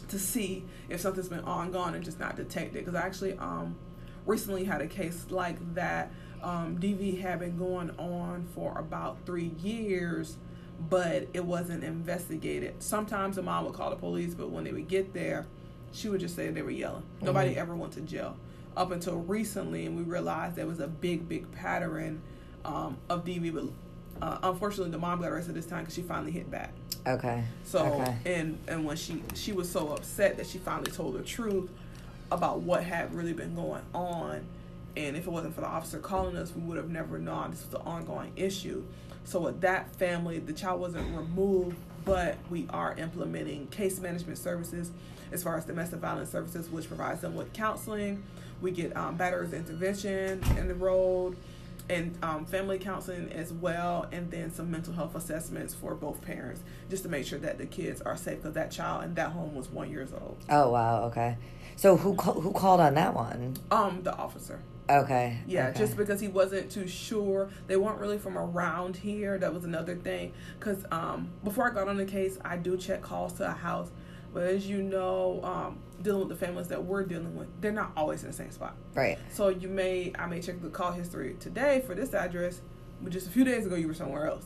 to 0.10 0.19
see 0.19 0.65
if 0.89 1.02
something's 1.02 1.30
been 1.30 1.43
ongoing 1.43 1.95
and 1.95 2.04
just 2.04 2.19
not 2.19 2.36
detected. 2.36 2.86
Because 2.86 2.95
I 2.95 3.02
actually 3.02 3.38
um 3.38 3.76
recently 4.26 4.63
had 4.63 4.82
a 4.82 4.88
case 4.88 5.26
like 5.30 5.76
that. 5.76 6.12
Um, 6.41 6.78
DV 6.78 7.19
had 7.19 7.39
been 7.39 7.58
going 7.58 7.91
on 7.98 8.48
for 8.56 8.78
about 8.78 9.17
three 9.26 9.52
years, 9.62 10.38
but 10.89 11.28
it 11.34 11.43
wasn't 11.43 11.84
investigated. 11.84 12.82
Sometimes 12.82 13.36
the 13.36 13.41
mom 13.41 13.65
would 13.65 13.74
call 13.74 13.89
the 13.89 13.98
police, 13.98 14.34
but 14.34 14.50
when 14.50 14.63
they 14.63 14.72
would 14.72 14.88
get 14.88 15.13
there, 15.13 15.48
she 15.91 16.08
would 16.08 16.22
just 16.22 16.36
say 16.36 16.50
they 16.50 16.62
were 16.62 16.69
yelling. 16.69 17.04
Nobody 17.22 17.58
ever 17.58 17.76
went 17.76 17.93
to 17.93 18.02
jail 18.02 18.38
up 18.78 18.91
until 18.91 19.17
recently, 19.17 19.86
and 19.86 19.98
we 19.98 20.04
realized 20.04 20.56
there 20.56 20.67
was 20.67 20.80
a 20.80 20.88
big, 20.88 21.28
big 21.28 21.52
pattern 21.52 22.22
um, 22.63 22.98
of 23.10 23.26
DV. 23.26 23.54
But 23.54 24.26
uh, 24.26 24.39
unfortunately, 24.43 24.91
the 24.91 24.98
mom 24.98 25.22
got 25.22 25.32
arrested 25.32 25.56
this 25.56 25.65
time 25.65 25.82
because 25.82 25.95
she 25.95 26.02
finally 26.04 26.32
hit 26.32 26.50
back. 26.50 26.74
Okay. 27.08 27.44
So 27.64 27.80
Okay. 27.86 28.16
and 28.26 28.58
and 28.68 28.86
when 28.86 28.98
she 28.98 29.24
she 29.34 29.52
was 29.52 29.70
so 29.70 29.90
upset 29.90 30.38
that 30.38 30.48
she 30.48 30.58
finally 30.58 30.92
told 30.92 31.18
the 31.18 31.24
truth 31.24 31.70
about 32.32 32.62
what 32.62 32.84
had 32.84 33.14
really 33.14 33.34
been 33.34 33.56
going 33.56 33.82
on, 33.94 34.42
and 34.96 35.16
if 35.18 35.26
it 35.26 35.32
wasn't 35.32 35.56
for 35.56 35.62
the 35.62 35.68
officer 35.68 35.98
calling 36.00 36.36
us, 36.36 36.54
we 36.56 36.62
would 36.62 36.78
have 36.78 36.90
never 36.90 37.18
known 37.18 37.52
this 37.52 37.66
was 37.66 37.74
an 37.74 37.82
ongoing 37.88 38.32
issue. 38.36 38.84
So 39.24 39.40
with 39.40 39.62
that 39.62 39.96
family, 39.96 40.40
the 40.40 40.54
child 40.54 40.82
wasn't 40.82 41.16
removed, 41.16 41.76
but 42.06 42.38
we 42.50 42.68
are 42.70 42.94
implementing 42.98 43.68
case 43.68 44.00
management 44.00 44.38
services 44.38 44.92
as 45.32 45.44
far 45.44 45.58
as 45.58 45.66
domestic 45.66 46.00
violence 46.00 46.32
services, 46.32 46.70
which 46.70 46.88
provides 46.88 47.22
them 47.22 47.36
with 47.36 47.52
counseling. 47.54 48.24
We 48.62 48.72
get 48.72 48.96
um, 48.98 49.18
batterers 49.18 49.54
intervention 49.54 50.44
enrolled 50.58 51.36
and 51.89 52.17
um, 52.23 52.45
family 52.45 52.78
counseling 52.78 53.32
as 53.32 53.52
well, 53.52 54.08
and 54.12 54.30
then 54.32 54.52
some 54.52 54.69
mental 54.69 54.93
health 54.93 55.15
assessments 55.15 55.73
for 55.73 55.95
both 55.95 56.21
parents, 56.21 56.62
just 56.89 57.04
to 57.04 57.10
make 57.10 57.25
sure 57.25 57.39
that 57.39 57.58
the 57.58 57.65
kids 57.65 58.02
are 58.02 58.15
safe. 58.15 58.38
Because 58.38 58.54
that 58.54 58.71
child 58.71 59.04
in 59.04 59.15
that 59.15 59.32
home 59.32 59.56
was 59.56 59.69
one 59.69 59.89
years 59.91 60.13
old. 60.13 60.38
Oh 60.49 60.69
wow. 60.69 61.04
Okay. 61.06 61.38
So 61.75 61.97
who 61.97 62.13
who 62.13 62.52
called 62.52 62.80
on 62.80 62.95
that 62.95 63.13
one? 63.13 63.56
Um, 63.71 64.02
the 64.04 64.15
officer. 64.15 64.60
Okay. 64.89 65.38
Yeah, 65.45 65.67
okay. 65.67 65.80
just 65.80 65.95
because 65.95 66.19
he 66.19 66.28
wasn't 66.28 66.71
too 66.71 66.88
sure. 66.88 67.49
They 67.67 67.78
weren't 67.78 67.99
really 67.99 68.17
from 68.17 68.38
around 68.38 68.97
here. 68.97 69.38
That 69.38 69.54
was 69.54 69.63
another 69.63 69.95
thing. 69.95 70.34
Because 70.58 70.84
um, 70.91 71.30
before 71.43 71.69
I 71.69 71.73
got 71.73 71.88
on 71.88 71.97
the 71.97 72.06
case, 72.06 72.39
I 72.43 72.58
do 72.58 72.75
check 72.75 73.02
calls 73.02 73.34
to 73.34 73.47
a 73.47 73.54
house. 73.54 73.91
But 74.34 74.44
as 74.44 74.68
you 74.68 74.82
know, 74.82 75.39
um, 75.44 75.80
dealing 76.02 76.28
with 76.28 76.30
the 76.30 76.46
families 76.46 76.68
that 76.68 76.84
we're 76.84 77.04
dealing 77.04 77.36
with, 77.36 77.48
they're 77.62 77.72
not 77.72 77.92
always 77.98 78.24
in 78.24 78.30
the 78.30 78.36
same 78.36 78.52
spot. 78.52 78.76
right. 78.94 79.18
So 79.32 79.50
you 79.50 79.68
may, 79.68 80.13
I 80.18 80.28
may 80.28 80.42
check 80.42 80.62
the 80.62 80.70
call 80.70 80.92
history 80.92 81.36
today 81.39 81.84
for 81.86 81.96
this 81.96 82.13
address, 82.13 82.62
but 83.02 83.12
just 83.12 83.28
a 83.28 83.30
few 83.30 83.44
days 83.44 83.65
ago 83.65 83.76
you 83.76 83.88
were 83.88 83.94
somewhere 83.94 84.28
else. 84.28 84.46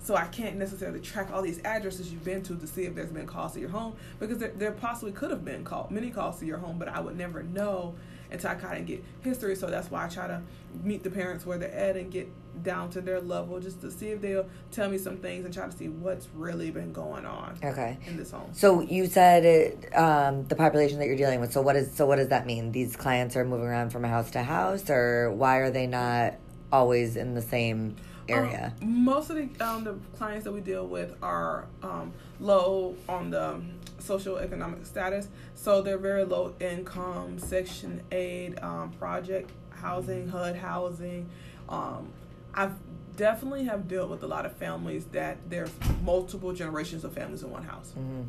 So 0.00 0.16
I 0.16 0.26
can't 0.26 0.56
necessarily 0.56 1.00
track 1.00 1.30
all 1.32 1.42
these 1.42 1.60
addresses 1.64 2.10
you've 2.10 2.24
been 2.24 2.42
to 2.44 2.56
to 2.56 2.66
see 2.66 2.84
if 2.84 2.94
there's 2.94 3.10
been 3.10 3.26
calls 3.26 3.52
to 3.52 3.60
your 3.60 3.68
home 3.68 3.94
because 4.18 4.38
there, 4.38 4.52
there 4.56 4.72
possibly 4.72 5.12
could 5.12 5.30
have 5.30 5.44
been 5.44 5.64
call, 5.64 5.88
many 5.90 6.10
calls 6.10 6.38
to 6.38 6.46
your 6.46 6.58
home, 6.58 6.78
but 6.78 6.88
I 6.88 7.00
would 7.00 7.18
never 7.18 7.42
know 7.42 7.94
until 8.30 8.50
I 8.50 8.54
kind 8.54 8.78
of 8.78 8.86
get 8.86 9.02
history. 9.22 9.54
So 9.56 9.66
that's 9.68 9.90
why 9.90 10.04
I 10.04 10.08
try 10.08 10.26
to 10.26 10.42
meet 10.82 11.02
the 11.02 11.10
parents 11.10 11.46
where 11.46 11.58
they're 11.58 11.72
at 11.72 11.96
and 11.96 12.10
get 12.10 12.28
down 12.62 12.90
to 12.90 13.00
their 13.00 13.20
level 13.20 13.60
just 13.60 13.80
to 13.80 13.90
see 13.90 14.08
if 14.08 14.20
they'll 14.20 14.46
tell 14.72 14.90
me 14.90 14.98
some 14.98 15.16
things 15.16 15.44
and 15.44 15.54
try 15.54 15.64
to 15.66 15.72
see 15.76 15.88
what's 15.88 16.28
really 16.34 16.70
been 16.70 16.92
going 16.92 17.24
on 17.24 17.56
Okay. 17.64 17.96
in 18.06 18.16
this 18.16 18.30
home. 18.32 18.50
So 18.52 18.80
you 18.80 19.06
said 19.06 19.44
it, 19.44 19.96
um, 19.96 20.44
the 20.46 20.56
population 20.56 20.98
that 20.98 21.06
you're 21.06 21.16
dealing 21.16 21.40
with. 21.40 21.52
So 21.52 21.62
what 21.62 21.76
is 21.76 21.92
so 21.94 22.06
what 22.06 22.16
does 22.16 22.28
that 22.28 22.46
mean? 22.46 22.72
These 22.72 22.96
clients 22.96 23.36
are 23.36 23.44
moving 23.44 23.66
around 23.66 23.90
from 23.90 24.04
house 24.04 24.30
to 24.32 24.42
house, 24.42 24.90
or 24.90 25.30
why 25.32 25.58
are 25.58 25.70
they 25.70 25.86
not 25.86 26.34
always 26.72 27.16
in 27.16 27.34
the 27.34 27.42
same 27.42 27.96
area? 28.28 28.74
Um, 28.82 29.04
most 29.04 29.30
of 29.30 29.36
the 29.36 29.64
um, 29.66 29.84
the 29.84 29.94
clients 30.16 30.44
that 30.44 30.52
we 30.52 30.60
deal 30.60 30.86
with 30.86 31.14
are 31.22 31.66
um, 31.82 32.12
low 32.40 32.96
on 33.08 33.30
the 33.30 33.60
social 33.98 34.36
economic 34.36 34.86
status, 34.86 35.28
so 35.54 35.82
they're 35.82 35.98
very 35.98 36.24
low 36.24 36.54
income, 36.60 37.38
Section 37.38 38.02
Eight 38.12 38.54
um, 38.62 38.90
project 38.92 39.50
housing, 39.70 40.28
HUD 40.28 40.56
housing. 40.56 41.28
Um, 41.68 42.08
I've 42.54 42.74
definitely 43.16 43.64
have 43.64 43.88
dealt 43.88 44.10
with 44.10 44.22
a 44.22 44.26
lot 44.26 44.46
of 44.46 44.52
families 44.56 45.04
that 45.06 45.38
there's 45.50 45.70
multiple 46.04 46.52
generations 46.52 47.04
of 47.04 47.12
families 47.12 47.42
in 47.42 47.50
one 47.50 47.64
house, 47.64 47.92
Mhm. 47.98 48.26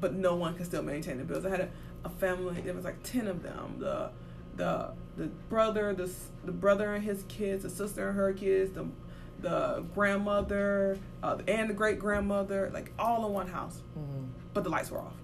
but 0.00 0.14
no 0.14 0.34
one 0.34 0.54
can 0.54 0.64
still 0.64 0.82
maintain 0.82 1.18
the 1.18 1.24
bills. 1.24 1.44
I 1.46 1.50
had 1.50 1.60
a, 1.60 1.68
a 2.04 2.08
family. 2.08 2.60
There 2.60 2.74
was 2.74 2.84
like 2.84 3.02
ten 3.02 3.26
of 3.28 3.42
them. 3.42 3.76
The 3.78 4.10
the 4.56 4.90
the 5.16 5.26
brother, 5.48 5.94
the 5.94 6.10
the 6.44 6.52
brother 6.52 6.92
and 6.94 7.02
his 7.04 7.24
kids, 7.28 7.62
the 7.62 7.70
sister 7.70 8.08
and 8.08 8.16
her 8.16 8.32
kids, 8.32 8.72
the 8.72 8.86
the 9.40 9.84
grandmother, 9.94 10.98
uh, 11.22 11.38
and 11.48 11.68
the 11.70 11.74
great 11.74 11.98
grandmother, 11.98 12.70
like 12.72 12.92
all 12.98 13.26
in 13.26 13.32
one 13.32 13.48
house, 13.48 13.80
Mhm. 13.98 14.26
But 14.54 14.64
the 14.64 14.70
lights 14.70 14.90
were 14.90 15.00
off. 15.00 15.14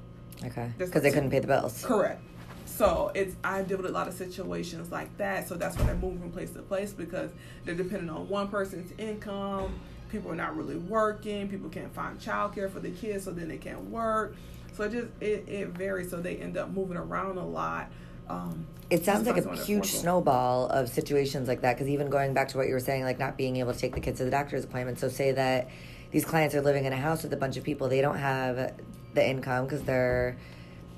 Okay. 0.44 0.70
Because 0.78 1.02
they 1.02 1.10
couldn't 1.10 1.30
pay 1.30 1.40
the 1.40 1.46
bills. 1.46 1.84
Correct. 1.84 2.22
So 2.64 3.10
it's 3.14 3.34
I 3.42 3.62
deal 3.62 3.78
with 3.78 3.86
a 3.86 3.92
lot 3.92 4.06
of 4.06 4.14
situations 4.14 4.92
like 4.92 5.16
that. 5.18 5.48
So 5.48 5.56
that's 5.56 5.76
why 5.76 5.86
they 5.86 5.94
move 5.94 6.20
from 6.20 6.30
place 6.30 6.50
to 6.50 6.62
place 6.62 6.92
because 6.92 7.32
they're 7.64 7.74
depending 7.74 8.08
on 8.08 8.28
one 8.28 8.48
person's 8.48 8.92
income. 8.98 9.80
People 10.10 10.30
are 10.30 10.36
not 10.36 10.56
really 10.56 10.76
working. 10.76 11.48
People 11.48 11.68
can't 11.70 11.92
find 11.92 12.20
childcare 12.20 12.70
for 12.70 12.80
the 12.80 12.90
kids, 12.90 13.24
so 13.24 13.32
then 13.32 13.48
they 13.48 13.58
can't 13.58 13.90
work. 13.90 14.36
So 14.74 14.84
it 14.84 14.92
just 14.92 15.08
it, 15.20 15.48
it 15.48 15.68
varies. 15.70 16.10
So 16.10 16.20
they 16.20 16.36
end 16.36 16.56
up 16.56 16.70
moving 16.70 16.96
around 16.96 17.36
a 17.38 17.44
lot. 17.44 17.90
Um, 18.28 18.66
It 18.90 19.04
sounds 19.04 19.26
like 19.26 19.44
a 19.44 19.56
huge 19.56 19.86
snowball 19.86 20.68
of 20.68 20.88
situations 20.88 21.48
like 21.48 21.62
that. 21.62 21.74
Because 21.74 21.88
even 21.88 22.08
going 22.10 22.32
back 22.32 22.48
to 22.48 22.58
what 22.58 22.68
you 22.68 22.74
were 22.74 22.80
saying, 22.80 23.02
like 23.02 23.18
not 23.18 23.36
being 23.36 23.56
able 23.56 23.72
to 23.72 23.78
take 23.78 23.94
the 23.94 24.00
kids 24.00 24.18
to 24.18 24.24
the 24.24 24.30
doctor's 24.30 24.64
appointment. 24.64 25.00
So 25.00 25.08
say 25.08 25.32
that 25.32 25.68
these 26.10 26.24
clients 26.24 26.54
are 26.54 26.62
living 26.62 26.84
in 26.84 26.92
a 26.92 26.96
house 26.96 27.24
with 27.24 27.32
a 27.32 27.36
bunch 27.36 27.56
of 27.56 27.64
people. 27.64 27.88
They 27.88 28.00
don't 28.00 28.18
have 28.18 28.72
the 29.18 29.28
income 29.28 29.64
because 29.64 29.82
they're, 29.82 30.36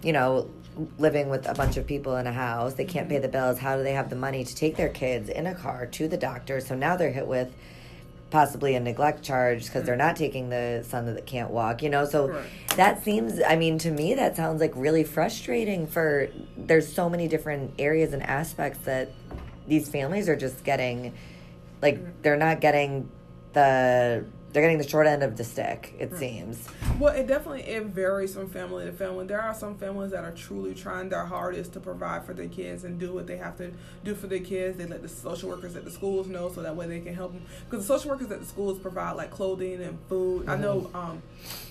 you 0.02 0.12
know, 0.12 0.48
living 0.98 1.28
with 1.28 1.48
a 1.48 1.54
bunch 1.54 1.76
of 1.76 1.86
people 1.86 2.16
in 2.16 2.26
a 2.26 2.32
house. 2.32 2.74
They 2.74 2.84
can't 2.84 3.08
pay 3.08 3.16
Mm-hmm. 3.16 3.22
the 3.22 3.28
bills. 3.28 3.58
How 3.58 3.76
do 3.76 3.82
they 3.82 3.92
have 3.94 4.08
the 4.10 4.16
money 4.16 4.44
to 4.44 4.54
take 4.54 4.76
their 4.76 4.88
kids 4.88 5.28
in 5.28 5.46
a 5.46 5.54
car 5.54 5.86
to 5.86 6.08
the 6.08 6.16
doctor? 6.16 6.60
So 6.60 6.74
now 6.74 6.96
they're 6.96 7.10
hit 7.10 7.26
with 7.26 7.48
possibly 8.30 8.76
a 8.76 8.80
neglect 8.80 9.24
charge 9.24 9.64
because 9.64 9.84
they're 9.84 9.96
not 9.96 10.14
taking 10.14 10.48
the 10.50 10.84
son 10.88 11.04
that 11.12 11.26
can't 11.26 11.50
walk 11.50 11.82
you 11.82 11.90
know 11.90 12.04
so 12.04 12.28
Right. 12.28 12.44
that 12.76 13.02
seems 13.02 13.40
i 13.42 13.56
mean 13.56 13.76
to 13.78 13.90
me 13.90 14.14
that 14.14 14.36
sounds 14.36 14.60
like 14.60 14.72
really 14.76 15.02
frustrating 15.02 15.88
for 15.88 16.28
there's 16.56 16.86
so 16.92 17.10
many 17.10 17.26
different 17.26 17.72
areas 17.80 18.12
and 18.12 18.22
aspects 18.22 18.78
that 18.84 19.10
these 19.66 19.88
families 19.88 20.28
are 20.28 20.36
just 20.36 20.62
getting 20.62 21.12
like 21.82 22.22
they're 22.22 22.36
not 22.36 22.60
getting 22.60 23.10
the 23.52 24.24
they're 24.52 24.62
getting 24.62 24.78
the 24.78 24.88
short 24.88 25.06
end 25.06 25.22
of 25.22 25.36
the 25.36 25.44
stick 25.44 25.94
it 25.98 26.16
seems 26.16 26.68
Well, 26.98 27.14
it 27.14 27.26
definitely 27.26 27.62
it 27.62 27.84
varies 27.86 28.34
from 28.34 28.50
family 28.50 28.84
to 28.84 28.92
family. 28.92 29.26
There 29.26 29.40
are 29.40 29.54
some 29.54 29.76
families 29.76 30.10
that 30.10 30.24
are 30.24 30.32
truly 30.32 30.74
trying 30.74 31.08
their 31.08 31.24
hardest 31.24 31.72
to 31.74 31.80
provide 31.80 32.24
for 32.24 32.34
their 32.34 32.48
kids 32.48 32.84
and 32.84 32.98
do 32.98 33.12
what 33.12 33.26
they 33.26 33.36
have 33.36 33.56
to 33.58 33.72
do 34.04 34.14
for 34.14 34.26
their 34.26 34.40
kids. 34.40 34.76
They 34.76 34.86
let 34.86 35.02
the 35.02 35.08
social 35.08 35.48
workers 35.48 35.76
at 35.76 35.84
the 35.84 35.90
schools 35.90 36.26
know 36.26 36.50
so 36.50 36.62
that 36.62 36.76
way 36.76 36.86
they 36.86 37.00
can 37.00 37.14
help 37.14 37.32
them. 37.32 37.42
Because 37.68 37.86
the 37.86 37.94
social 37.94 38.10
workers 38.10 38.30
at 38.30 38.40
the 38.40 38.46
schools 38.46 38.78
provide 38.78 39.12
like 39.12 39.30
clothing 39.30 39.82
and 39.82 39.98
food. 40.08 40.48
I 40.48 40.56
know 40.56 40.90
um, 40.94 41.22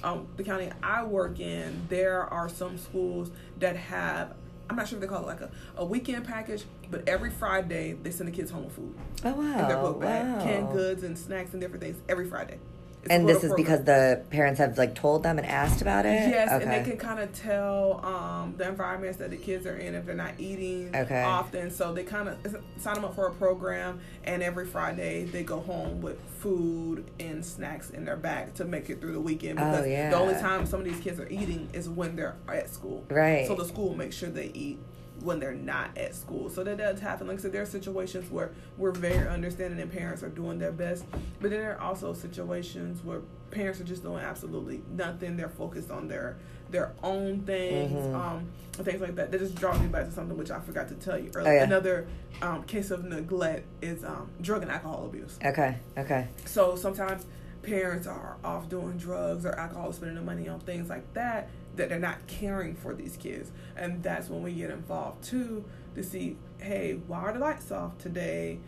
um, 0.03 0.27
the 0.37 0.43
county 0.43 0.71
I 0.81 1.03
work 1.03 1.39
in, 1.39 1.85
there 1.89 2.21
are 2.23 2.49
some 2.49 2.77
schools 2.77 3.31
that 3.59 3.75
have. 3.75 4.33
I'm 4.69 4.75
not 4.75 4.87
sure 4.87 4.97
if 4.97 5.01
they 5.01 5.07
call 5.07 5.23
it 5.23 5.27
like 5.27 5.41
a, 5.41 5.49
a 5.77 5.85
weekend 5.85 6.25
package, 6.25 6.63
but 6.91 7.07
every 7.07 7.31
Friday 7.31 7.93
they 7.93 8.11
send 8.11 8.27
the 8.27 8.31
kids 8.31 8.51
home 8.51 8.65
with 8.65 8.75
food 8.75 8.93
oh 9.25 9.33
wow 9.33 9.59
in 9.61 9.67
their 9.67 9.77
book 9.77 9.99
bag, 9.99 10.37
wow. 10.37 10.43
canned 10.43 10.71
goods 10.71 11.01
and 11.01 11.17
snacks 11.17 11.53
and 11.53 11.61
different 11.61 11.83
things 11.83 11.97
every 12.07 12.27
Friday. 12.27 12.59
It's 13.01 13.11
and 13.11 13.27
this 13.29 13.43
is 13.43 13.53
because 13.53 13.83
the 13.85 14.21
parents 14.29 14.59
have 14.59 14.77
like 14.77 14.93
told 14.93 15.23
them 15.23 15.37
and 15.37 15.47
asked 15.47 15.81
about 15.81 16.05
it 16.05 16.29
Yes, 16.29 16.51
okay 16.51 16.63
and 16.63 16.71
they 16.71 16.89
can 16.89 16.99
kind 16.99 17.19
of 17.19 17.31
tell 17.33 18.03
um, 18.05 18.53
the 18.57 18.67
environments 18.67 19.17
that 19.19 19.29
the 19.29 19.37
kids 19.37 19.65
are 19.65 19.77
in 19.77 19.95
if 19.95 20.05
they're 20.05 20.15
not 20.15 20.33
eating 20.37 20.93
Okay. 20.95 21.23
often. 21.23 21.71
So 21.71 21.93
they 21.93 22.03
kind 22.03 22.27
of 22.27 22.37
sign 22.77 22.95
them 22.95 23.05
up 23.05 23.15
for 23.15 23.27
a 23.27 23.31
program, 23.31 23.99
and 24.25 24.43
every 24.43 24.65
Friday 24.65 25.23
they 25.25 25.43
go 25.43 25.59
home 25.61 26.01
with 26.01 26.19
food 26.39 27.09
and 27.19 27.45
snacks 27.45 27.89
in 27.89 28.03
their 28.05 28.17
bag 28.17 28.53
to 28.55 28.65
make 28.65 28.89
it 28.89 28.99
through 28.99 29.13
the 29.13 29.21
weekend. 29.21 29.59
Oh, 29.59 29.71
Because 29.71 29.87
yeah. 29.87 30.09
the 30.09 30.17
only 30.17 30.33
time 30.35 30.65
some 30.65 30.79
of 30.81 30.85
these 30.85 30.99
kids 30.99 31.19
are 31.19 31.27
eating 31.29 31.69
is 31.73 31.87
when 31.87 32.15
they're 32.15 32.35
at 32.47 32.69
school. 32.69 33.05
Right. 33.09 33.47
So 33.47 33.55
the 33.55 33.65
school 33.65 33.95
makes 33.95 34.15
sure 34.17 34.29
they 34.29 34.51
eat 34.53 34.79
when 35.21 35.39
they're 35.39 35.53
not 35.53 35.97
at 35.97 36.15
school. 36.15 36.49
So 36.49 36.63
that 36.63 36.77
does 36.77 36.99
happen. 36.99 37.27
Like 37.27 37.39
I 37.39 37.41
said, 37.41 37.51
there 37.51 37.61
are 37.61 37.65
situations 37.65 38.29
where 38.31 38.51
we're 38.77 38.91
very 38.91 39.27
understanding 39.27 39.79
and 39.79 39.91
parents 39.91 40.23
are 40.23 40.29
doing 40.29 40.59
their 40.59 40.71
best. 40.71 41.05
But 41.41 41.51
then 41.51 41.59
there 41.59 41.77
are 41.77 41.81
also 41.81 42.13
situations 42.13 43.03
where 43.03 43.21
parents 43.51 43.79
are 43.81 43.83
just 43.83 44.03
doing 44.03 44.23
absolutely 44.23 44.81
nothing. 44.95 45.35
They're 45.37 45.49
focused 45.49 45.91
on 45.91 46.07
their 46.07 46.37
their 46.71 46.91
own 47.01 47.41
things, 47.47 47.91
Mhm. 47.93 48.13
um, 48.13 48.47
and 48.77 48.85
things 48.85 49.01
like 49.01 49.15
that. 49.15 49.31
That 49.31 49.39
just 49.39 49.55
draws 49.55 49.79
me 49.79 49.87
back 49.87 50.05
to 50.05 50.11
something 50.11 50.37
which 50.37 50.51
I 50.51 50.59
forgot 50.59 50.87
to 50.89 50.93
tell 50.93 51.17
you 51.17 51.31
earlier. 51.33 51.61
Oh. 51.61 51.63
Another 51.63 52.05
um, 52.43 52.61
case 52.65 52.91
of 52.91 53.03
neglect 53.05 53.65
is 53.81 54.03
um, 54.03 54.29
drug 54.39 54.61
and 54.61 54.69
alcohol 54.69 55.05
abuse. 55.07 55.39
okay 55.43 55.77
okay 55.97 56.27
So 56.45 56.75
sometimes 56.75 57.25
parents 57.63 58.05
are 58.05 58.37
off 58.43 58.69
doing 58.69 58.97
drugs 58.97 59.47
or 59.47 59.53
alcohol, 59.53 59.91
spending 59.93 60.15
the 60.15 60.21
money 60.21 60.47
on 60.47 60.59
things 60.59 60.89
like 60.89 61.11
that, 61.15 61.49
that 61.79 61.89
they're 61.89 61.97
not 61.99 62.27
caring 62.27 62.75
for 62.75 62.93
these 62.93 63.17
kids. 63.17 63.51
And 63.75 64.03
that's 64.03 64.29
when 64.29 64.43
we 64.43 64.53
get 64.53 64.69
involved 64.69 65.23
too 65.23 65.65
to 65.95 66.03
see, 66.03 66.37
hey, 66.59 66.99
why 67.07 67.19
are 67.21 67.33
the 67.33 67.39
lights 67.39 67.71
off 67.71 67.97
today? 67.97 68.59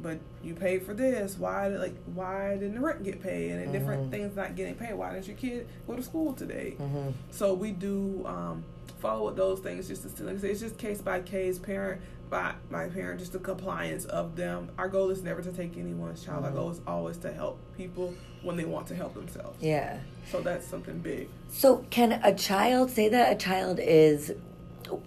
But 0.00 0.18
you 0.44 0.54
paid 0.54 0.84
for 0.84 0.94
this. 0.94 1.36
Why 1.36 1.68
did 1.68 1.80
like 1.80 1.96
why 2.14 2.52
didn't 2.54 2.74
the 2.74 2.80
rent 2.80 3.02
get 3.02 3.20
paid? 3.20 3.50
And 3.50 3.60
then 3.62 3.72
different 3.72 4.12
things 4.12 4.36
not 4.36 4.54
getting 4.54 4.76
paid. 4.76 4.94
Why 4.94 5.12
didn't 5.12 5.26
your 5.26 5.36
kid 5.36 5.66
go 5.88 5.96
to 5.96 6.02
school 6.02 6.32
today? 6.34 6.70
hmm 6.78 7.08
So 7.32 7.52
we 7.54 7.72
do 7.72 8.24
um, 8.24 8.62
follow 9.00 9.26
with 9.26 9.36
those 9.36 9.58
things 9.58 9.88
just 9.88 10.02
to 10.02 10.08
see. 10.08 10.22
like 10.22 10.36
I 10.36 10.38
say, 10.38 10.50
it's 10.50 10.60
just 10.60 10.78
case 10.78 11.00
by 11.00 11.20
case, 11.20 11.58
parent 11.58 12.00
by 12.30 12.54
my 12.70 12.86
parents, 12.88 13.22
just 13.22 13.32
the 13.32 13.38
compliance 13.38 14.04
of 14.06 14.36
them. 14.36 14.70
Our 14.78 14.88
goal 14.88 15.10
is 15.10 15.22
never 15.22 15.42
to 15.42 15.52
take 15.52 15.76
anyone's 15.76 16.22
child. 16.24 16.44
Our 16.44 16.50
Mhm. 16.50 16.54
goal 16.54 16.70
is 16.70 16.80
always 16.86 17.16
to 17.18 17.32
help 17.32 17.58
people 17.76 18.14
when 18.42 18.56
they 18.56 18.64
want 18.64 18.86
to 18.88 18.94
help 18.94 19.14
themselves. 19.14 19.56
yeah 19.60 19.98
So 20.30 20.40
that's 20.40 20.66
something 20.66 20.98
big. 20.98 21.28
So, 21.50 21.84
can 21.90 22.20
a 22.22 22.34
child 22.34 22.90
say 22.90 23.08
that 23.08 23.32
a 23.32 23.36
child 23.36 23.78
is 23.80 24.32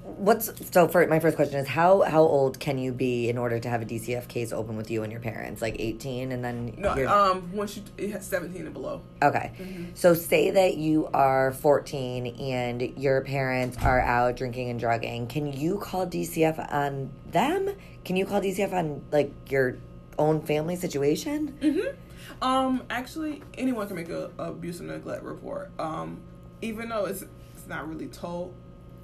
what's 0.03 0.51
so 0.71 0.87
for 0.87 1.05
my 1.07 1.19
first 1.19 1.35
question 1.35 1.59
is 1.59 1.67
how 1.67 2.01
how 2.01 2.21
old 2.21 2.59
can 2.59 2.77
you 2.77 2.91
be 2.91 3.29
in 3.29 3.37
order 3.37 3.59
to 3.59 3.69
have 3.69 3.81
a 3.81 3.85
DCF 3.85 4.27
case 4.27 4.51
open 4.53 4.75
with 4.77 4.91
you 4.91 5.03
and 5.03 5.11
your 5.11 5.21
parents 5.21 5.61
like 5.61 5.75
18 5.79 6.31
and 6.31 6.43
then 6.43 6.73
No, 6.77 6.95
you're, 6.95 7.09
um, 7.09 7.51
once 7.53 7.77
you 7.77 7.83
it 7.97 8.11
has 8.11 8.25
seventeen 8.25 8.65
and 8.65 8.73
below. 8.73 9.01
okay 9.21 9.51
Mhm. 9.59 9.85
so 9.97 10.13
say 10.13 10.51
that 10.51 10.77
you 10.77 11.07
are 11.13 11.51
14 11.53 12.27
and 12.39 12.81
your 12.97 13.21
parents 13.21 13.77
are 13.81 13.99
out 13.99 14.37
drinking 14.37 14.69
and 14.69 14.79
drugging 14.79 15.27
can 15.27 15.51
you 15.51 15.77
call 15.77 16.05
DCF 16.05 16.59
on 16.71 17.09
them 17.31 17.69
can 18.03 18.15
you 18.15 18.25
call 18.25 18.41
DCF 18.41 18.73
on 18.73 19.01
like 19.11 19.31
your 19.49 19.77
own 20.19 20.41
family 20.41 20.75
situation 20.75 21.57
Mm-hmm. 21.61 21.95
Um, 22.43 22.83
actually, 22.89 23.43
anyone 23.55 23.85
can 23.85 23.95
make 23.95 24.09
a, 24.09 24.31
a 24.39 24.45
abuse 24.49 24.79
and 24.79 24.89
neglect 24.89 25.21
report. 25.21 25.69
Um, 25.77 26.21
even 26.63 26.89
though 26.89 27.05
it's 27.05 27.21
it's 27.53 27.67
not 27.67 27.87
really 27.87 28.07
told, 28.07 28.55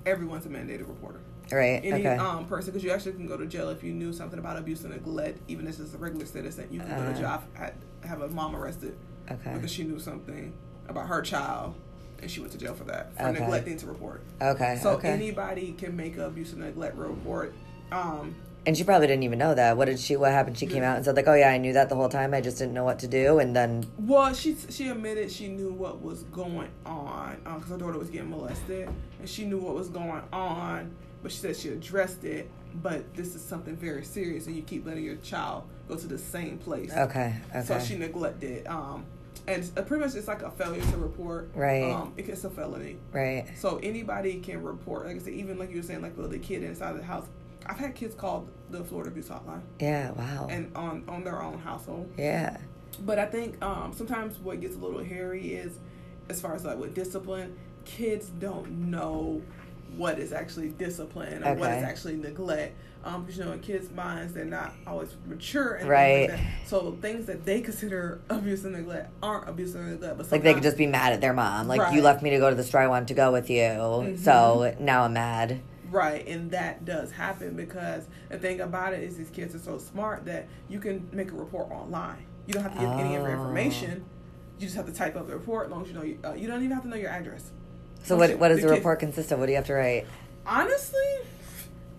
everyone's 0.07 0.45
a 0.45 0.49
mandated 0.49 0.87
reporter. 0.87 1.19
right 1.51 1.81
any 1.83 1.93
okay 2.05 2.17
um 2.17 2.45
person 2.45 2.71
because 2.71 2.83
you 2.83 2.91
actually 2.91 3.13
can 3.13 3.27
go 3.27 3.37
to 3.37 3.45
jail 3.45 3.69
if 3.69 3.83
you 3.83 3.93
knew 3.93 4.11
something 4.11 4.39
about 4.39 4.57
abuse 4.57 4.83
and 4.83 4.93
neglect 4.93 5.39
even 5.47 5.67
if 5.67 5.79
it's 5.79 5.93
a 5.93 5.97
regular 5.97 6.25
citizen 6.25 6.67
you 6.71 6.79
can 6.79 6.89
go 6.89 7.03
to 7.03 7.11
Uh. 7.11 7.17
jail 7.19 7.43
i 7.59 7.71
have 8.07 8.21
a 8.21 8.27
mom 8.29 8.55
arrested 8.55 8.95
okay 9.31 9.53
because 9.53 9.71
she 9.71 9.83
knew 9.83 9.99
something 9.99 10.53
about 10.89 11.07
her 11.07 11.21
child 11.21 11.75
and 12.21 12.29
she 12.31 12.39
went 12.39 12.51
to 12.51 12.57
jail 12.57 12.73
for 12.73 12.83
that 12.85 13.15
for 13.17 13.27
Okay. 13.27 13.39
neglecting 13.39 13.77
to 13.77 13.85
report 13.85 14.21
okay 14.41 14.77
so 14.81 14.91
okay 14.91 15.09
anybody 15.09 15.71
can 15.73 15.95
make 15.95 16.17
a 16.17 16.25
abuse 16.25 16.51
and 16.53 16.61
neglect 16.61 16.95
report 16.97 17.53
um 17.91 18.35
And 18.67 18.77
she 18.77 18.83
probably 18.83 19.07
didn't 19.07 19.23
even 19.23 19.39
know 19.39 19.55
that. 19.55 19.77
What 19.77 19.85
did 19.85 19.97
she? 19.97 20.17
What 20.17 20.33
happened? 20.33 20.57
She 20.57 20.67
came 20.67 20.83
out 20.83 20.97
and 20.97 21.05
said 21.05 21.15
like, 21.15 21.25
"Oh 21.27 21.33
yeah, 21.33 21.49
I 21.51 21.57
knew 21.57 21.71
that 21.71 21.87
the 21.87 21.95
whole 21.95 22.09
time. 22.09 22.33
I 22.33 22.41
just 22.41 22.57
didn't 22.57 22.73
know 22.73 22.83
what 22.83 22.99
to 22.99 23.07
do." 23.07 23.39
And 23.39 23.55
then, 23.55 23.85
well 23.97 24.33
she 24.33 24.57
she 24.69 24.89
admitted 24.89 25.31
she 25.31 25.47
knew 25.47 25.71
what 25.71 26.01
was 26.01 26.23
going 26.23 26.67
on 26.85 27.37
because 27.45 27.69
her 27.69 27.77
daughter 27.77 27.97
was 27.97 28.09
getting 28.09 28.29
molested 28.29 28.89
and 29.19 29.29
she 29.29 29.45
knew 29.45 29.57
what 29.57 29.73
was 29.73 29.87
going 29.87 30.21
on 30.33 30.91
but 31.23 31.31
she 31.31 31.37
said 31.37 31.55
she 31.55 31.69
addressed 31.69 32.23
it 32.25 32.49
but 32.83 33.13
this 33.15 33.35
is 33.35 33.41
something 33.41 33.75
very 33.75 34.03
serious 34.03 34.47
and 34.47 34.55
you 34.55 34.61
keep 34.61 34.85
letting 34.85 35.03
your 35.03 35.15
child 35.17 35.63
go 35.87 35.95
to 35.95 36.07
the 36.07 36.17
same 36.17 36.57
place 36.57 36.91
okay, 36.93 37.35
okay, 37.55 37.65
So 37.65 37.79
she 37.79 37.97
neglected 37.97 38.67
um, 38.67 39.05
and 39.47 39.69
uh, 39.77 39.81
pretty 39.83 40.03
much 40.03 40.13
it's 40.15 40.27
like 40.27 40.41
a 40.41 40.51
failure 40.51 40.81
to 40.81 40.97
report. 40.97 41.49
Right. 41.55 41.89
Um, 41.91 42.13
it- 42.17 42.27
it's 42.27 42.43
a 42.43 42.49
felony. 42.49 42.97
Right. 43.13 43.45
So 43.57 43.79
anybody 43.81 44.39
can 44.41 44.61
report. 44.61 45.05
Like 45.07 45.15
I 45.15 45.19
said, 45.19 45.33
even 45.33 45.57
like 45.57 45.69
you 45.71 45.77
were 45.77 45.83
saying, 45.83 46.01
like 46.01 46.17
with 46.17 46.31
the 46.31 46.39
kid 46.39 46.63
inside 46.63 46.97
the 46.99 47.03
house. 47.03 47.25
I've 47.69 47.77
had 47.77 47.95
kids 47.95 48.15
call 48.15 48.47
the 48.69 48.83
Florida 48.83 49.09
Abuse 49.11 49.29
Hotline 49.29 49.61
Yeah. 49.79 50.11
Wow. 50.11 50.47
and 50.49 50.75
on 50.75 51.03
on 51.07 51.23
their 51.23 51.41
own 51.41 51.59
household. 51.59 52.11
yeah. 52.17 52.57
But 53.05 53.19
I 53.19 53.25
think 53.27 53.63
um, 53.63 53.93
sometimes 53.93 54.39
what 54.39 54.59
gets 54.59 54.75
a 54.75 54.79
little 54.79 55.03
hairy 55.03 55.53
is, 55.53 55.77
as 56.29 56.41
far 56.41 56.55
as 56.55 56.65
like 56.65 56.77
with 56.79 56.95
discipline, 56.95 57.55
kids 57.85 58.29
don't 58.39 58.89
know 58.89 59.41
what 59.95 60.17
is 60.19 60.33
actually 60.33 60.69
discipline 60.69 61.43
or 61.43 61.53
what 61.53 61.71
is 61.71 61.83
actually 61.83 62.15
neglect. 62.15 62.75
Um, 63.03 63.21
because 63.23 63.37
you 63.37 63.45
know, 63.45 63.51
in 63.53 63.59
kids' 63.59 63.89
minds, 63.91 64.33
they're 64.33 64.43
not 64.45 64.73
always 64.87 65.15
mature, 65.27 65.75
and 65.75 65.87
Right. 65.87 66.29
Things 66.29 66.41
like. 66.41 66.67
So 66.67 66.97
things 67.01 67.25
that 67.27 67.45
they 67.45 67.61
consider 67.61 68.19
abuse 68.29 68.65
and 68.65 68.73
neglect 68.73 69.11
aren't 69.21 69.47
abuse 69.47 69.75
and 69.75 69.91
neglect. 69.91 70.17
But 70.17 70.31
Like 70.31 70.41
they 70.43 70.53
could 70.55 70.63
just 70.63 70.75
be 70.77 70.87
mad 70.87 71.13
at 71.13 71.21
their 71.21 71.33
mom. 71.33 71.67
Like 71.67 71.77
you 71.77 71.83
Right. 71.83 71.93
Mm-hmm. 71.93 72.03
left 72.03 72.23
me 72.23 72.31
to 72.31 72.39
go 72.39 72.49
to 72.49 72.55
the 72.55 72.63
store 72.63 72.81
I 72.81 72.87
wanted 72.87 73.09
to 73.09 73.13
go 73.13 73.31
with 73.31 73.49
you, 73.49 74.17
so 74.21 74.75
now 74.79 75.03
I'm 75.03 75.13
mad. 75.13 75.61
Right, 75.91 76.27
and 76.27 76.51
that 76.51 76.85
does 76.85 77.11
happen 77.11 77.55
because 77.55 78.07
the 78.29 78.37
thing 78.37 78.61
about 78.61 78.93
it 78.93 79.03
is 79.03 79.17
these 79.17 79.29
kids 79.29 79.55
are 79.55 79.59
so 79.59 79.77
smart 79.77 80.25
that 80.25 80.47
you 80.69 80.79
can 80.79 81.07
make 81.11 81.31
a 81.31 81.35
report 81.35 81.71
online. 81.71 82.25
You 82.45 82.53
don't 82.53 82.63
have 82.63 82.73
to 82.73 82.79
give 82.79 82.89
any 82.89 83.15
of 83.15 83.21
your 83.23 83.29
Oh. 83.31 83.33
information. 83.41 84.03
You 84.59 84.65
just 84.65 84.75
have 84.75 84.85
to 84.87 84.93
type 84.93 85.15
up 85.15 85.27
the 85.27 85.33
report 85.33 85.67
as 85.67 85.71
long 85.71 85.83
as 85.83 85.87
you 85.89 85.93
know. 85.93 86.03
You, 86.03 86.17
uh, 86.25 86.33
you 86.33 86.47
don't 86.47 86.59
even 86.63 86.71
have 86.71 86.83
to 86.83 86.89
know 86.89 86.95
your 86.95 87.09
address. 87.11 87.51
So 88.03 88.15
Oh, 88.15 88.19
what 88.19 88.37
what 88.39 88.47
does 88.49 88.61
the 88.61 88.67
the 88.67 88.73
kid- 88.73 88.77
report 88.79 88.99
consist 88.99 89.31
of? 89.31 89.39
What 89.39 89.45
do 89.47 89.51
you 89.51 89.57
have 89.57 89.67
to 89.67 89.73
write? 89.73 90.05
Honestly, 90.45 90.99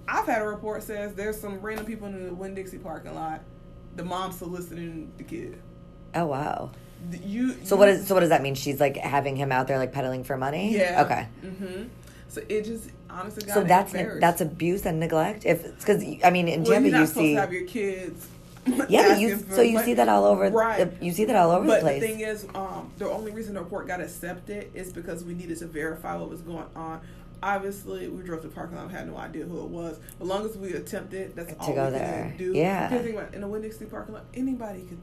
I've 0.09 0.27
had 0.27 0.41
a 0.43 0.47
report 0.47 0.83
says 0.83 1.15
there's 1.15 1.39
some 1.41 1.61
random 1.61 1.87
people 1.87 2.07
in 2.09 2.27
the 2.27 2.35
Winn 2.35 2.55
Dixie 2.55 2.79
parking 2.79 3.15
lot. 3.15 3.43
The 3.97 4.05
mom 4.05 4.33
soliciting 4.33 5.13
the 5.19 5.25
kid. 5.25 5.61
Oh 6.15 6.27
wow. 6.27 6.71
You. 7.23 7.55
So 7.65 7.77
what 7.77 7.89
is 7.89 8.07
so 8.07 8.15
what 8.15 8.21
does 8.21 8.31
that 8.31 8.43
mean? 8.43 8.55
She's 8.55 8.81
like 8.81 8.97
having 8.97 9.37
him 9.37 9.53
out 9.53 9.69
there 9.69 9.79
like 9.79 9.93
peddling 9.93 10.25
for 10.25 10.37
money? 10.37 10.77
Yeah. 10.77 11.03
Okay. 11.05 11.29
Mm-hmm. 11.45 11.83
So 12.29 12.43
it 12.49 12.65
just 12.65 12.91
honestly. 13.19 13.49
So 13.49 13.61
God, 13.61 13.69
that's 13.69 13.95
it 13.95 13.97
varies. 14.05 14.21
that's 14.21 14.41
abuse 14.41 14.87
and 14.87 15.01
neglect. 15.01 15.45
If 15.45 15.63
because 15.79 16.03
I 16.25 16.31
mean 16.31 16.49
in 16.49 16.63
well, 16.65 16.73
Tampa 16.73 16.89
you 16.99 17.07
see 17.07 17.35
to 17.35 17.41
have 17.41 17.53
your 17.53 17.65
kids. 17.67 18.27
yeah 18.91 19.09
but 19.09 19.21
you 19.21 19.39
so 19.51 19.63
you 19.63 19.75
money. 19.75 19.85
see 19.87 19.95
that 19.95 20.09
all 20.11 20.25
over 20.27 20.51
Right. 20.51 20.93
you 21.03 21.11
see 21.13 21.25
that 21.25 21.37
all 21.37 21.53
over 21.53 21.67
But 21.67 21.77
the 21.77 21.81
place. 21.81 22.01
the 22.03 22.07
thing 22.09 22.21
is, 22.21 22.47
um, 22.55 22.91
the 22.99 23.09
only 23.11 23.33
reason 23.33 23.55
the 23.55 23.61
report 23.61 23.87
got 23.87 24.01
accepted 24.03 24.71
is 24.75 24.93
because 24.93 25.25
we 25.25 25.33
needed 25.35 25.57
to 25.59 25.67
verify 25.67 26.17
what 26.17 26.29
was 26.29 26.43
going 26.43 26.67
on. 26.77 27.01
Obviously, 27.43 28.09
we 28.09 28.23
drove 28.25 28.43
to 28.43 28.49
the 28.49 28.55
parking 28.55 28.77
lot. 28.77 28.89
We 28.89 28.93
had 28.93 29.07
no 29.09 29.17
idea 29.17 29.45
who 29.47 29.61
it 29.61 29.69
was. 29.69 30.01
As 30.21 30.27
long 30.27 30.45
as 30.45 30.57
we 30.59 30.73
attempted, 30.75 31.37
that's 31.37 31.53
To 31.53 31.59
all 31.61 31.75
go 31.75 31.85
we 31.87 31.91
there. 31.93 32.35
do. 32.37 32.53
Yeah. 32.53 32.93
About 32.93 33.33
in 33.33 33.41
the 33.43 33.47
Winn 33.49 33.63
Dixie 33.63 33.85
parking 33.87 34.15
lot, 34.15 34.25
anybody 34.35 34.81
could. 34.83 34.99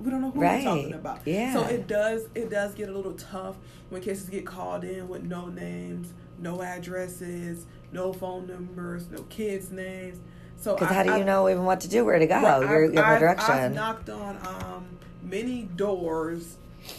We 0.00 0.10
don't 0.10 0.20
know 0.22 0.30
who 0.30 0.40
Right. 0.40 0.64
we're 0.64 0.70
talking 0.70 0.94
about. 0.94 1.20
Yeah. 1.26 1.52
So 1.52 1.64
it 1.64 1.86
does. 1.88 2.28
It 2.34 2.50
does 2.50 2.72
get 2.74 2.88
a 2.88 2.92
little 2.92 3.12
tough 3.14 3.56
when 3.90 4.00
cases 4.00 4.28
get 4.30 4.46
called 4.46 4.84
in 4.84 5.08
with 5.08 5.24
no 5.24 5.46
names, 5.48 6.12
no 6.42 6.60
addresses, 6.62 7.66
no 7.92 8.12
phone 8.12 8.46
numbers, 8.46 9.08
no 9.10 9.22
kids' 9.24 9.70
names. 9.70 10.18
So 10.56 10.74
Because 10.74 10.94
how 10.94 11.02
do 11.02 11.10
you 11.10 11.16
I- 11.16 11.22
know 11.22 11.48
even 11.48 11.64
what 11.64 11.80
to 11.80 11.88
do, 11.88 12.04
where 12.04 12.18
to 12.18 12.26
go? 12.26 12.34
Right, 12.40 12.60
You're, 12.68 12.84
you 12.84 12.96
have 12.96 13.04
I've- 13.04 13.14
no 13.14 13.20
direction. 13.20 13.54
I've 13.54 13.74
knocked 13.74 14.10
on 14.10 14.36
um, 14.46 14.86
many 15.22 15.62
doors, 15.62 16.56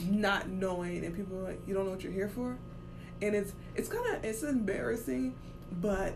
not 0.10 0.50
knowing, 0.50 1.06
and 1.06 1.16
people 1.16 1.38
are 1.40 1.44
like, 1.44 1.62
"You 1.68 1.74
don't 1.74 1.86
know 1.86 1.92
what 1.92 2.04
you're 2.04 2.12
here 2.12 2.30
for," 2.30 2.58
and 3.22 3.36
it's 3.36 3.54
it's 3.76 3.90
kind 3.90 4.16
of 4.16 4.24
it's 4.26 4.44
embarrassing, 4.44 5.34
but 5.82 6.14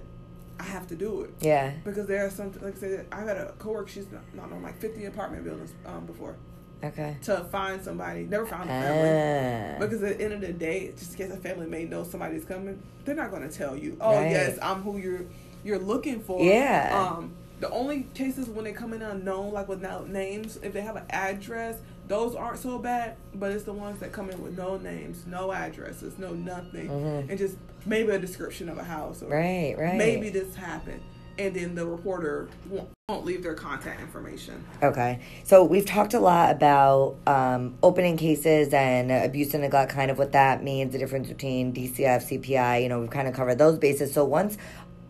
I 0.59 0.63
have 0.63 0.87
to 0.87 0.95
do 0.95 1.21
it 1.21 1.33
yeah. 1.41 1.73
because 1.83 2.07
there 2.07 2.25
are 2.25 2.29
some 2.29 2.51
like 2.61 2.75
I 2.77 2.79
said, 2.79 3.07
I 3.11 3.23
got 3.23 3.37
a 3.37 3.53
coworker. 3.59 3.87
She's 3.89 4.11
not, 4.11 4.23
not 4.33 4.51
on 4.51 4.63
like 4.63 4.77
50 4.79 5.05
apartment 5.05 5.43
buildings 5.43 5.73
um, 5.85 6.05
before 6.05 6.35
Okay. 6.83 7.17
to 7.23 7.43
find 7.45 7.83
somebody. 7.83 8.23
Never 8.23 8.45
found 8.45 8.69
a 8.69 8.73
family. 8.73 9.75
Ah. 9.75 9.79
Because 9.79 10.03
at 10.03 10.17
the 10.19 10.23
end 10.23 10.33
of 10.33 10.41
the 10.41 10.53
day, 10.53 10.91
just 10.97 11.11
in 11.11 11.17
case 11.27 11.31
a 11.35 11.37
family 11.39 11.65
may 11.65 11.85
know 11.85 12.03
somebody's 12.03 12.45
coming, 12.45 12.79
they're 13.05 13.15
not 13.15 13.31
going 13.31 13.47
to 13.47 13.55
tell 13.55 13.75
you, 13.75 13.97
"Oh 13.99 14.13
Right. 14.15 14.29
yes, 14.31 14.59
I'm 14.61 14.81
who 14.83 14.97
you're 14.97 15.21
you're 15.63 15.79
looking 15.79 16.19
for." 16.21 16.41
Yeah. 16.43 16.91
Um, 17.17 17.31
the 17.59 17.69
only 17.71 18.05
cases 18.13 18.47
when 18.47 18.65
they 18.65 18.73
come 18.73 18.93
in 18.93 19.01
unknown, 19.01 19.51
like 19.53 19.67
without 19.67 20.09
names, 20.09 20.59
if 20.61 20.73
they 20.73 20.81
have 20.81 20.95
an 20.95 21.05
address, 21.09 21.77
those 22.07 22.35
aren't 22.35 22.59
so 22.59 22.77
bad. 22.77 23.15
But 23.33 23.51
it's 23.53 23.63
the 23.63 23.73
ones 23.73 23.99
that 24.01 24.11
come 24.11 24.29
in 24.29 24.39
with 24.43 24.55
no 24.55 24.77
names, 24.77 25.25
no 25.25 25.51
addresses, 25.51 26.19
no 26.19 26.33
nothing, 26.33 26.89
Mhm. 26.89 27.29
and 27.29 27.37
just 27.39 27.55
maybe 27.87 28.11
a 28.11 28.19
description 28.19 28.69
of 28.69 28.77
a 28.77 28.83
house 28.83 29.23
or 29.23 29.29
Right, 29.29 29.75
right. 29.77 29.95
maybe 29.97 30.29
this 30.29 30.53
happened, 30.55 31.01
and 31.39 31.55
then 31.55 31.75
the 31.75 31.85
reporter 31.85 32.49
won't, 32.69 32.89
won't 33.07 33.25
leave 33.25 33.43
their 33.43 33.53
contact 33.53 34.01
information. 34.01 34.63
Okay. 34.81 35.19
So 35.43 35.63
we've 35.63 35.85
talked 35.85 36.13
a 36.13 36.19
lot 36.19 36.51
about 36.51 37.15
um, 37.27 37.75
opening 37.83 38.17
cases 38.17 38.73
and 38.73 39.11
abuse 39.11 39.53
and 39.53 39.63
neglect, 39.63 39.91
kind 39.91 40.11
of 40.11 40.17
what 40.17 40.31
that 40.31 40.63
means, 40.63 40.93
the 40.93 40.99
difference 40.99 41.27
between 41.27 41.73
DCF, 41.73 42.41
CPI. 42.41 42.83
You 42.83 42.89
know, 42.89 42.99
we've 42.99 43.09
kind 43.09 43.27
of 43.27 43.33
covered 43.33 43.57
those 43.57 43.77
bases. 43.77 44.13
So 44.13 44.25
once 44.25 44.57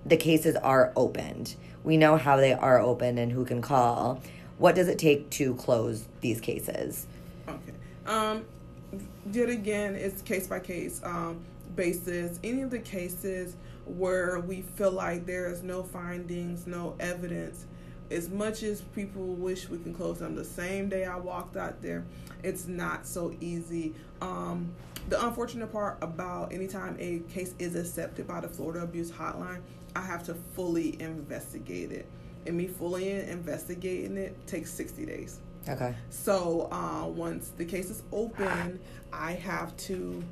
the 0.06 0.18
cases 0.18 0.56
are 0.58 0.92
opened, 0.96 1.56
we 1.84 1.98
know 1.98 2.18
how 2.18 2.38
they 2.38 2.54
are 2.54 2.80
opened 2.80 3.20
and 3.20 3.32
who 3.32 3.46
can 3.46 3.62
call. 3.62 4.22
What 4.58 4.76
does 4.76 4.88
it 4.88 5.00
take 5.00 5.30
to 5.32 5.56
close 5.56 6.08
these 6.22 6.42
cases? 6.42 7.08
Okay. 7.48 7.74
Um, 8.06 8.46
yet 9.32 9.50
again, 9.50 9.96
it's 9.96 10.22
case 10.22 10.48
by 10.48 10.60
case 10.60 11.00
um, 11.04 11.40
basis. 11.76 12.40
Any 12.44 12.62
of 12.62 12.72
the 12.72 12.80
cases 12.80 13.56
where 13.88 14.40
we 14.40 14.62
feel 14.62 14.92
like 14.92 15.26
there 15.26 15.52
is 15.52 15.64
no 15.64 15.84
findings, 15.84 16.68
no 16.68 16.96
evidence, 17.00 17.66
as 18.10 18.30
much 18.30 18.64
as 18.64 18.82
people 18.82 19.26
wish 19.36 19.70
we 19.70 19.78
can 19.80 19.94
close 19.94 20.20
them 20.20 20.36
the 20.36 20.46
same 20.46 20.90
day 20.90 21.06
I 21.06 21.18
walked 21.18 21.58
out 21.58 21.82
there, 21.82 22.06
it's 22.44 22.68
not 22.68 23.06
so 23.06 23.36
easy. 23.42 23.94
Um, 24.22 24.72
the 25.10 25.26
unfortunate 25.26 25.72
part 25.72 25.98
about 26.02 26.54
anytime 26.54 26.98
a 27.00 27.20
case 27.32 27.54
is 27.60 27.76
accepted 27.76 28.28
by 28.28 28.42
the 28.42 28.48
Florida 28.48 28.84
Abuse 28.84 29.12
Hotline, 29.12 29.62
I 29.96 30.02
have 30.02 30.24
to 30.26 30.36
fully 30.56 31.02
investigate 31.02 31.92
it. 31.92 32.06
And 32.46 32.56
me 32.56 32.68
fully 32.68 33.12
investigating 33.12 34.18
it 34.18 34.48
takes 34.48 34.72
60 34.72 35.06
days. 35.06 35.40
Okay. 35.68 35.94
So 36.10 36.70
uh, 36.72 37.06
once 37.08 37.52
the 37.58 37.66
case 37.66 37.90
is 37.90 38.04
open, 38.12 38.80
I 39.12 39.34
have 39.34 39.76
to. 39.78 40.24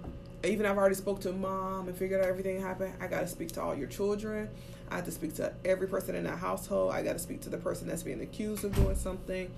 Even 0.46 0.66
I've 0.66 0.78
already 0.78 0.96
spoke 0.96 1.22
to 1.22 1.32
mom 1.32 1.88
and 1.88 1.98
figured 1.98 2.22
out 2.22 2.28
everything 2.28 2.62
happened. 2.62 2.94
I 3.02 3.08
got 3.08 3.22
to 3.22 3.28
speak 3.28 3.52
to 3.54 3.62
all 3.62 3.76
your 3.76 3.88
children. 3.88 4.50
I 4.90 4.98
have 4.98 5.06
to 5.06 5.12
speak 5.12 5.36
to 5.36 5.54
every 5.64 5.88
person 5.88 6.16
in 6.16 6.24
that 6.26 6.38
household. 6.38 6.94
I 6.94 7.02
got 7.02 7.14
to 7.14 7.20
speak 7.20 7.42
to 7.42 7.50
the 7.50 7.58
person 7.58 7.88
that's 7.88 8.04
being 8.04 8.22
accused 8.22 8.64
of 8.64 8.76
doing 8.76 8.96
something, 8.96 9.50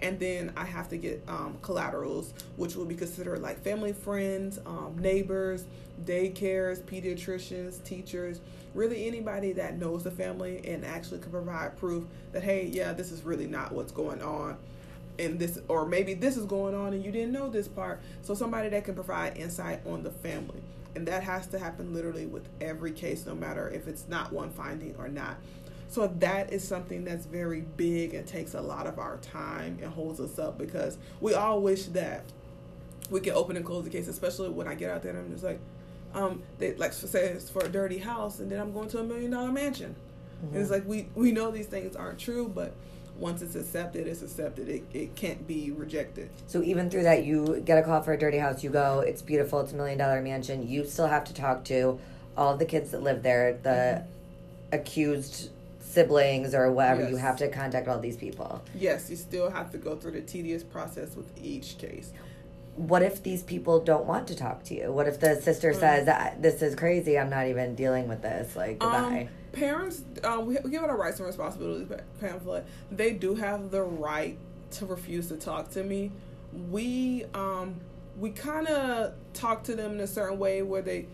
and 0.00 0.18
then 0.18 0.52
I 0.56 0.64
have 0.64 0.88
to 0.88 0.96
get 0.96 1.22
um, 1.28 1.56
collaterals, 1.62 2.34
which 2.56 2.74
will 2.74 2.84
be 2.84 2.96
considered 2.96 3.40
like 3.40 3.62
family, 3.62 3.92
friends, 3.92 4.58
um, 4.66 4.96
neighbors, 4.98 5.64
daycares, 6.04 6.80
pediatricians, 6.80 7.82
teachers, 7.84 8.40
really 8.74 9.06
anybody 9.06 9.52
that 9.52 9.78
knows 9.78 10.02
the 10.02 10.10
family 10.10 10.62
and 10.66 10.84
actually 10.84 11.20
can 11.20 11.30
provide 11.30 11.76
proof 11.76 12.04
that 12.32 12.42
hey, 12.42 12.66
yeah, 12.66 12.92
this 12.92 13.12
is 13.12 13.22
really 13.22 13.46
not 13.46 13.72
what's 13.72 13.92
going 13.92 14.20
on 14.22 14.56
and 15.18 15.38
this 15.38 15.58
or 15.68 15.86
maybe 15.86 16.14
this 16.14 16.36
is 16.36 16.44
going 16.44 16.74
on 16.74 16.92
and 16.92 17.04
you 17.04 17.12
didn't 17.12 17.32
know 17.32 17.48
this 17.48 17.68
part. 17.68 18.00
So 18.22 18.34
somebody 18.34 18.68
that 18.70 18.84
can 18.84 18.94
provide 18.94 19.36
insight 19.36 19.86
on 19.86 20.02
the 20.02 20.10
family. 20.10 20.62
And 20.94 21.06
that 21.08 21.22
has 21.22 21.46
to 21.48 21.58
happen 21.58 21.94
literally 21.94 22.26
with 22.26 22.48
every 22.60 22.92
case 22.92 23.24
no 23.26 23.34
matter 23.34 23.68
if 23.70 23.88
it's 23.88 24.08
not 24.08 24.32
one 24.32 24.50
finding 24.50 24.94
or 24.96 25.08
not. 25.08 25.38
So 25.88 26.06
that 26.20 26.52
is 26.52 26.66
something 26.66 27.04
that's 27.04 27.26
very 27.26 27.62
big 27.76 28.14
and 28.14 28.26
takes 28.26 28.54
a 28.54 28.60
lot 28.60 28.86
of 28.86 28.98
our 28.98 29.18
time 29.18 29.78
and 29.82 29.92
holds 29.92 30.20
us 30.20 30.38
up 30.38 30.56
because 30.58 30.96
we 31.20 31.34
all 31.34 31.60
wish 31.60 31.84
that 31.86 32.24
we 33.10 33.20
can 33.20 33.34
open 33.34 33.56
and 33.56 33.64
close 33.64 33.84
the 33.84 33.90
case 33.90 34.08
especially 34.08 34.48
when 34.48 34.66
i 34.66 34.74
get 34.74 34.90
out 34.90 35.02
there 35.02 35.12
and 35.12 35.20
i'm 35.20 35.30
just 35.30 35.44
like 35.44 35.60
um 36.14 36.42
they 36.58 36.74
like 36.76 36.92
say 36.92 37.26
it's 37.26 37.50
for 37.50 37.62
a 37.64 37.68
dirty 37.68 37.98
house 37.98 38.38
and 38.40 38.50
then 38.50 38.58
i'm 38.58 38.72
going 38.72 38.88
to 38.88 38.98
a 38.98 39.02
million 39.04 39.30
dollar 39.30 39.52
mansion. 39.52 39.94
And 40.40 40.56
it's 40.56 40.70
like 40.70 40.86
we 40.86 41.08
we 41.14 41.30
know 41.30 41.50
these 41.50 41.66
things 41.66 41.94
aren't 41.94 42.18
true 42.18 42.50
but 42.52 42.74
once 43.16 43.42
it's 43.42 43.54
accepted, 43.54 44.06
it's 44.06 44.22
accepted. 44.22 44.68
It, 44.68 44.84
it 44.92 45.14
can't 45.14 45.46
be 45.46 45.70
rejected. 45.70 46.30
So 46.46 46.62
even 46.62 46.90
through 46.90 47.04
that, 47.04 47.24
you 47.24 47.62
get 47.64 47.78
a 47.78 47.82
call 47.82 48.02
for 48.02 48.12
a 48.12 48.18
dirty 48.18 48.38
house. 48.38 48.64
You 48.64 48.70
go, 48.70 49.00
it's 49.00 49.22
beautiful. 49.22 49.60
It's 49.60 49.72
a 49.72 49.76
million 49.76 49.98
dollar 49.98 50.20
mansion. 50.20 50.68
You 50.68 50.84
still 50.84 51.06
have 51.06 51.24
to 51.24 51.34
talk 51.34 51.64
to 51.64 52.00
all 52.36 52.56
the 52.56 52.64
kids 52.64 52.90
that 52.92 53.02
live 53.02 53.22
there, 53.22 53.58
the 53.62 53.68
mm-hmm. 53.68 54.74
accused 54.74 55.50
siblings 55.80 56.54
or 56.54 56.72
whatever. 56.72 57.08
You 57.08 57.16
have 57.16 57.36
to 57.38 57.48
contact 57.48 57.86
all 57.86 57.98
these 57.98 58.16
people. 58.16 58.62
Yes, 58.74 59.10
you 59.10 59.16
still 59.16 59.50
have 59.50 59.70
to 59.72 59.78
go 59.78 59.96
through 59.96 60.12
the 60.12 60.22
tedious 60.22 60.64
process 60.64 61.14
with 61.14 61.30
each 61.42 61.78
case. 61.78 62.12
What 62.76 63.02
if 63.02 63.22
these 63.22 63.42
people 63.42 63.80
don't 63.80 64.06
want 64.06 64.26
to 64.28 64.34
talk 64.34 64.64
to 64.64 64.74
you? 64.74 64.90
What 64.92 65.06
if 65.06 65.20
the 65.20 65.40
sister 65.40 65.72
Mm. 65.72 65.80
says, 65.80 66.36
"This 66.40 66.62
is 66.62 66.74
crazy. 66.74 67.18
I'm 67.18 67.28
not 67.28 67.46
even 67.46 67.74
dealing 67.74 68.08
with 68.08 68.22
this." 68.22 68.56
Like 68.56 68.78
goodbye. 68.78 69.28
Um, 69.28 69.28
parents, 69.52 70.02
um, 70.24 70.46
we, 70.46 70.56
we 70.64 70.70
give 70.70 70.82
it 70.82 70.88
a 70.88 70.94
rights 70.94 71.18
and 71.18 71.26
responsibilities 71.26 71.88
pamphlet. 72.20 72.64
They 72.90 73.12
do 73.12 73.34
have 73.34 73.70
the 73.70 73.82
right 73.82 74.38
to 74.72 74.86
refuse 74.86 75.28
to 75.28 75.36
talk 75.36 75.70
to 75.72 75.82
me. 75.84 76.12
We 76.70 77.24
um, 77.34 77.76
we 78.18 78.30
kind 78.30 78.66
of 78.68 79.12
talk 79.34 79.64
to 79.64 79.74
them 79.74 79.92
in 79.92 80.00
a 80.00 80.06
certain 80.06 80.38
way 80.38 80.62
where 80.62 80.82
they, 80.82 81.06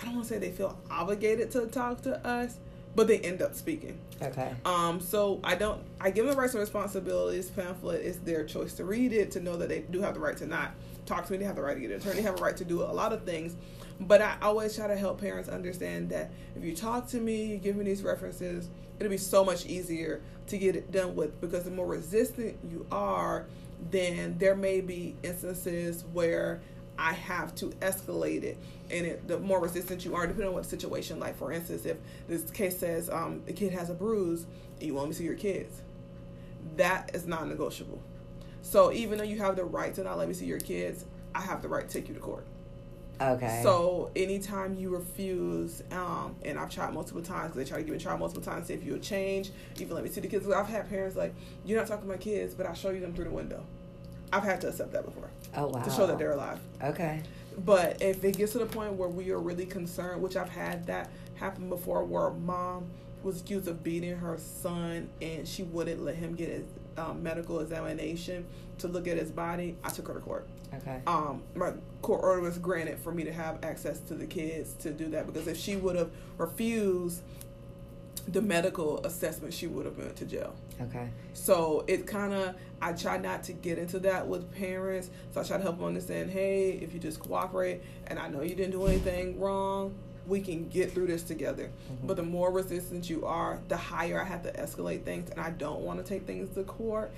I 0.00 0.04
don't 0.04 0.14
want 0.16 0.28
to 0.28 0.34
say 0.34 0.38
they 0.38 0.50
feel 0.50 0.78
obligated 0.90 1.50
to 1.52 1.66
talk 1.66 2.02
to 2.02 2.26
us, 2.26 2.56
but 2.94 3.06
they 3.06 3.18
end 3.20 3.40
up 3.42 3.54
speaking. 3.54 3.98
Okay. 4.20 4.52
Um, 4.66 5.00
so 5.00 5.40
I 5.42 5.54
don't. 5.54 5.80
I 6.00 6.10
give 6.10 6.26
them 6.26 6.34
the 6.34 6.40
rights 6.40 6.52
and 6.52 6.60
responsibilities. 6.60 7.48
Pamphlet 7.50 8.04
It's 8.04 8.18
their 8.18 8.44
choice 8.44 8.74
to 8.74 8.84
read 8.84 9.14
it, 9.14 9.30
to 9.32 9.40
know 9.40 9.56
that 9.56 9.70
they 9.70 9.80
do 9.80 10.02
have 10.02 10.12
the 10.14 10.20
right 10.20 10.36
to 10.36 10.46
not 10.46 10.72
talk 11.08 11.26
to 11.26 11.32
me. 11.32 11.38
They 11.38 11.44
have 11.44 11.56
the 11.56 11.62
right 11.62 11.74
to 11.74 11.80
get 11.80 11.90
an 11.90 11.96
attorney. 11.96 12.16
They 12.16 12.22
have 12.22 12.38
a 12.38 12.42
right 12.42 12.56
to 12.56 12.64
do 12.64 12.82
a 12.82 12.92
lot 12.92 13.12
of 13.12 13.24
things. 13.24 13.56
But 14.00 14.22
I 14.22 14.36
always 14.42 14.76
try 14.76 14.86
to 14.86 14.96
help 14.96 15.20
parents 15.20 15.48
understand 15.48 16.10
that 16.10 16.30
if 16.56 16.62
you 16.62 16.74
talk 16.74 17.08
to 17.08 17.20
me, 17.20 17.46
you 17.46 17.58
give 17.58 17.76
me 17.76 17.84
these 17.84 18.02
references, 18.02 18.68
it'll 18.98 19.10
be 19.10 19.16
so 19.16 19.44
much 19.44 19.66
easier 19.66 20.22
to 20.46 20.58
get 20.58 20.76
it 20.76 20.92
done 20.92 21.16
with. 21.16 21.40
Because 21.40 21.64
the 21.64 21.70
more 21.70 21.86
resistant 21.86 22.56
you 22.70 22.86
are, 22.92 23.46
then 23.90 24.36
there 24.38 24.54
may 24.54 24.80
be 24.80 25.16
instances 25.22 26.04
where 26.12 26.60
I 26.98 27.12
have 27.12 27.54
to 27.56 27.66
escalate 27.80 28.42
it. 28.42 28.58
And 28.90 29.06
it, 29.06 29.28
the 29.28 29.38
more 29.38 29.60
resistant 29.60 30.04
you 30.04 30.14
are, 30.14 30.26
depending 30.26 30.48
on 30.48 30.54
what 30.54 30.66
situation, 30.66 31.20
like 31.20 31.36
for 31.36 31.52
instance, 31.52 31.84
if 31.86 31.96
this 32.26 32.50
case 32.50 32.78
says 32.78 33.08
um, 33.08 33.42
the 33.46 33.52
kid 33.52 33.72
has 33.72 33.90
a 33.90 33.94
bruise, 33.94 34.46
you 34.80 34.94
want 34.94 35.08
me 35.08 35.12
to 35.12 35.18
see 35.18 35.24
your 35.24 35.34
kids, 35.34 35.82
that 36.76 37.10
is 37.14 37.26
non 37.26 37.48
negotiable. 37.48 38.02
So 38.62 38.92
even 38.92 39.18
though 39.18 39.24
you 39.24 39.38
have 39.38 39.56
the 39.56 39.64
right 39.64 39.94
to 39.94 40.04
not 40.04 40.18
let 40.18 40.28
me 40.28 40.34
see 40.34 40.46
your 40.46 40.60
kids, 40.60 41.04
I 41.34 41.40
have 41.40 41.62
the 41.62 41.68
right 41.68 41.88
to 41.88 41.92
take 41.92 42.08
you 42.08 42.14
to 42.14 42.20
court. 42.20 42.46
Okay. 43.20 43.60
So 43.64 44.10
anytime 44.14 44.76
you 44.76 44.90
refuse, 44.90 45.82
um, 45.90 46.36
and 46.44 46.58
I've 46.58 46.70
tried 46.70 46.94
multiple 46.94 47.22
times, 47.22 47.52
because 47.52 47.64
they 47.64 47.68
try 47.68 47.78
to 47.78 47.84
give 47.84 47.90
me 47.90 47.96
a 47.96 48.00
try 48.00 48.16
multiple 48.16 48.42
times, 48.42 48.68
say 48.68 48.74
if 48.74 48.84
you'll 48.84 48.98
change, 48.98 49.50
even 49.78 49.94
let 49.94 50.04
me 50.04 50.10
see 50.10 50.20
the 50.20 50.28
kids. 50.28 50.48
I've 50.48 50.68
had 50.68 50.88
parents 50.88 51.16
like, 51.16 51.34
you're 51.64 51.78
not 51.78 51.88
talking 51.88 52.04
to 52.04 52.08
my 52.08 52.16
kids, 52.16 52.54
but 52.54 52.66
I'll 52.66 52.74
show 52.74 52.90
you 52.90 53.00
them 53.00 53.14
through 53.14 53.24
the 53.24 53.30
window. 53.30 53.64
I've 54.32 54.44
had 54.44 54.60
to 54.60 54.68
accept 54.68 54.92
that 54.92 55.04
before. 55.04 55.30
Oh 55.56 55.68
wow. 55.68 55.82
To 55.82 55.90
show 55.90 56.06
that 56.06 56.18
they're 56.18 56.32
alive. 56.32 56.60
Okay. 56.82 57.22
But 57.64 58.00
if 58.02 58.22
it 58.22 58.36
gets 58.36 58.52
to 58.52 58.58
the 58.58 58.66
point 58.66 58.92
where 58.92 59.08
we 59.08 59.30
are 59.30 59.40
really 59.40 59.66
concerned, 59.66 60.22
which 60.22 60.36
I've 60.36 60.50
had 60.50 60.86
that 60.86 61.10
happen 61.34 61.68
before, 61.68 62.04
where 62.04 62.30
mom 62.30 62.86
was 63.22 63.40
accused 63.40 63.66
of 63.66 63.82
beating 63.82 64.16
her 64.16 64.38
son 64.38 65.08
and 65.20 65.48
she 65.48 65.64
wouldn't 65.64 66.04
let 66.04 66.14
him 66.14 66.36
get 66.36 66.48
his 66.50 66.66
um, 66.98 67.22
medical 67.22 67.60
examination 67.60 68.44
to 68.78 68.88
look 68.88 69.08
at 69.08 69.16
his 69.16 69.30
body, 69.30 69.76
I 69.84 69.88
took 69.88 70.08
her 70.08 70.14
to 70.14 70.20
court. 70.20 70.48
Okay. 70.74 71.00
Um, 71.06 71.42
my 71.54 71.72
court 72.02 72.22
order 72.22 72.42
was 72.42 72.58
granted 72.58 72.98
for 72.98 73.12
me 73.12 73.24
to 73.24 73.32
have 73.32 73.64
access 73.64 74.00
to 74.00 74.14
the 74.14 74.26
kids 74.26 74.74
to 74.74 74.90
do 74.90 75.08
that 75.10 75.26
because 75.26 75.46
if 75.48 75.56
she 75.56 75.76
would 75.76 75.96
have 75.96 76.10
refused 76.36 77.22
the 78.28 78.42
medical 78.42 78.98
assessment, 79.06 79.54
she 79.54 79.66
would 79.66 79.86
have 79.86 79.96
went 79.96 80.14
to 80.16 80.26
jail. 80.26 80.54
Okay. 80.82 81.08
So 81.32 81.84
it 81.88 82.06
kind 82.06 82.34
of, 82.34 82.54
I 82.82 82.92
try 82.92 83.16
not 83.16 83.42
to 83.44 83.52
get 83.54 83.78
into 83.78 83.98
that 84.00 84.26
with 84.28 84.52
parents. 84.52 85.10
So 85.32 85.40
I 85.40 85.44
try 85.44 85.56
to 85.56 85.62
help 85.62 85.78
them 85.78 85.86
understand, 85.86 86.30
hey, 86.30 86.72
if 86.82 86.92
you 86.92 87.00
just 87.00 87.20
cooperate, 87.20 87.82
and 88.06 88.18
I 88.18 88.28
know 88.28 88.42
you 88.42 88.54
didn't 88.54 88.72
do 88.72 88.84
anything 88.86 89.40
wrong, 89.40 89.94
we 90.28 90.40
can 90.40 90.68
get 90.68 90.92
through 90.92 91.06
this 91.06 91.22
together. 91.22 91.70
Mm-hmm. 91.92 92.06
But 92.06 92.16
the 92.16 92.22
more 92.22 92.52
resistant 92.52 93.08
you 93.08 93.24
are, 93.26 93.60
the 93.68 93.76
higher 93.76 94.20
I 94.20 94.24
have 94.24 94.42
to 94.42 94.52
escalate 94.52 95.04
things, 95.04 95.30
and 95.30 95.40
I 95.40 95.50
don't 95.50 95.80
want 95.80 95.98
to 95.98 96.04
take 96.04 96.26
things 96.26 96.54
to 96.54 96.62
court. 96.64 97.10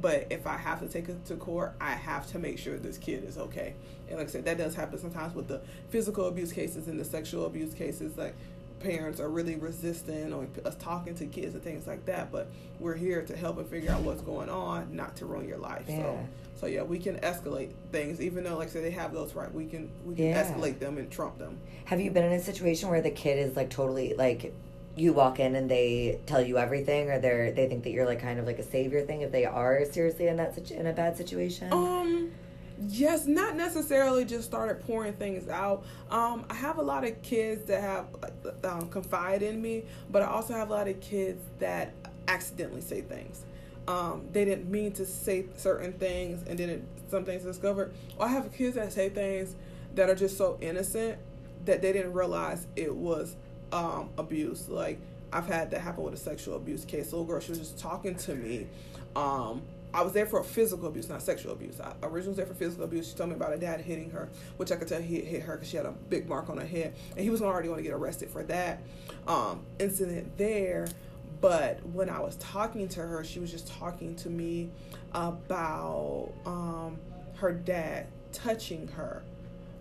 But 0.00 0.26
if 0.30 0.46
I 0.46 0.56
have 0.56 0.80
to 0.80 0.88
take 0.88 1.08
it 1.08 1.24
to 1.26 1.36
court, 1.36 1.74
I 1.80 1.92
have 1.92 2.26
to 2.32 2.38
make 2.38 2.58
sure 2.58 2.76
this 2.78 2.98
kid 2.98 3.24
is 3.24 3.38
okay. 3.38 3.74
And 4.08 4.18
like 4.18 4.28
I 4.28 4.30
said, 4.30 4.44
that 4.46 4.58
does 4.58 4.74
happen 4.74 4.98
sometimes 4.98 5.34
with 5.34 5.46
the 5.46 5.60
physical 5.90 6.26
abuse 6.26 6.52
cases 6.52 6.88
and 6.88 6.98
the 6.98 7.04
sexual 7.04 7.46
abuse 7.46 7.74
cases. 7.74 8.16
Like 8.16 8.34
parents 8.84 9.20
are 9.20 9.28
really 9.28 9.56
resistant 9.56 10.32
on 10.32 10.48
us 10.64 10.76
talking 10.76 11.14
to 11.16 11.26
kids 11.26 11.54
and 11.54 11.62
things 11.64 11.86
like 11.86 12.04
that. 12.06 12.30
But 12.30 12.48
we're 12.78 12.94
here 12.94 13.22
to 13.22 13.36
help 13.36 13.58
and 13.58 13.66
figure 13.66 13.90
out 13.90 14.02
what's 14.02 14.22
going 14.22 14.48
on, 14.48 14.94
not 14.94 15.16
to 15.16 15.26
ruin 15.26 15.48
your 15.48 15.58
life. 15.58 15.84
Yeah. 15.88 15.96
So, 16.02 16.28
so 16.60 16.66
yeah, 16.66 16.82
we 16.82 16.98
can 16.98 17.16
escalate 17.20 17.70
things, 17.90 18.20
even 18.20 18.44
though, 18.44 18.56
like 18.56 18.68
I 18.68 18.70
said, 18.72 18.84
they 18.84 18.90
have 18.92 19.12
those 19.12 19.34
right. 19.34 19.52
We 19.52 19.66
can 19.66 19.90
we 20.04 20.14
can 20.14 20.26
Yeah. 20.26 20.42
escalate 20.44 20.78
them 20.78 20.98
and 20.98 21.10
trump 21.10 21.38
them. 21.38 21.58
Have 21.86 22.00
you 22.00 22.10
been 22.10 22.24
in 22.24 22.32
a 22.32 22.40
situation 22.40 22.88
where 22.90 23.02
the 23.02 23.10
kid 23.10 23.38
is 23.38 23.56
like 23.56 23.70
totally 23.70 24.14
like 24.14 24.54
you 24.96 25.12
walk 25.12 25.40
in 25.40 25.56
and 25.56 25.68
they 25.68 26.20
tell 26.26 26.40
you 26.40 26.56
everything 26.56 27.10
or 27.10 27.18
they're 27.18 27.50
they 27.50 27.68
think 27.68 27.82
that 27.82 27.90
you're 27.90 28.06
like 28.06 28.20
kind 28.20 28.38
of 28.38 28.46
like 28.46 28.60
a 28.60 28.62
savior 28.62 29.04
thing 29.04 29.22
if 29.22 29.32
they 29.32 29.44
are 29.44 29.84
seriously 29.90 30.28
in 30.28 30.36
that 30.36 30.56
in 30.70 30.86
a 30.86 30.92
bad 30.92 31.16
situation? 31.16 31.72
Um, 31.72 32.30
yes, 32.80 33.26
not 33.26 33.56
necessarily 33.56 34.24
just 34.24 34.44
started 34.44 34.80
pouring 34.86 35.14
things 35.14 35.48
out. 35.48 35.84
Um, 36.10 36.44
I 36.50 36.54
have 36.54 36.78
a 36.78 36.82
lot 36.82 37.04
of 37.04 37.20
kids 37.22 37.64
that 37.66 37.80
have 37.80 38.06
um, 38.64 38.88
confide 38.88 39.42
in 39.42 39.60
me, 39.60 39.84
but 40.10 40.22
I 40.22 40.26
also 40.26 40.54
have 40.54 40.70
a 40.70 40.72
lot 40.72 40.88
of 40.88 41.00
kids 41.00 41.42
that 41.58 41.92
accidentally 42.28 42.80
say 42.80 43.02
things. 43.02 43.44
Um, 43.86 44.26
they 44.32 44.44
didn't 44.44 44.70
mean 44.70 44.92
to 44.92 45.04
say 45.04 45.46
certain 45.56 45.92
things, 45.92 46.46
and 46.48 46.58
then 46.58 46.86
some 47.10 47.24
things 47.24 47.42
discovered. 47.42 47.92
Or 48.16 48.26
I 48.26 48.30
have 48.30 48.52
kids 48.52 48.76
that 48.76 48.92
say 48.92 49.08
things 49.08 49.54
that 49.94 50.08
are 50.08 50.14
just 50.14 50.36
so 50.36 50.58
innocent 50.60 51.18
that 51.66 51.82
they 51.82 51.92
didn't 51.92 52.12
realize 52.12 52.66
it 52.76 52.94
was 52.94 53.36
um, 53.72 54.10
abuse. 54.18 54.68
Like 54.68 55.00
I've 55.32 55.46
had 55.46 55.70
that 55.72 55.80
happen 55.80 56.04
with 56.04 56.14
a 56.14 56.18
sexual 56.18 56.56
abuse 56.56 56.84
case. 56.84 57.12
A 57.12 57.16
little 57.16 57.26
girl, 57.26 57.40
she 57.40 57.50
was 57.50 57.58
just 57.58 57.78
talking 57.78 58.14
to 58.16 58.34
me. 58.34 58.66
Um, 59.16 59.62
I 59.94 60.02
was 60.02 60.12
there 60.12 60.26
for 60.26 60.42
physical 60.42 60.88
abuse, 60.88 61.08
not 61.08 61.22
sexual 61.22 61.52
abuse. 61.52 61.80
I 61.80 61.94
originally 62.02 62.30
was 62.30 62.36
there 62.38 62.46
for 62.46 62.54
physical 62.54 62.84
abuse. 62.84 63.08
She 63.08 63.14
told 63.14 63.30
me 63.30 63.36
about 63.36 63.50
her 63.50 63.56
dad 63.56 63.80
hitting 63.80 64.10
her, 64.10 64.28
which 64.56 64.72
I 64.72 64.76
could 64.76 64.88
tell 64.88 65.00
he 65.00 65.20
hit 65.20 65.42
her 65.42 65.54
because 65.54 65.68
she 65.68 65.76
had 65.76 65.86
a 65.86 65.92
big 65.92 66.28
mark 66.28 66.50
on 66.50 66.58
her 66.58 66.66
head, 66.66 66.96
and 67.12 67.20
he 67.20 67.30
was 67.30 67.40
already 67.40 67.68
going 67.68 67.78
to 67.78 67.84
get 67.84 67.92
arrested 67.92 68.28
for 68.28 68.42
that 68.42 68.82
um, 69.28 69.62
incident 69.78 70.36
there. 70.36 70.88
But 71.40 71.86
when 71.86 72.10
I 72.10 72.18
was 72.18 72.34
talking 72.36 72.88
to 72.88 73.02
her, 73.02 73.22
she 73.22 73.38
was 73.38 73.52
just 73.52 73.68
talking 73.68 74.16
to 74.16 74.30
me 74.30 74.70
about 75.12 76.32
um, 76.44 76.98
her 77.36 77.52
dad 77.52 78.08
touching 78.32 78.88
her. 78.88 79.22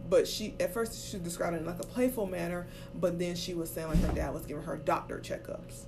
But 0.09 0.27
she, 0.27 0.53
at 0.59 0.71
first, 0.71 1.09
she 1.09 1.17
described 1.17 1.55
it 1.55 1.61
in 1.61 1.65
like 1.65 1.79
a 1.79 1.87
playful 1.87 2.27
manner, 2.27 2.67
but 2.93 3.17
then 3.17 3.35
she 3.35 3.55
was 3.55 3.67
saying 3.71 3.87
like 3.87 4.01
her 4.01 4.13
dad 4.13 4.31
was 4.31 4.45
giving 4.45 4.63
her 4.63 4.77
doctor 4.77 5.17
checkups. 5.17 5.85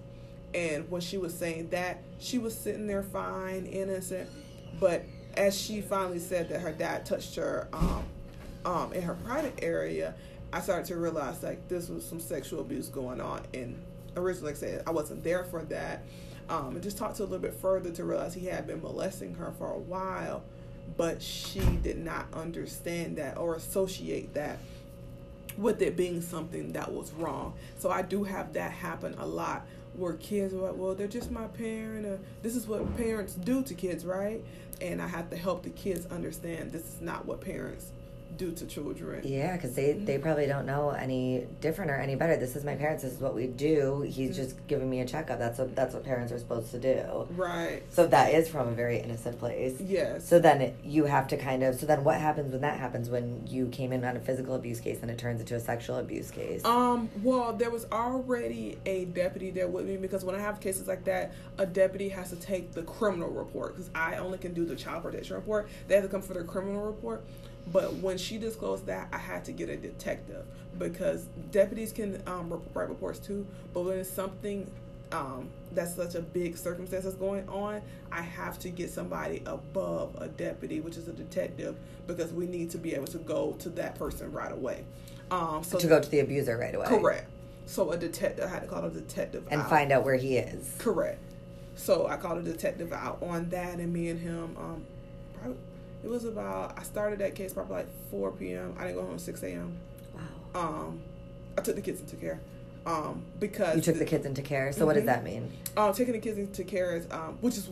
And 0.55 0.89
when 0.89 1.01
she 1.01 1.17
was 1.17 1.37
saying 1.37 1.69
that, 1.69 2.01
she 2.17 2.37
was 2.37 2.57
sitting 2.57 2.87
there 2.87 3.03
fine, 3.03 3.65
innocent. 3.65 4.29
But 4.79 5.03
as 5.35 5.59
she 5.59 5.81
finally 5.81 6.19
said 6.19 6.47
that 6.49 6.61
her 6.61 6.71
dad 6.71 7.05
touched 7.05 7.35
her 7.35 7.67
um, 7.73 8.05
um, 8.63 8.93
in 8.93 9.01
her 9.01 9.15
private 9.15 9.59
area, 9.61 10.15
I 10.53 10.61
started 10.61 10.85
to 10.85 10.95
realize 10.95 11.43
like 11.43 11.67
this 11.67 11.89
was 11.89 12.05
some 12.05 12.21
sexual 12.21 12.61
abuse 12.61 12.87
going 12.87 13.19
on. 13.19 13.41
And 13.53 13.77
originally, 14.15 14.53
like 14.53 14.63
I 14.63 14.65
said, 14.65 14.83
I 14.87 14.91
wasn't 14.91 15.25
there 15.25 15.43
for 15.43 15.63
that. 15.65 16.03
Um, 16.47 16.75
and 16.75 16.81
just 16.81 16.97
talked 16.97 17.17
to 17.17 17.23
a 17.23 17.25
little 17.25 17.39
bit 17.39 17.55
further 17.55 17.89
to 17.91 18.05
realize 18.05 18.33
he 18.33 18.45
had 18.45 18.65
been 18.65 18.81
molesting 18.81 19.35
her 19.35 19.51
for 19.57 19.71
a 19.71 19.79
while, 19.79 20.43
but 20.95 21.21
she 21.21 21.59
did 21.59 21.97
not 21.97 22.27
understand 22.33 23.17
that 23.17 23.37
or 23.37 23.55
associate 23.55 24.33
that 24.35 24.59
with 25.57 25.81
it 25.81 25.95
being 25.95 26.21
something 26.21 26.73
that 26.73 26.91
was 26.91 27.11
wrong. 27.13 27.53
So 27.77 27.89
I 27.89 28.01
do 28.01 28.23
have 28.23 28.53
that 28.53 28.71
happen 28.71 29.15
a 29.17 29.25
lot 29.25 29.65
where 29.95 30.13
kids 30.13 30.53
are 30.53 30.57
like, 30.57 30.75
well, 30.75 30.93
they're 30.93 31.07
just 31.07 31.31
my 31.31 31.47
parent. 31.47 32.19
This 32.41 32.55
is 32.55 32.67
what 32.67 32.97
parents 32.97 33.35
do 33.35 33.63
to 33.63 33.73
kids, 33.73 34.05
right? 34.05 34.43
And 34.81 35.01
I 35.01 35.07
have 35.07 35.29
to 35.29 35.37
help 35.37 35.63
the 35.63 35.69
kids 35.69 36.05
understand 36.07 36.71
this 36.73 36.83
is 36.83 37.01
not 37.01 37.25
what 37.25 37.39
parents 37.39 37.91
do 38.37 38.51
to 38.51 38.65
children. 38.65 39.21
Yeah, 39.23 39.55
because 39.55 39.73
they, 39.75 39.93
they 39.93 40.17
probably 40.17 40.47
don't 40.47 40.65
know 40.65 40.89
any 40.89 41.47
different 41.61 41.91
or 41.91 41.95
any 41.95 42.15
better. 42.15 42.37
This 42.37 42.55
is 42.55 42.63
my 42.63 42.75
parents. 42.75 43.03
This 43.03 43.13
is 43.13 43.19
what 43.19 43.35
we 43.35 43.47
do. 43.47 44.01
He's 44.01 44.35
just 44.35 44.55
giving 44.67 44.89
me 44.89 45.01
a 45.01 45.05
checkup. 45.05 45.39
That's 45.39 45.59
what 45.59 45.75
that's 45.75 45.93
what 45.93 46.03
parents 46.03 46.31
are 46.31 46.39
supposed 46.39 46.71
to 46.71 46.79
do. 46.79 47.27
Right. 47.35 47.83
So 47.89 48.07
that 48.07 48.33
is 48.33 48.47
from 48.47 48.67
a 48.67 48.71
very 48.71 48.99
innocent 48.99 49.39
place. 49.39 49.79
Yes. 49.79 50.27
So 50.27 50.39
then 50.39 50.61
it, 50.61 50.77
you 50.83 51.05
have 51.05 51.27
to 51.29 51.37
kind 51.37 51.63
of. 51.63 51.75
So 51.75 51.85
then 51.85 52.03
what 52.03 52.19
happens 52.19 52.51
when 52.51 52.61
that 52.61 52.79
happens 52.79 53.09
when 53.09 53.45
you 53.47 53.67
came 53.67 53.91
in 53.91 54.03
on 54.03 54.15
a 54.17 54.19
physical 54.19 54.55
abuse 54.55 54.79
case 54.79 54.99
and 55.01 55.11
it 55.11 55.17
turns 55.17 55.39
into 55.39 55.55
a 55.55 55.59
sexual 55.59 55.97
abuse 55.97 56.31
case? 56.31 56.63
Um, 56.65 57.09
well, 57.23 57.53
there 57.53 57.69
was 57.69 57.85
already 57.91 58.77
a 58.85 59.05
deputy 59.05 59.51
there 59.51 59.67
with 59.67 59.85
me 59.85 59.97
because 59.97 60.23
when 60.23 60.35
I 60.35 60.39
have 60.39 60.59
cases 60.59 60.87
like 60.87 61.03
that, 61.05 61.33
a 61.57 61.65
deputy 61.65 62.09
has 62.09 62.29
to 62.29 62.35
take 62.35 62.73
the 62.73 62.83
criminal 62.83 63.29
report 63.29 63.75
because 63.75 63.89
I 63.95 64.17
only 64.17 64.37
can 64.37 64.53
do 64.53 64.65
the 64.65 64.75
child 64.75 65.03
protection 65.03 65.35
report. 65.35 65.69
They 65.87 65.95
have 65.95 66.03
to 66.03 66.09
come 66.09 66.21
for 66.21 66.33
the 66.33 66.43
criminal 66.43 66.83
report. 66.83 67.23
But 67.71 67.95
when 67.95 68.17
she 68.17 68.37
disclosed 68.37 68.85
that, 68.85 69.07
I 69.11 69.17
had 69.17 69.45
to 69.45 69.51
get 69.51 69.69
a 69.69 69.77
detective 69.77 70.45
because 70.77 71.25
deputies 71.51 71.91
can 71.91 72.21
um, 72.27 72.61
write 72.73 72.89
reports 72.89 73.19
too. 73.19 73.47
But 73.73 73.81
when 73.81 73.97
it's 73.99 74.09
something 74.09 74.69
um, 75.11 75.49
that's 75.71 75.95
such 75.95 76.15
a 76.15 76.21
big 76.21 76.57
circumstance 76.57 77.05
that's 77.05 77.15
going 77.15 77.47
on, 77.49 77.81
I 78.11 78.21
have 78.21 78.59
to 78.59 78.69
get 78.69 78.91
somebody 78.91 79.41
above 79.45 80.15
a 80.19 80.27
deputy, 80.27 80.79
which 80.79 80.97
is 80.97 81.07
a 81.07 81.13
detective, 81.13 81.75
because 82.07 82.31
we 82.33 82.45
need 82.45 82.69
to 82.71 82.77
be 82.77 82.93
able 82.93 83.07
to 83.07 83.17
go 83.19 83.53
to 83.59 83.69
that 83.69 83.95
person 83.95 84.31
right 84.31 84.51
away. 84.51 84.83
Um, 85.31 85.63
so 85.63 85.79
to 85.79 85.87
go 85.87 85.99
to 85.99 86.09
the 86.09 86.19
abuser 86.19 86.57
right 86.57 86.75
away. 86.75 86.85
Correct. 86.87 87.29
So 87.65 87.91
a 87.91 87.97
detective, 87.97 88.45
I 88.45 88.47
had 88.49 88.61
to 88.61 88.67
call 88.67 88.85
a 88.85 88.91
detective 88.91 89.47
And 89.49 89.61
out. 89.61 89.69
find 89.69 89.91
out 89.91 90.05
where 90.05 90.15
he 90.15 90.37
is. 90.37 90.75
Correct. 90.77 91.19
So 91.75 92.07
I 92.07 92.17
called 92.17 92.37
a 92.37 92.43
detective 92.43 92.93
out 92.93 93.19
on 93.23 93.49
that, 93.49 93.79
and 93.79 93.91
me 93.91 94.09
and 94.09 94.19
him, 94.19 94.55
um, 94.57 94.85
it 96.05 96.09
was 96.09 96.23
about. 96.23 96.77
I 96.79 96.83
started 96.83 97.19
that 97.19 97.35
case 97.35 97.53
probably 97.53 97.77
like 97.77 97.87
4 98.11 98.31
p.m. 98.33 98.75
I 98.79 98.85
didn't 98.87 98.95
go 99.01 99.05
home 99.07 99.19
6 99.19 99.43
a.m. 99.43 99.77
Wow. 100.13 100.61
Um, 100.61 101.01
I 101.57 101.61
took 101.61 101.75
the 101.75 101.81
kids 101.81 101.99
into 101.99 102.15
care. 102.15 102.39
Um, 102.85 103.23
because 103.39 103.75
You 103.75 103.81
took 103.81 103.97
the 103.97 104.05
kids 104.05 104.27
into 104.27 104.43
care. 104.43 104.71
So 104.71 104.85
what 104.85 104.93
does 104.93 105.03
Mhm. 105.03 105.07
that 105.07 105.23
mean? 105.23 105.51
um, 105.75 105.91
taking 105.93 106.13
the 106.13 106.19
kids 106.19 106.37
into 106.37 106.63
care 106.63 106.95
is, 106.95 107.07
um, 107.09 107.37
which 107.41 107.57
is 107.57 107.67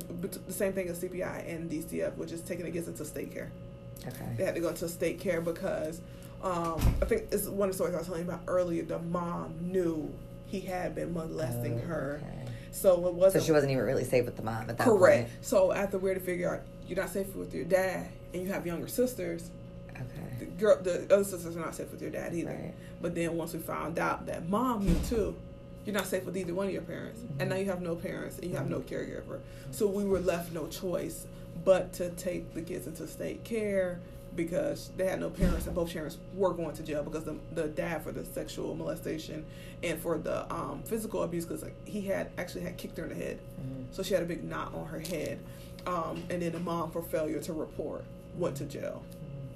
the 0.47 0.51
same 0.53 0.73
thing 0.73 0.87
as 0.89 0.97
CPI 0.99 1.45
and 1.47 1.69
DCF, 1.69 2.17
which 2.17 2.31
is 2.31 2.41
taking 2.41 2.65
the 2.65 2.71
kids 2.71 2.87
into 2.87 3.05
state 3.05 3.31
care. 3.31 3.51
Okay. 4.07 4.25
They 4.37 4.43
had 4.43 4.55
to 4.55 4.61
go 4.61 4.69
into 4.69 4.89
state 4.89 5.19
care 5.19 5.39
because 5.39 6.01
um, 6.41 6.81
I 7.01 7.05
think 7.05 7.25
it's 7.31 7.47
one 7.47 7.69
of 7.69 7.73
the 7.73 7.77
stories 7.77 7.93
I 7.93 7.99
was 7.99 8.07
telling 8.07 8.25
you 8.25 8.29
about 8.29 8.41
earlier. 8.47 8.83
The 8.83 8.99
mom 8.99 9.53
knew 9.61 10.11
he 10.47 10.59
had 10.61 10.95
been 10.95 11.13
molesting 11.13 11.79
Oh, 11.83 11.87
her. 11.87 12.21
okay. 12.23 12.51
So 12.71 13.07
it 13.07 13.13
wasn't 13.13 13.43
So 13.43 13.45
she 13.45 13.51
wasn't 13.53 13.71
even 13.71 13.83
really 13.85 14.03
safe 14.03 14.25
with 14.25 14.35
the 14.35 14.41
mom 14.43 14.61
at 14.61 14.67
that 14.69 14.77
time. 14.79 14.87
correct. 14.97 15.29
point. 15.29 15.45
So 15.45 15.71
after 15.71 15.99
we 15.99 16.09
had 16.09 16.17
to 16.19 16.25
figure 16.25 16.53
out 16.55 16.61
you're 16.87 16.97
not 16.97 17.11
safe 17.11 17.33
with 17.35 17.53
your 17.53 17.63
dad 17.65 18.07
and 18.33 18.41
you 18.43 18.51
have 18.51 18.65
younger 18.65 18.87
sisters, 18.87 19.49
the 19.93 19.99
Okay. 20.01 20.45
girl 20.57 20.77
the 20.81 21.03
other 21.13 21.23
sisters 21.23 21.55
are 21.55 21.59
not 21.59 21.75
safe 21.75 21.91
with 21.91 22.01
your 22.01 22.11
dad 22.11 22.33
either. 22.33 22.49
Right. 22.49 22.73
But 23.01 23.15
then 23.15 23.35
once 23.37 23.53
we 23.53 23.59
found 23.59 23.99
out 23.99 24.25
that 24.25 24.49
mom 24.49 24.85
knew 24.85 24.97
too, 25.07 25.35
you're 25.85 25.93
not 25.93 26.07
safe 26.07 26.25
with 26.25 26.35
either 26.37 26.53
one 26.53 26.67
of 26.67 26.73
your 26.73 26.81
parents. 26.81 27.21
And 27.39 27.49
now 27.49 27.57
you 27.57 27.65
have 27.65 27.81
no 27.81 27.95
parents 27.95 28.39
and 28.39 28.49
you 28.49 28.57
have 28.57 28.69
no 28.69 28.79
caregiver. 28.79 29.39
So 29.71 29.87
we 29.87 30.03
were 30.05 30.19
left 30.19 30.51
no 30.51 30.67
choice 30.67 31.27
but 31.63 31.93
to 31.93 32.09
take 32.11 32.53
the 32.53 32.61
kids 32.61 32.87
into 32.87 33.07
state 33.07 33.43
care 33.43 33.99
because 34.35 34.89
they 34.97 35.05
had 35.05 35.19
no 35.19 35.29
parents 35.29 35.67
and 35.67 35.75
both 35.75 35.93
parents 35.93 36.17
were 36.33 36.51
going 36.53 36.75
to 36.75 36.81
jail 36.81 37.03
because 37.03 37.23
the, 37.23 37.37
the 37.53 37.67
dad 37.67 38.01
for 38.03 38.11
the 38.11 38.25
sexual 38.25 38.73
molestation 38.73 39.45
and 39.83 39.99
for 39.99 40.17
the 40.17 40.51
um, 40.51 40.81
physical 40.85 41.21
abuse 41.21 41.45
because 41.45 41.61
like, 41.61 41.75
he 41.87 42.01
had 42.01 42.31
actually 42.39 42.61
had 42.61 42.75
kicked 42.75 42.97
her 42.97 43.03
in 43.03 43.09
the 43.09 43.15
head 43.23 43.39
so 43.91 44.01
she 44.01 44.15
had 44.15 44.23
a 44.23 44.25
big 44.25 44.43
knot 44.43 44.73
on 44.73 44.87
her 44.87 44.99
head 44.99 45.39
um, 45.85 46.23
and 46.31 46.41
then 46.41 46.51
the 46.51 46.59
mom 46.59 46.89
for 46.89 47.03
failure 47.03 47.39
to 47.39 47.53
report 47.53 48.03
went 48.37 48.55
to 48.57 48.65
jail 48.65 49.03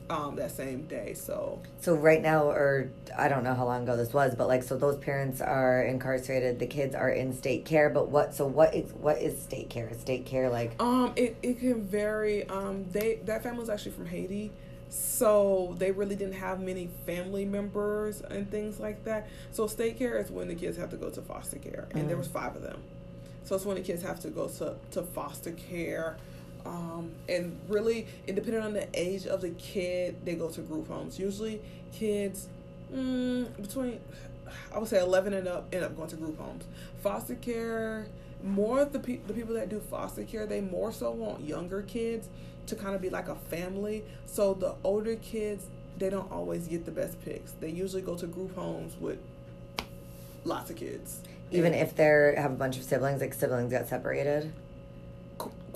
um, 0.10 0.38
that 0.38 0.52
same 0.52 0.84
day 0.84 1.14
so 1.14 1.62
So 1.82 1.94
right 1.96 2.22
now, 2.22 2.44
or 2.46 2.90
I 3.18 3.28
don't 3.28 3.44
know 3.44 3.54
how 3.54 3.66
long 3.66 3.84
ago 3.84 3.98
this 3.98 4.14
was, 4.14 4.36
but 4.36 4.48
like, 4.48 4.64
so 4.64 4.78
those 4.78 4.96
parents 4.98 5.42
are 5.42 5.82
incarcerated. 5.84 6.60
The 6.60 6.66
kids 6.68 6.96
are 6.96 7.10
in 7.10 7.34
state 7.34 7.66
care. 7.66 7.90
But 7.90 8.08
what? 8.10 8.34
So 8.34 8.46
what 8.46 8.74
is 8.74 8.94
what 8.94 9.22
is 9.22 9.42
state 9.42 9.70
care? 9.70 9.90
Is 9.90 10.00
state 10.00 10.26
care 10.26 10.50
like? 10.50 10.82
Um, 10.82 11.12
it, 11.18 11.36
it 11.44 11.60
can 11.60 11.84
vary. 11.84 12.48
Um, 12.48 12.86
they 12.90 13.16
that 13.26 13.44
family 13.44 13.60
was 13.60 13.70
actually 13.70 13.92
from 13.92 14.06
Haiti, 14.06 14.54
so 14.90 15.76
they 15.78 15.92
really 15.92 16.16
didn't 16.16 16.36
have 16.36 16.62
many 16.62 16.90
family 17.06 17.44
members 17.44 18.22
and 18.22 18.50
things 18.50 18.80
like 18.80 19.04
that. 19.04 19.28
So 19.52 19.68
state 19.68 19.98
care 20.00 20.18
is 20.18 20.32
when 20.32 20.48
the 20.48 20.56
kids 20.56 20.78
have 20.78 20.90
to 20.92 20.98
go 20.98 21.10
to 21.10 21.22
foster 21.22 21.58
care, 21.58 21.90
and 21.92 22.08
there 22.10 22.16
Mm. 22.16 22.20
was 22.20 22.28
five 22.30 22.56
of 22.56 22.62
them. 22.62 22.82
So 23.44 23.56
it's 23.56 23.66
when 23.66 23.76
the 23.76 23.82
kids 23.84 24.04
have 24.04 24.20
to 24.22 24.30
go 24.30 24.48
to, 24.48 24.76
to 24.92 25.04
foster 25.04 25.52
care. 25.52 26.18
Um, 26.68 27.12
and 27.30 27.58
really, 27.70 28.08
it 28.26 28.36
depending 28.36 28.62
on 28.62 28.74
the 28.74 28.88
age 28.94 29.26
of 29.26 29.42
the 29.42 29.52
kid, 29.52 30.26
they 30.26 30.36
go 30.36 30.50
to 30.50 30.62
group 30.62 30.90
homes. 30.90 31.18
Usually, 31.18 31.62
kids 31.94 32.50
mm, 32.94 33.62
between 33.62 34.00
I 34.74 34.80
would 34.80 34.90
say 34.90 35.00
eleven 35.00 35.34
and 35.34 35.48
up 35.48 35.74
end 35.74 35.84
up 35.84 35.96
going 35.96 36.10
to 36.10 36.16
group 36.18 36.38
homes. 36.38 36.66
Foster 37.02 37.36
care, 37.36 38.08
more 38.44 38.82
of 38.82 38.92
the 38.92 39.00
pe- 39.00 39.22
the 39.28 39.34
people 39.34 39.56
that 39.56 39.70
do 39.70 39.80
foster 39.80 40.24
care, 40.24 40.46
they 40.46 40.62
more 40.62 40.92
so 40.92 41.12
want 41.12 41.44
younger 41.44 41.82
kids 41.84 42.28
to 42.68 42.76
kind 42.76 42.96
of 42.96 43.02
be 43.02 43.10
like 43.10 43.30
a 43.30 43.36
family. 43.36 44.04
So 44.26 44.54
the 44.54 44.76
older 44.84 45.16
kids, 45.16 45.68
they 45.98 46.10
don't 46.10 46.30
always 46.32 46.68
get 46.68 46.86
the 46.86 46.92
best 46.92 47.24
picks. 47.24 47.52
They 47.54 47.70
usually 47.70 48.02
go 48.02 48.16
to 48.16 48.28
group 48.28 48.56
homes 48.56 48.96
with 49.00 49.20
lots 50.44 50.70
of 50.70 50.76
kids. 50.76 51.22
Even 51.50 51.74
if 51.74 51.96
they 51.96 52.34
have 52.38 52.52
a 52.52 52.56
bunch 52.56 52.76
of 52.76 52.84
siblings, 52.84 53.22
like 53.22 53.34
siblings 53.34 53.72
got 53.72 53.88
separated. 53.88 54.52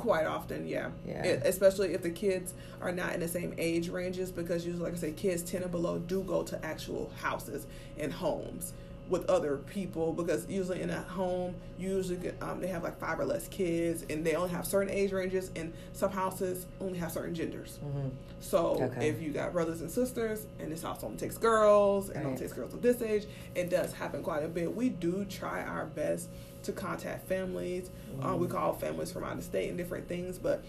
Qu- 0.01 0.07
quite 0.09 0.25
often, 0.25 0.67
yeah. 0.67 0.89
Yeah. 1.05 1.23
It- 1.23 1.41
especially 1.45 1.93
if 1.93 2.01
the 2.01 2.09
kids 2.11 2.53
are 2.81 2.91
not 2.91 3.13
in 3.13 3.19
the 3.19 3.27
same 3.27 3.53
age 3.57 3.89
ranges, 3.89 4.31
because 4.31 4.65
usually, 4.65 4.83
like 4.83 4.93
I 4.93 4.97
say, 4.97 5.11
kids 5.11 5.43
ten 5.43 5.61
and 5.63 5.71
below 5.71 5.99
do 5.99 6.21
go 6.23 6.43
to 6.43 6.65
actual 6.65 7.11
houses 7.21 7.67
and 7.97 8.11
homes 8.11 8.73
with 9.09 9.29
other 9.29 9.57
people 9.57 10.13
because 10.13 10.47
usually 10.47 10.79
in 10.79 10.89
a 10.89 11.01
home 11.01 11.53
usually 11.77 12.15
get, 12.15 12.41
um, 12.41 12.61
they 12.61 12.67
have 12.67 12.81
like 12.81 12.97
five 12.97 13.19
or 13.19 13.25
less 13.25 13.45
kids 13.49 14.05
and 14.09 14.25
they 14.25 14.35
only 14.35 14.49
have 14.49 14.65
certain 14.65 14.89
age 14.89 15.11
ranges 15.11 15.51
and 15.57 15.73
some 15.91 16.09
houses 16.09 16.65
only 16.79 16.97
have 16.97 17.11
certain 17.11 17.35
genders 17.35 17.77
hmm 17.83 18.07
so 18.39 18.77
Okay. 18.81 19.09
if 19.09 19.21
you 19.21 19.31
got 19.31 19.51
brothers 19.51 19.81
and 19.81 19.91
sisters 19.91 20.45
and 20.61 20.71
this 20.71 20.81
house 20.81 21.03
only 21.03 21.17
takes 21.17 21.37
girls 21.37 22.09
and 22.09 22.25
only 22.25 22.37
takes 22.39 22.53
girls 22.53 22.73
of 22.73 22.81
this 22.81 23.01
age, 23.01 23.25
it 23.53 23.69
does 23.69 23.91
happen 23.93 24.23
quite 24.23 24.43
a 24.43 24.47
bit. 24.47 24.73
We 24.75 24.89
do 24.89 25.25
try 25.25 25.61
our 25.61 25.85
best 25.87 26.29
to 26.63 26.71
contact 26.71 27.27
families. 27.27 27.89
Uh, 28.21 28.35
we 28.35 28.47
call 28.47 28.73
families 28.73 29.11
from 29.11 29.23
out 29.23 29.37
of 29.37 29.43
state 29.43 29.69
and 29.69 29.77
different 29.77 30.07
things, 30.07 30.37
but 30.37 30.63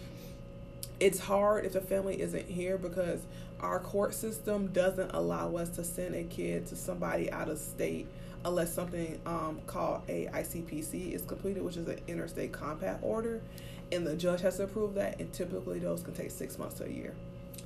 it's 0.99 1.19
hard 1.19 1.65
if 1.65 1.73
the 1.73 1.81
family 1.81 2.21
isn't 2.21 2.47
here 2.47 2.77
because 2.77 3.21
our 3.59 3.79
court 3.79 4.13
system 4.13 4.67
doesn't 4.67 5.11
allow 5.13 5.55
us 5.55 5.69
to 5.69 5.83
send 5.83 6.15
a 6.15 6.23
kid 6.23 6.65
to 6.67 6.75
somebody 6.75 7.31
out 7.31 7.49
of 7.49 7.57
state 7.57 8.07
unless 8.45 8.73
something 8.73 9.19
um, 9.25 9.59
called 9.67 10.01
a 10.09 10.27
ICPC 10.33 11.13
is 11.13 11.21
completed, 11.23 11.63
which 11.63 11.77
is 11.77 11.87
an 11.87 11.99
interstate 12.07 12.51
compact 12.51 13.01
order, 13.01 13.41
and 13.91 14.05
the 14.05 14.15
judge 14.15 14.41
has 14.41 14.57
to 14.57 14.63
approve 14.63 14.95
that. 14.95 15.19
And 15.19 15.31
typically, 15.31 15.79
those 15.79 16.03
can 16.03 16.13
take 16.13 16.31
six 16.31 16.57
months 16.57 16.75
to 16.75 16.85
a 16.85 16.89
year. 16.89 17.13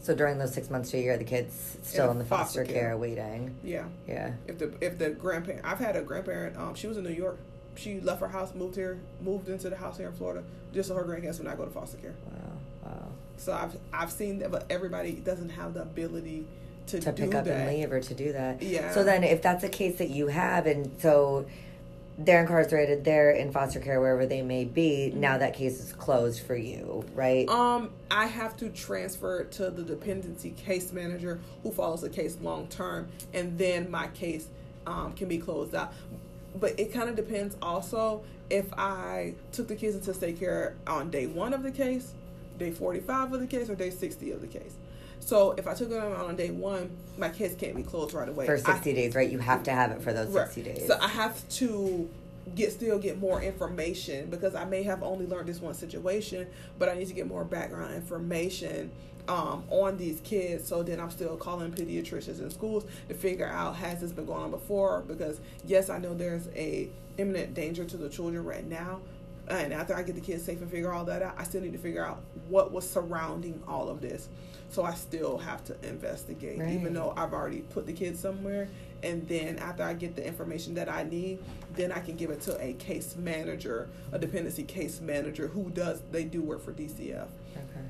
So 0.02 0.14
during 0.16 0.38
those 0.38 0.54
six 0.54 0.70
months 0.70 0.92
to 0.92 0.98
a 0.98 1.02
year, 1.02 1.18
the 1.18 1.24
kids 1.24 1.78
still 1.82 2.06
In 2.06 2.12
in 2.12 2.18
the 2.20 2.26
foster, 2.26 2.62
foster 2.62 2.74
care. 2.74 2.90
care. 2.90 2.98
waiting. 2.98 3.56
Yeah. 3.64 3.86
Yeah. 4.08 4.34
If 4.48 4.60
the 4.60 4.72
if 4.80 4.98
the 5.00 5.10
grandparent, 5.10 5.66
I've 5.66 5.80
had 5.80 5.96
a 5.96 6.02
grandparent. 6.02 6.56
Um, 6.58 6.76
she 6.76 6.88
was 6.88 6.98
in 6.98 7.04
New 7.04 7.10
York. 7.10 7.40
She 7.78 8.00
left 8.00 8.22
her 8.22 8.28
house, 8.28 8.54
moved 8.56 8.76
here, 8.76 9.00
moved 9.22 9.50
into 9.50 9.70
the 9.70 9.76
house 9.78 9.98
here 9.98 10.08
in 10.08 10.14
Florida, 10.14 10.44
just 10.74 10.90
so 10.90 10.96
her 10.96 11.04
grandkids 11.04 11.38
would 11.38 11.48
not 11.48 11.58
go 11.58 11.66
to 11.66 11.72
foster 11.72 11.98
care. 11.98 12.14
Wow. 12.26 12.92
Wow. 12.92 13.08
So 13.38 13.54
I've 13.54 13.78
I've 13.94 14.12
seen 14.12 14.40
that, 14.40 14.52
but 14.52 14.66
everybody 14.70 15.14
doesn't 15.14 15.50
have 15.50 15.74
the 15.74 15.84
ability 15.84 16.46
to, 16.88 17.00
To 17.00 17.12
do 17.12 17.24
pick 17.26 17.36
up 17.36 17.46
that. 17.46 17.68
and 17.68 17.78
leave 17.78 17.92
or 17.92 18.00
to 18.00 18.14
do 18.14 18.34
that. 18.34 18.62
Yeah. 18.62 18.92
So 18.94 19.04
then, 19.04 19.24
if 19.24 19.42
that's 19.42 19.64
a 19.64 19.70
case 19.70 19.98
that 19.98 20.10
you 20.10 20.28
have, 20.28 20.66
and 20.66 20.90
so 21.00 21.46
they're 22.18 22.42
incarcerated, 22.42 23.04
they're 23.04 23.30
in 23.32 23.52
foster 23.52 23.80
care 23.80 24.00
wherever 24.00 24.26
they 24.26 24.42
may 24.42 24.64
be. 24.66 25.12
Now 25.14 25.38
that 25.38 25.54
case 25.54 25.80
is 25.80 25.94
closed 25.94 26.42
for 26.42 26.56
you, 26.56 27.06
right? 27.14 27.48
Um, 27.48 27.92
I 28.10 28.26
have 28.26 28.58
to 28.58 28.70
transfer 28.70 29.42
it 29.42 29.52
to 29.54 29.70
the 29.70 29.84
dependency 29.84 30.50
case 30.52 30.92
manager 30.92 31.40
who 31.62 31.72
follows 31.72 32.02
the 32.02 32.10
case 32.10 32.38
long 32.42 32.68
term, 32.70 33.08
and 33.34 33.56
then 33.58 33.92
my 33.92 34.08
case 34.08 34.48
um, 34.88 35.14
can 35.14 35.28
be 35.28 35.38
closed 35.38 35.76
out. 35.76 35.94
But 36.60 36.80
it 36.80 36.94
kind 36.94 37.10
of 37.10 37.16
depends 37.16 37.56
also 37.62 38.24
if 38.50 38.66
I 38.74 39.34
took 39.52 39.68
the 39.68 39.76
kids 39.76 39.96
into 39.96 40.14
state 40.14 40.40
care 40.40 40.76
on 40.88 41.10
day 41.10 41.28
one 41.28 41.54
of 41.54 41.64
the 41.64 41.72
case, 41.72 42.14
day 42.58 42.72
45 42.72 43.34
of 43.34 43.40
the 43.42 43.48
case, 43.48 43.70
or 43.70 43.76
day 43.76 43.90
60 43.90 44.32
of 44.32 44.42
the 44.42 44.48
case. 44.48 44.74
So 45.20 45.52
if 45.58 45.68
I 45.68 45.74
took 45.74 45.90
them 45.90 46.02
out 46.02 46.26
on 46.26 46.36
day 46.36 46.52
one, 46.52 46.90
my 47.18 47.30
case 47.30 47.54
can't 47.56 47.76
be 47.76 47.84
closed 47.84 48.14
right 48.14 48.30
away. 48.30 48.46
for 48.46 48.56
I- 48.56 48.60
sixty 48.60 48.94
days, 48.94 49.14
right? 49.16 49.30
You 49.30 49.40
have 49.40 49.64
to 49.64 49.72
have 49.72 49.92
it 49.92 50.02
for 50.02 50.14
those 50.14 50.30
Right. 50.30 50.46
sixty 50.46 50.64
days. 50.64 50.88
So 50.88 50.98
I 51.02 51.08
have 51.10 51.48
to 51.50 52.10
get 52.56 52.72
still 52.72 52.98
get 53.00 53.20
more 53.20 53.42
information 53.42 54.30
because 54.30 54.56
I 54.56 54.66
may 54.66 54.84
have 54.84 55.04
only 55.04 55.26
learned 55.26 55.48
this 55.50 55.62
one 55.62 55.74
situation, 55.74 56.48
but 56.80 56.90
I 56.90 56.96
need 56.96 57.08
to 57.08 57.14
get 57.14 57.28
more 57.28 57.44
background 57.44 57.94
information 57.96 58.92
um, 59.28 59.64
on 59.70 59.98
these 59.98 60.22
kids. 60.22 60.68
So 60.68 60.84
then 60.84 61.00
I'm 61.00 61.12
still 61.12 61.36
calling 61.36 61.72
pediatricians 61.72 62.40
in 62.40 62.50
schools 62.50 62.86
to 63.10 63.14
figure 63.14 63.48
out 63.48 63.76
has 63.76 64.02
this 64.02 64.12
been 64.12 64.26
going 64.26 64.44
on 64.44 64.52
before? 64.52 65.04
Because 65.08 65.40
yes, 65.66 65.90
I 65.90 65.98
know 65.98 66.14
there's 66.14 66.48
a 66.56 66.90
imminent 67.18 67.54
danger 67.54 67.84
to 67.86 67.98
the 67.98 68.10
children 68.10 68.44
right 68.46 68.66
now. 68.68 69.00
And 69.50 69.72
after 69.72 69.96
I 69.96 70.04
get 70.04 70.16
the 70.16 70.22
kids 70.22 70.44
safe 70.44 70.62
and 70.62 70.70
figure 70.70 70.92
all 70.92 71.06
that 71.06 71.22
out, 71.22 71.36
I 71.38 71.44
still 71.44 71.62
need 71.62 71.72
to 71.72 71.78
figure 71.80 72.06
out 72.06 72.22
what 72.50 72.74
was 72.74 72.88
surrounding 72.90 73.62
all 73.66 73.88
of 73.88 74.02
this. 74.02 74.28
So 74.70 74.84
I 74.84 74.94
still 74.94 75.38
have 75.38 75.64
to 75.66 75.76
investigate, 75.88 76.60
Right. 76.60 76.74
even 76.74 76.94
though 76.94 77.14
I've 77.16 77.34
already 77.34 77.62
put 77.62 77.86
the 77.86 77.94
kids 77.94 78.20
somewhere. 78.20 78.68
And 79.04 79.28
then 79.28 79.58
after 79.60 79.84
I 79.84 79.94
get 79.94 80.16
the 80.16 80.26
information 80.26 80.74
that 80.76 80.90
I 80.90 81.04
need, 81.04 81.40
then 81.76 81.92
I 81.92 82.00
can 82.00 82.16
give 82.16 82.30
it 82.32 82.42
to 82.42 82.60
a 82.62 82.74
case 82.74 83.16
manager, 83.16 83.90
a 84.12 84.20
dependency 84.20 84.64
case 84.64 85.00
manager 85.02 85.48
who 85.48 85.70
does 85.70 86.02
they 86.12 86.24
do 86.24 86.42
work 86.42 86.64
for 86.64 86.72
DCF. 86.72 87.28
okay. 87.56 87.88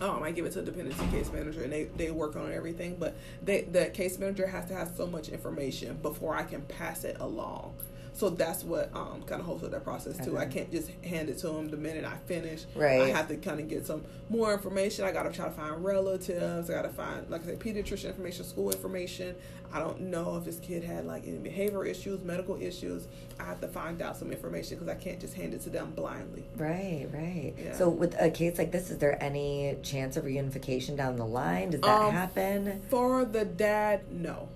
Um, 0.00 0.22
I 0.22 0.32
give 0.32 0.46
it 0.46 0.52
to 0.52 0.60
a 0.60 0.62
dependency 0.62 1.06
case 1.08 1.30
manager, 1.32 1.62
and 1.62 1.72
they, 1.72 1.84
they 1.84 2.10
work 2.10 2.34
on 2.34 2.52
everything. 2.52 2.96
But 2.98 3.14
they, 3.42 3.62
the 3.62 3.86
case 3.86 4.18
manager 4.18 4.48
has 4.48 4.66
to 4.66 4.74
have 4.74 4.92
so 4.96 5.06
much 5.06 5.28
information 5.28 5.96
before 6.02 6.34
I 6.34 6.42
can 6.42 6.62
pass 6.62 7.04
it 7.04 7.18
along. 7.20 7.74
So 8.14 8.28
that's 8.28 8.62
what 8.62 8.90
um, 8.94 9.22
kind 9.22 9.40
of 9.40 9.46
holds 9.46 9.64
up 9.64 9.70
that 9.70 9.84
process 9.84 10.22
too. 10.24 10.36
I 10.36 10.44
can't 10.44 10.70
just 10.70 10.90
hand 11.02 11.28
it 11.30 11.38
to 11.38 11.48
them 11.48 11.68
the 11.68 11.76
minute 11.78 12.04
I 12.04 12.16
finish. 12.26 12.64
Right. 12.74 13.00
I 13.02 13.08
have 13.08 13.28
to 13.28 13.36
kind 13.36 13.58
of 13.58 13.68
get 13.68 13.86
some 13.86 14.04
more 14.28 14.52
information. 14.52 15.04
I 15.06 15.12
got 15.12 15.22
to 15.22 15.30
try 15.32 15.46
to 15.46 15.50
find 15.50 15.82
relatives. 15.82 16.68
I 16.68 16.74
got 16.74 16.82
to 16.82 16.90
find, 16.90 17.28
like 17.30 17.42
I 17.42 17.46
said, 17.46 17.58
pediatrician 17.60 18.06
information, 18.08 18.44
school 18.44 18.70
information. 18.70 19.34
I 19.72 19.78
don't 19.78 20.02
know 20.02 20.36
if 20.36 20.44
this 20.44 20.58
kid 20.58 20.84
had 20.84 21.06
like 21.06 21.26
any 21.26 21.38
behavior 21.38 21.84
issues, 21.86 22.22
medical 22.22 22.60
issues. 22.60 23.08
I 23.40 23.44
have 23.44 23.60
to 23.62 23.68
find 23.68 24.02
out 24.02 24.18
some 24.18 24.30
information 24.30 24.76
because 24.78 24.94
I 24.94 24.98
can't 24.98 25.18
just 25.18 25.32
hand 25.32 25.54
it 25.54 25.62
to 25.62 25.70
them 25.70 25.92
blindly. 25.92 26.44
Right, 26.56 27.08
right. 27.12 27.54
Yeah. 27.58 27.74
So 27.74 27.88
with 27.88 28.14
a 28.20 28.30
case 28.30 28.58
like 28.58 28.70
this, 28.72 28.90
is 28.90 28.98
there 28.98 29.20
any 29.22 29.78
chance 29.82 30.18
of 30.18 30.24
reunification 30.24 30.96
down 30.98 31.16
the 31.16 31.24
line? 31.24 31.70
Does 31.70 31.80
that 31.80 31.88
Um, 32.02 32.12
happen? 32.12 32.82
For 32.90 33.24
the 33.24 33.46
dad, 33.46 34.12
no. 34.12 34.48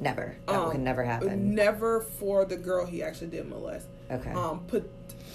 Never. 0.00 0.34
That 0.46 0.54
Um, 0.56 0.70
can 0.72 0.82
never 0.84 1.04
happen. 1.04 1.54
Never 1.54 2.00
for 2.00 2.44
the 2.44 2.56
girl 2.56 2.86
he 2.86 3.02
actually 3.02 3.28
did 3.28 3.48
molest. 3.48 3.86
okay. 4.10 4.32
Um, 4.32 4.60
pot- 4.66 4.88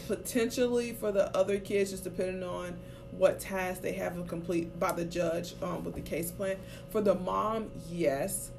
potentially 0.07 0.93
for 0.93 1.11
the 1.11 1.36
other 1.38 1.59
kids, 1.59 1.91
just 1.91 2.03
depending 2.03 2.43
on 2.43 2.76
what 3.18 3.39
task 3.39 3.82
they 3.82 3.93
have 3.93 4.16
to 4.16 4.24
complete 4.24 4.78
by 4.80 4.91
the 4.91 5.05
judge 5.05 5.53
um, 5.61 5.84
with 5.84 5.95
the 5.95 6.01
case 6.01 6.32
plan. 6.32 6.57
For 6.89 6.99
the 7.01 7.16
mom, 7.16 7.72
yes, 7.89 8.51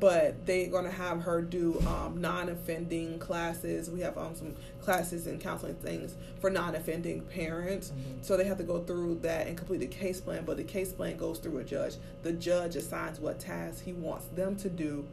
but 0.00 0.46
they're 0.46 0.68
gonna 0.68 0.90
have 0.90 1.22
her 1.22 1.42
do 1.42 1.80
um, 1.86 2.20
non-offending 2.20 3.18
classes. 3.18 3.90
We 3.90 4.00
have 4.00 4.16
um, 4.16 4.34
some 4.34 4.54
classes 4.80 5.26
and 5.26 5.40
counseling 5.40 5.74
things 5.76 6.14
for 6.40 6.48
non-offending 6.50 7.22
parents. 7.22 7.92
So 8.22 8.36
they 8.36 8.44
have 8.44 8.58
to 8.58 8.64
go 8.64 8.80
through 8.84 9.16
that 9.22 9.46
and 9.46 9.56
complete 9.56 9.78
the 9.80 9.86
case 9.86 10.20
plan. 10.20 10.44
But 10.44 10.56
the 10.58 10.64
case 10.64 10.92
plan 10.92 11.16
goes 11.16 11.38
through 11.38 11.58
a 11.58 11.64
judge. 11.64 11.96
The 12.22 12.32
judge 12.32 12.76
assigns 12.76 13.18
what 13.20 13.40
tasks 13.40 13.80
he 13.80 13.92
wants 13.92 14.26
them 14.34 14.56
to 14.56 14.68
do, 14.70 15.04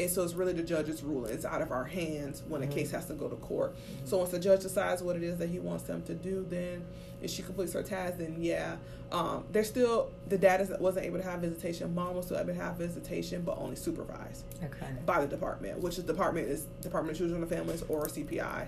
And 0.00 0.10
so 0.10 0.24
it's 0.24 0.34
really 0.34 0.52
the 0.52 0.62
judge's 0.62 1.02
ruling. 1.02 1.32
It's 1.32 1.44
out 1.44 1.62
of 1.62 1.70
our 1.70 1.84
hands 1.84 2.42
when 2.48 2.62
a 2.62 2.66
case 2.66 2.90
has 2.90 3.06
to 3.06 3.14
go 3.14 3.28
to 3.28 3.36
court. 3.36 3.76
So 4.04 4.18
once 4.18 4.30
the 4.30 4.40
judge 4.40 4.62
decides 4.62 5.02
what 5.02 5.14
it 5.14 5.22
is 5.22 5.38
that 5.38 5.48
he 5.50 5.60
wants 5.60 5.84
them 5.84 6.02
to 6.02 6.14
do, 6.14 6.44
then 6.48 6.84
if 7.22 7.30
she 7.30 7.42
completes 7.42 7.72
her 7.74 7.82
task, 7.82 8.18
then 8.18 8.36
yeah, 8.38 8.76
um, 9.12 9.44
they're 9.52 9.62
still 9.62 10.10
the 10.28 10.36
dad 10.36 10.60
is, 10.60 10.72
wasn't 10.80 11.06
able 11.06 11.18
to 11.18 11.24
have 11.24 11.40
visitation. 11.40 11.94
Mom 11.94 12.16
was 12.16 12.26
still 12.26 12.38
able 12.38 12.48
to 12.48 12.54
have 12.54 12.74
visitation, 12.76 13.42
but 13.42 13.56
only 13.58 13.76
supervised 13.76 14.44
Okay. 14.64 14.92
by 15.06 15.20
the 15.20 15.28
department, 15.28 15.78
which 15.78 15.96
is 15.98 16.04
department 16.04 16.48
is 16.48 16.64
Department 16.82 17.12
of 17.12 17.18
Children 17.18 17.42
and 17.42 17.50
Families 17.50 17.82
or 17.88 18.06
CPI 18.08 18.66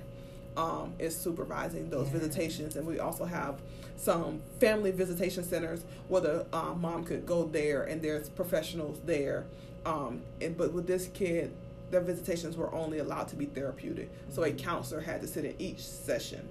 um, 0.56 0.92
is 1.00 1.16
supervising 1.16 1.90
those 1.90 2.06
Yeah. 2.06 2.18
visitations, 2.20 2.76
and 2.76 2.86
we 2.86 2.98
also 3.00 3.24
have 3.24 3.56
some 3.96 4.40
family 4.60 4.90
visitation 4.92 5.42
centers 5.42 5.84
where 6.08 6.20
the 6.20 6.46
um, 6.56 6.80
mom 6.80 7.02
could 7.04 7.26
go 7.26 7.44
there, 7.44 7.82
and 7.82 8.00
there's 8.00 8.28
professionals 8.28 9.00
there. 9.04 9.44
Um, 9.87 10.22
and, 10.41 10.57
but 10.57 10.72
with 10.72 10.87
this 10.87 11.09
kid, 11.14 11.53
their 11.91 12.01
visitations 12.01 12.57
were 12.57 12.74
only 12.74 12.99
allowed 12.99 13.28
to 13.28 13.37
be 13.37 13.45
therapeutic, 13.47 14.11
so 14.28 14.43
a 14.43 14.51
counselor 14.51 15.01
had 15.01 15.20
to 15.20 15.28
sit 15.28 15.45
in 15.45 15.55
each 15.61 15.78
session 15.87 16.49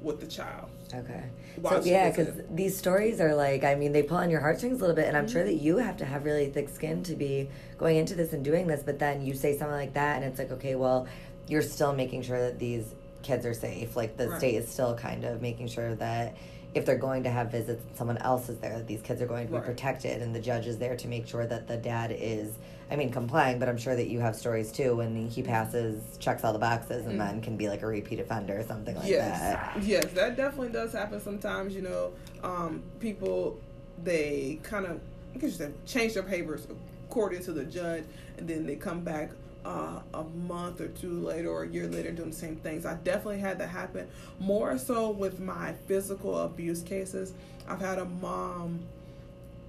with 0.00 0.20
the 0.20 0.26
child. 0.26 0.70
Okay. 0.94 1.24
So 1.62 1.82
yeah, 1.84 2.08
because 2.08 2.28
these 2.50 2.74
stories 2.78 3.20
are 3.20 3.34
like, 3.34 3.64
I 3.64 3.74
mean, 3.74 3.92
they 3.92 4.02
pull 4.02 4.16
on 4.16 4.30
your 4.30 4.40
heartstrings 4.40 4.78
a 4.78 4.80
little 4.80 4.96
bit, 4.96 5.06
and 5.06 5.16
I'm 5.16 5.28
sure 5.28 5.42
Mm-hmm. 5.42 5.56
that 5.58 5.62
you 5.62 5.76
have 5.78 5.96
to 5.98 6.06
have 6.06 6.24
really 6.24 6.48
thick 6.48 6.68
skin 6.70 7.02
to 7.02 7.14
be 7.14 7.50
going 7.76 7.96
into 7.98 8.14
this 8.14 8.32
and 8.32 8.42
doing 8.42 8.66
this. 8.66 8.82
But 8.82 8.98
then 8.98 9.20
you 9.26 9.34
say 9.34 9.58
something 9.58 9.76
like 9.76 9.92
that, 9.94 10.16
and 10.16 10.24
it's 10.24 10.38
like, 10.38 10.52
okay, 10.52 10.74
well, 10.76 11.06
you're 11.48 11.62
still 11.62 11.92
making 11.92 12.22
sure 12.22 12.40
that 12.40 12.58
these 12.58 12.94
kids 13.22 13.44
are 13.44 13.54
safe. 13.54 13.96
Like 13.96 14.16
the 14.16 14.28
Right. 14.30 14.38
state 14.38 14.54
is 14.54 14.68
still 14.70 14.94
kind 14.94 15.24
of 15.24 15.42
making 15.42 15.66
sure 15.68 15.94
that 15.96 16.36
if 16.74 16.84
they're 16.84 16.96
going 16.98 17.22
to 17.24 17.30
have 17.30 17.50
visits, 17.50 17.82
someone 17.96 18.18
else 18.18 18.48
is 18.48 18.58
there. 18.58 18.76
That 18.78 18.86
these 18.86 19.02
kids 19.02 19.20
are 19.22 19.26
going 19.26 19.46
to 19.46 19.52
be 19.52 19.56
Right. 19.58 19.66
protected, 19.66 20.22
and 20.22 20.34
the 20.34 20.40
judge 20.40 20.66
is 20.66 20.78
there 20.78 20.96
to 20.96 21.08
make 21.08 21.26
sure 21.26 21.46
that 21.46 21.66
the 21.66 21.76
dad 21.76 22.14
is. 22.16 22.54
I 22.90 22.96
mean, 22.96 23.10
complying, 23.10 23.58
but 23.58 23.68
I'm 23.68 23.76
sure 23.76 23.94
that 23.94 24.08
you 24.08 24.20
have 24.20 24.34
stories 24.34 24.72
too 24.72 24.96
when 24.96 25.28
he 25.28 25.42
passes, 25.42 26.02
checks 26.18 26.42
all 26.42 26.54
the 26.54 26.58
boxes, 26.58 27.04
and 27.04 27.16
Mm. 27.16 27.26
then 27.26 27.40
can 27.42 27.56
be 27.58 27.68
like 27.68 27.82
a 27.82 27.86
repeat 27.86 28.18
offender 28.18 28.58
or 28.58 28.62
something 28.62 28.96
like 28.96 29.08
yes, 29.08 29.38
that. 29.40 29.82
yes, 29.82 30.06
that 30.14 30.36
definitely 30.36 30.70
does 30.70 30.92
happen 30.92 31.20
sometimes. 31.20 31.74
You 31.74 31.82
know, 31.82 32.12
um, 32.42 32.82
people 32.98 33.58
they 34.04 34.58
kind 34.62 34.86
of 34.86 35.00
I 35.34 35.38
guess 35.38 35.50
you 35.50 35.66
say 35.66 35.70
change 35.84 36.14
their 36.14 36.22
papers 36.22 36.66
according 37.08 37.42
to 37.44 37.52
the 37.52 37.64
judge, 37.64 38.04
and 38.38 38.48
then 38.48 38.64
they 38.64 38.76
come 38.76 39.00
back 39.00 39.30
uh, 39.64 40.00
a 40.14 40.24
month 40.24 40.80
or 40.80 40.88
two 40.88 41.20
later 41.20 41.50
or 41.50 41.64
a 41.64 41.68
year 41.68 41.86
later 41.86 42.10
doing 42.12 42.30
the 42.30 42.36
same 42.36 42.56
things. 42.56 42.86
I 42.86 42.94
definitely 42.94 43.40
had 43.40 43.58
that 43.58 43.68
happen. 43.68 44.08
More 44.38 44.78
so 44.78 45.10
with 45.10 45.40
my 45.40 45.74
physical 45.86 46.38
abuse 46.38 46.82
cases. 46.82 47.32
I've 47.68 47.80
had 47.80 47.98
a 47.98 48.04
mom 48.04 48.80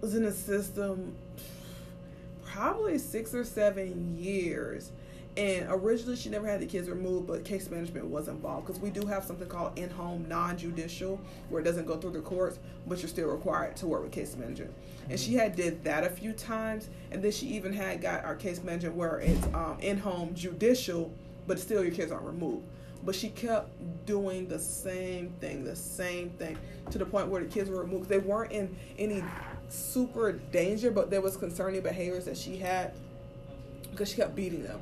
was 0.01 0.15
in 0.15 0.23
the 0.23 0.31
system 0.31 1.15
probably 2.45 2.97
six 2.97 3.33
or 3.33 3.43
seven 3.43 4.17
years. 4.17 4.91
And 5.37 5.67
originally, 5.69 6.17
she 6.17 6.29
never 6.29 6.47
had 6.47 6.59
the 6.59 6.65
kids 6.65 6.89
removed, 6.89 7.27
but 7.27 7.45
case 7.45 7.69
management 7.69 8.07
was 8.07 8.27
involved 8.27 8.67
because 8.67 8.81
we 8.81 8.89
do 8.89 9.05
have 9.05 9.23
something 9.23 9.47
called 9.47 9.77
in 9.77 9.89
home 9.89 10.25
non 10.27 10.57
judicial, 10.57 11.19
where 11.49 11.61
it 11.61 11.65
doesn't 11.65 11.85
go 11.85 11.97
through 11.97 12.11
the 12.11 12.21
courts, 12.21 12.59
but 12.87 12.99
you're 12.99 13.07
still 13.07 13.29
required 13.29 13.75
to 13.77 13.87
work 13.87 14.03
with 14.03 14.11
case 14.11 14.35
management. 14.35 14.73
And 15.09 15.19
she 15.19 15.33
had 15.35 15.55
did 15.55 15.83
that 15.83 16.03
a 16.03 16.09
few 16.09 16.33
times, 16.33 16.89
and 17.11 17.23
then 17.23 17.31
she 17.31 17.47
even 17.47 17.71
had 17.71 18.01
got 18.01 18.25
our 18.25 18.35
case 18.35 18.61
management 18.63 18.95
where 18.95 19.19
it's 19.19 19.45
um, 19.53 19.77
in 19.81 19.97
home 19.97 20.33
judicial, 20.33 21.13
but 21.47 21.59
still 21.59 21.83
your 21.83 21.93
kids 21.93 22.11
aren't 22.11 22.25
removed. 22.25 22.65
But 23.05 23.15
she 23.15 23.29
kept 23.29 23.69
doing 24.05 24.47
the 24.47 24.59
same 24.59 25.29
thing, 25.39 25.63
the 25.63 25.75
same 25.75 26.31
thing, 26.31 26.57
to 26.91 26.97
the 26.97 27.05
point 27.05 27.29
where 27.29 27.41
the 27.41 27.47
kids 27.47 27.69
were 27.69 27.81
removed. 27.81 28.09
They 28.09 28.19
weren't 28.19 28.51
in 28.51 28.75
any 28.97 29.23
super 29.69 30.33
danger, 30.33 30.91
but 30.91 31.09
there 31.09 31.21
was 31.21 31.37
concerning 31.37 31.81
behaviors 31.81 32.25
that 32.25 32.35
she 32.35 32.57
had 32.57 32.93
because 33.91 34.09
she 34.09 34.15
kept 34.17 34.35
beating 34.35 34.63
them. 34.63 34.81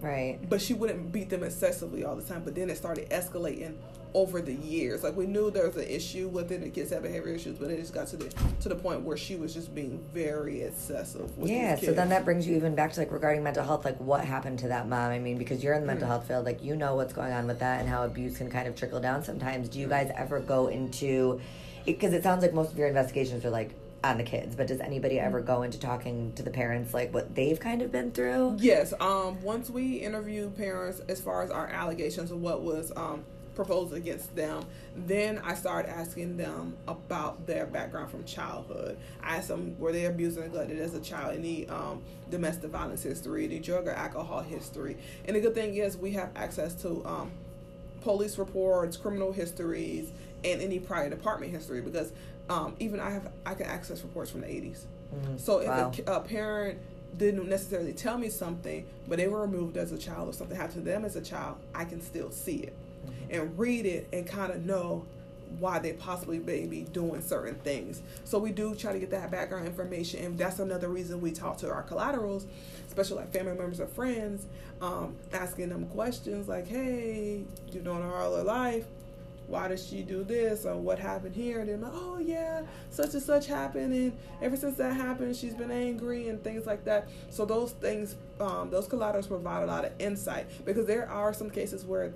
Right. 0.00 0.38
But 0.48 0.60
she 0.60 0.74
wouldn't 0.74 1.12
beat 1.12 1.30
them 1.30 1.42
excessively 1.42 2.04
all 2.04 2.16
the 2.16 2.22
time. 2.22 2.42
But 2.44 2.54
then 2.54 2.70
it 2.70 2.76
started 2.76 3.08
escalating 3.10 3.74
over 4.14 4.40
the 4.40 4.54
years. 4.54 5.02
Like 5.02 5.16
we 5.16 5.26
knew 5.26 5.50
there 5.50 5.66
was 5.66 5.76
an 5.76 5.86
issue 5.88 6.28
with 6.28 6.50
it. 6.50 6.62
The 6.62 6.70
kids 6.70 6.90
had 6.90 7.02
behavior 7.02 7.32
issues, 7.32 7.58
but 7.58 7.70
it 7.70 7.78
just 7.78 7.92
got 7.92 8.06
to 8.08 8.16
the 8.16 8.32
to 8.60 8.68
the 8.68 8.74
point 8.74 9.02
where 9.02 9.16
she 9.16 9.36
was 9.36 9.52
just 9.52 9.74
being 9.74 10.02
very 10.14 10.62
excessive. 10.62 11.36
With 11.36 11.50
yeah 11.50 11.76
so 11.76 11.92
then 11.92 12.08
that 12.08 12.24
brings 12.24 12.46
you 12.46 12.56
even 12.56 12.74
back 12.74 12.92
to 12.94 13.00
like 13.00 13.12
regarding 13.12 13.42
mental 13.42 13.64
health 13.64 13.84
like 13.84 13.98
what 13.98 14.24
happened 14.24 14.58
to 14.60 14.68
that 14.68 14.88
mom 14.88 15.10
i 15.10 15.18
mean 15.18 15.36
because 15.36 15.62
you're 15.62 15.74
in 15.74 15.82
the 15.82 15.86
mental 15.86 16.06
Mm. 16.06 16.10
health 16.10 16.26
field 16.26 16.44
like 16.46 16.62
you 16.62 16.74
know 16.74 16.94
what's 16.96 17.12
going 17.12 17.32
on 17.32 17.46
with 17.46 17.58
that 17.60 17.80
and 17.80 17.88
how 17.88 18.04
abuse 18.04 18.38
can 18.38 18.50
kind 18.50 18.66
of 18.66 18.74
trickle 18.76 18.98
down 19.00 19.22
sometimes 19.22 19.68
do 19.68 19.78
you 19.78 19.88
guys 19.88 20.10
ever 20.16 20.40
go 20.40 20.68
into 20.68 21.40
because 21.84 22.12
it 22.14 22.22
sounds 22.22 22.42
like 22.42 22.54
most 22.54 22.72
of 22.72 22.78
your 22.78 22.88
investigations 22.88 23.44
are 23.44 23.50
like 23.50 23.70
on 24.04 24.16
the 24.18 24.24
kids 24.24 24.54
but 24.54 24.66
does 24.66 24.80
anybody 24.80 25.18
ever 25.18 25.40
go 25.40 25.62
into 25.62 25.78
talking 25.78 26.32
to 26.34 26.42
the 26.42 26.50
parents 26.50 26.94
like 26.94 27.12
what 27.12 27.34
they've 27.34 27.58
kind 27.58 27.82
of 27.82 27.90
been 27.90 28.10
through 28.10 28.56
Yes. 28.58 28.92
Um. 29.00 29.40
Once 29.42 29.70
we 29.70 29.94
interviewed 29.96 30.56
parents 30.56 31.00
as 31.08 31.20
far 31.20 31.42
as 31.42 31.50
our 31.50 31.66
allegations 31.68 32.30
of 32.30 32.40
what 32.40 32.62
was 32.62 32.92
um 32.96 33.24
proposed 33.54 33.92
against 33.92 34.36
them, 34.36 34.64
then 34.94 35.38
I 35.38 35.54
started 35.54 35.90
asking 35.90 36.36
them 36.36 36.76
about 36.86 37.44
their 37.46 37.66
background 37.66 38.08
from 38.10 38.24
childhood. 38.24 38.96
I 39.20 39.36
asked 39.36 39.48
them 39.48 39.76
were 39.78 39.90
they 39.90 40.04
abused 40.06 40.38
and 40.38 40.46
neglected 40.46 40.78
as 40.78 40.94
a 40.94 41.00
child, 41.00 41.34
any 41.36 41.68
um 41.68 42.02
domestic 42.30 42.70
violence 42.70 43.02
history, 43.02 43.44
any 43.44 43.58
drug 43.58 43.86
or 43.88 43.92
alcohol 43.92 44.42
history. 44.42 44.96
And 45.24 45.36
the 45.36 45.40
good 45.40 45.54
thing 45.54 45.74
is 45.76 45.96
we 45.96 46.12
have 46.12 46.30
access 46.36 46.74
to 46.82 47.04
um 47.04 47.30
police 48.08 48.38
reports, 48.38 48.96
criminal 48.96 49.32
histories, 49.32 50.10
and 50.42 50.62
any 50.62 50.78
prior 50.78 51.10
department 51.10 51.52
history 51.52 51.82
because 51.82 52.10
um, 52.48 52.74
even 52.78 53.00
I 53.00 53.10
have 53.10 53.30
I 53.44 53.52
can 53.52 53.66
access 53.66 54.00
reports 54.02 54.30
from 54.30 54.40
the 54.40 54.46
80s. 54.46 54.86
Mhm. 55.14 55.38
So 55.38 55.58
if 55.58 55.68
Wow. 55.68 55.92
a, 56.06 56.12
a 56.12 56.20
parent 56.20 56.78
didn't 57.18 57.46
necessarily 57.50 57.92
tell 57.92 58.16
me 58.16 58.30
something, 58.30 58.86
but 59.06 59.18
they 59.18 59.28
were 59.28 59.42
removed 59.42 59.76
as 59.76 59.92
a 59.92 59.98
child 59.98 60.30
or 60.30 60.32
something 60.32 60.56
happened 60.56 60.86
to 60.86 60.90
them 60.90 61.04
as 61.04 61.16
a 61.16 61.20
child, 61.20 61.56
I 61.74 61.84
can 61.84 62.00
still 62.00 62.30
see 62.30 62.56
it 62.56 62.72
and 63.30 63.58
read 63.58 63.84
it 63.84 64.08
and 64.14 64.26
kind 64.26 64.52
of 64.52 64.64
know 64.64 65.04
why 65.58 65.78
they 65.78 65.92
possibly 65.92 66.38
may 66.38 66.66
be 66.66 66.82
doing 66.82 67.20
certain 67.20 67.54
things. 67.56 68.02
So 68.24 68.38
we 68.38 68.52
do 68.52 68.74
try 68.74 68.92
to 68.92 68.98
get 68.98 69.10
that 69.10 69.30
background 69.30 69.66
information, 69.66 70.24
and 70.24 70.38
that's 70.38 70.58
another 70.58 70.88
reason 70.88 71.20
we 71.20 71.32
talk 71.32 71.58
to 71.58 71.70
our 71.70 71.82
collaterals, 71.82 72.46
especially 72.86 73.16
like 73.18 73.32
family 73.32 73.54
members 73.56 73.80
or 73.80 73.86
friends, 73.86 74.46
um, 74.80 75.16
asking 75.32 75.70
them 75.70 75.86
questions 75.86 76.48
like, 76.48 76.66
"Hey, 76.66 77.44
you 77.70 77.80
known 77.80 78.02
her 78.02 78.14
all 78.14 78.36
her 78.36 78.42
life." 78.42 78.84
Why 79.48 79.66
did 79.66 79.80
she 79.80 80.02
do 80.02 80.24
this 80.24 80.66
or 80.66 80.76
what 80.76 80.98
happened 80.98 81.34
here? 81.34 81.60
And 81.60 81.68
they're 81.70 81.78
like, 81.78 81.92
oh 81.94 82.18
yeah, 82.18 82.62
such 82.90 83.14
and 83.14 83.22
such 83.22 83.46
happened, 83.46 83.94
and 83.94 84.12
ever 84.42 84.58
since 84.58 84.76
that 84.76 84.94
happened, 84.94 85.34
she's 85.36 85.54
been 85.54 85.70
angry 85.70 86.28
and 86.28 86.44
things 86.44 86.66
like 86.66 86.84
that. 86.84 87.08
So 87.30 87.46
those 87.46 87.72
things, 87.72 88.16
um, 88.40 88.68
those 88.68 88.86
collaterals 88.86 89.26
provide 89.26 89.62
a 89.62 89.66
lot 89.66 89.86
of 89.86 89.92
insight 89.98 90.46
because 90.66 90.86
there 90.86 91.08
are 91.08 91.32
some 91.32 91.48
cases 91.48 91.86
where 91.86 92.12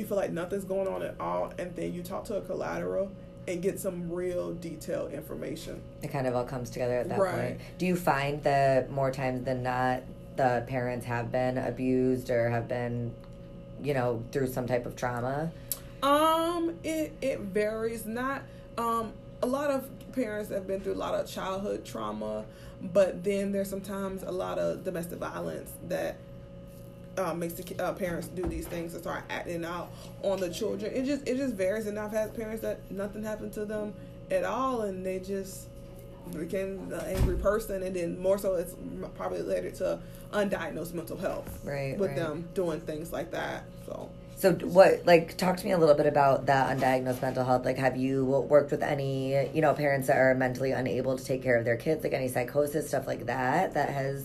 you 0.00 0.06
feel 0.06 0.16
like 0.16 0.32
nothing's 0.32 0.64
going 0.64 0.88
on 0.88 1.02
at 1.02 1.14
all, 1.20 1.52
and 1.58 1.74
then 1.76 1.92
you 1.94 2.02
talk 2.02 2.24
to 2.24 2.36
a 2.36 2.40
collateral 2.40 3.10
and 3.46 3.62
get 3.62 3.78
some 3.78 4.10
real 4.10 4.54
detailed 4.54 5.12
information. 5.12 5.80
it 6.02 6.08
kind 6.08 6.26
of 6.26 6.34
all 6.34 6.44
comes 6.44 6.70
together 6.70 6.98
at 6.98 7.08
that 7.08 7.18
Right. 7.18 7.34
point 7.34 7.60
do 7.78 7.86
you 7.86 7.96
find 7.96 8.42
that 8.44 8.90
more 8.90 9.10
times 9.10 9.44
than 9.44 9.62
not 9.62 10.02
the 10.36 10.64
parents 10.68 11.04
have 11.06 11.30
been 11.32 11.58
abused 11.58 12.30
or 12.30 12.48
have 12.50 12.68
been 12.68 13.12
you 13.82 13.92
know 13.94 14.22
through 14.32 14.46
some 14.46 14.66
type 14.66 14.86
of 14.86 14.94
trauma 14.96 15.50
Um, 16.02 16.76
it 16.84 17.12
it 17.20 17.40
varies. 17.40 18.06
Not 18.06 18.42
um, 18.78 19.12
a 19.42 19.46
lot 19.46 19.70
of 19.70 19.88
parents 20.12 20.50
have 20.50 20.66
been 20.66 20.80
through 20.80 20.94
a 20.94 21.02
lot 21.06 21.14
of 21.14 21.26
childhood 21.28 21.84
trauma, 21.84 22.44
but 22.82 23.22
then 23.24 23.52
there's 23.52 23.68
sometimes 23.68 24.22
a 24.22 24.30
lot 24.30 24.58
of 24.58 24.82
domestic 24.84 25.18
violence 25.18 25.70
that 25.88 26.16
uh, 27.20 27.34
makes 27.34 27.54
the 27.54 27.82
uh, 27.84 27.92
parents 27.92 28.28
do 28.28 28.42
these 28.42 28.66
things 28.66 28.94
and 28.94 29.02
start 29.02 29.22
acting 29.30 29.64
out 29.64 29.90
on 30.22 30.40
the 30.40 30.50
children. 30.50 30.92
It 30.92 31.04
just 31.04 31.28
it 31.28 31.36
just 31.36 31.54
varies, 31.54 31.86
and 31.86 31.98
I've 31.98 32.12
had 32.12 32.34
parents 32.34 32.62
that 32.62 32.90
nothing 32.90 33.22
happened 33.22 33.52
to 33.54 33.64
them 33.64 33.94
at 34.30 34.44
all, 34.44 34.82
and 34.82 35.04
they 35.04 35.18
just 35.18 35.68
became 36.32 36.92
an 36.92 37.00
angry 37.06 37.36
person, 37.36 37.82
and 37.82 37.94
then 37.94 38.18
more 38.18 38.38
so 38.38 38.54
it's 38.54 38.74
probably 39.16 39.38
related 39.42 39.74
to 39.76 39.98
undiagnosed 40.32 40.94
mental 40.94 41.16
health 41.16 41.48
Right, 41.64 41.98
with 41.98 42.10
right. 42.10 42.16
them 42.16 42.48
doing 42.54 42.80
things 42.80 43.12
like 43.12 43.30
that. 43.32 43.64
So. 43.86 44.10
So 44.36 44.52
what 44.54 45.04
like 45.04 45.36
talk 45.36 45.58
to 45.58 45.64
me 45.66 45.72
a 45.72 45.78
little 45.78 45.94
bit 45.94 46.06
about 46.06 46.46
that 46.46 46.74
undiagnosed 46.74 47.20
mental 47.20 47.44
health. 47.44 47.66
Like 47.66 47.76
have 47.76 47.98
you 47.98 48.24
worked 48.24 48.70
with 48.70 48.82
any, 48.82 49.50
you 49.52 49.60
know, 49.60 49.74
parents 49.74 50.06
that 50.06 50.16
are 50.16 50.34
mentally 50.34 50.72
unable 50.72 51.18
to 51.18 51.22
take 51.22 51.42
care 51.42 51.58
of 51.58 51.66
their 51.66 51.76
kids, 51.76 52.02
like 52.02 52.14
any 52.14 52.28
psychosis 52.28 52.88
stuff 52.88 53.06
like 53.06 53.26
that 53.26 53.74
that 53.74 53.90
has 53.90 54.24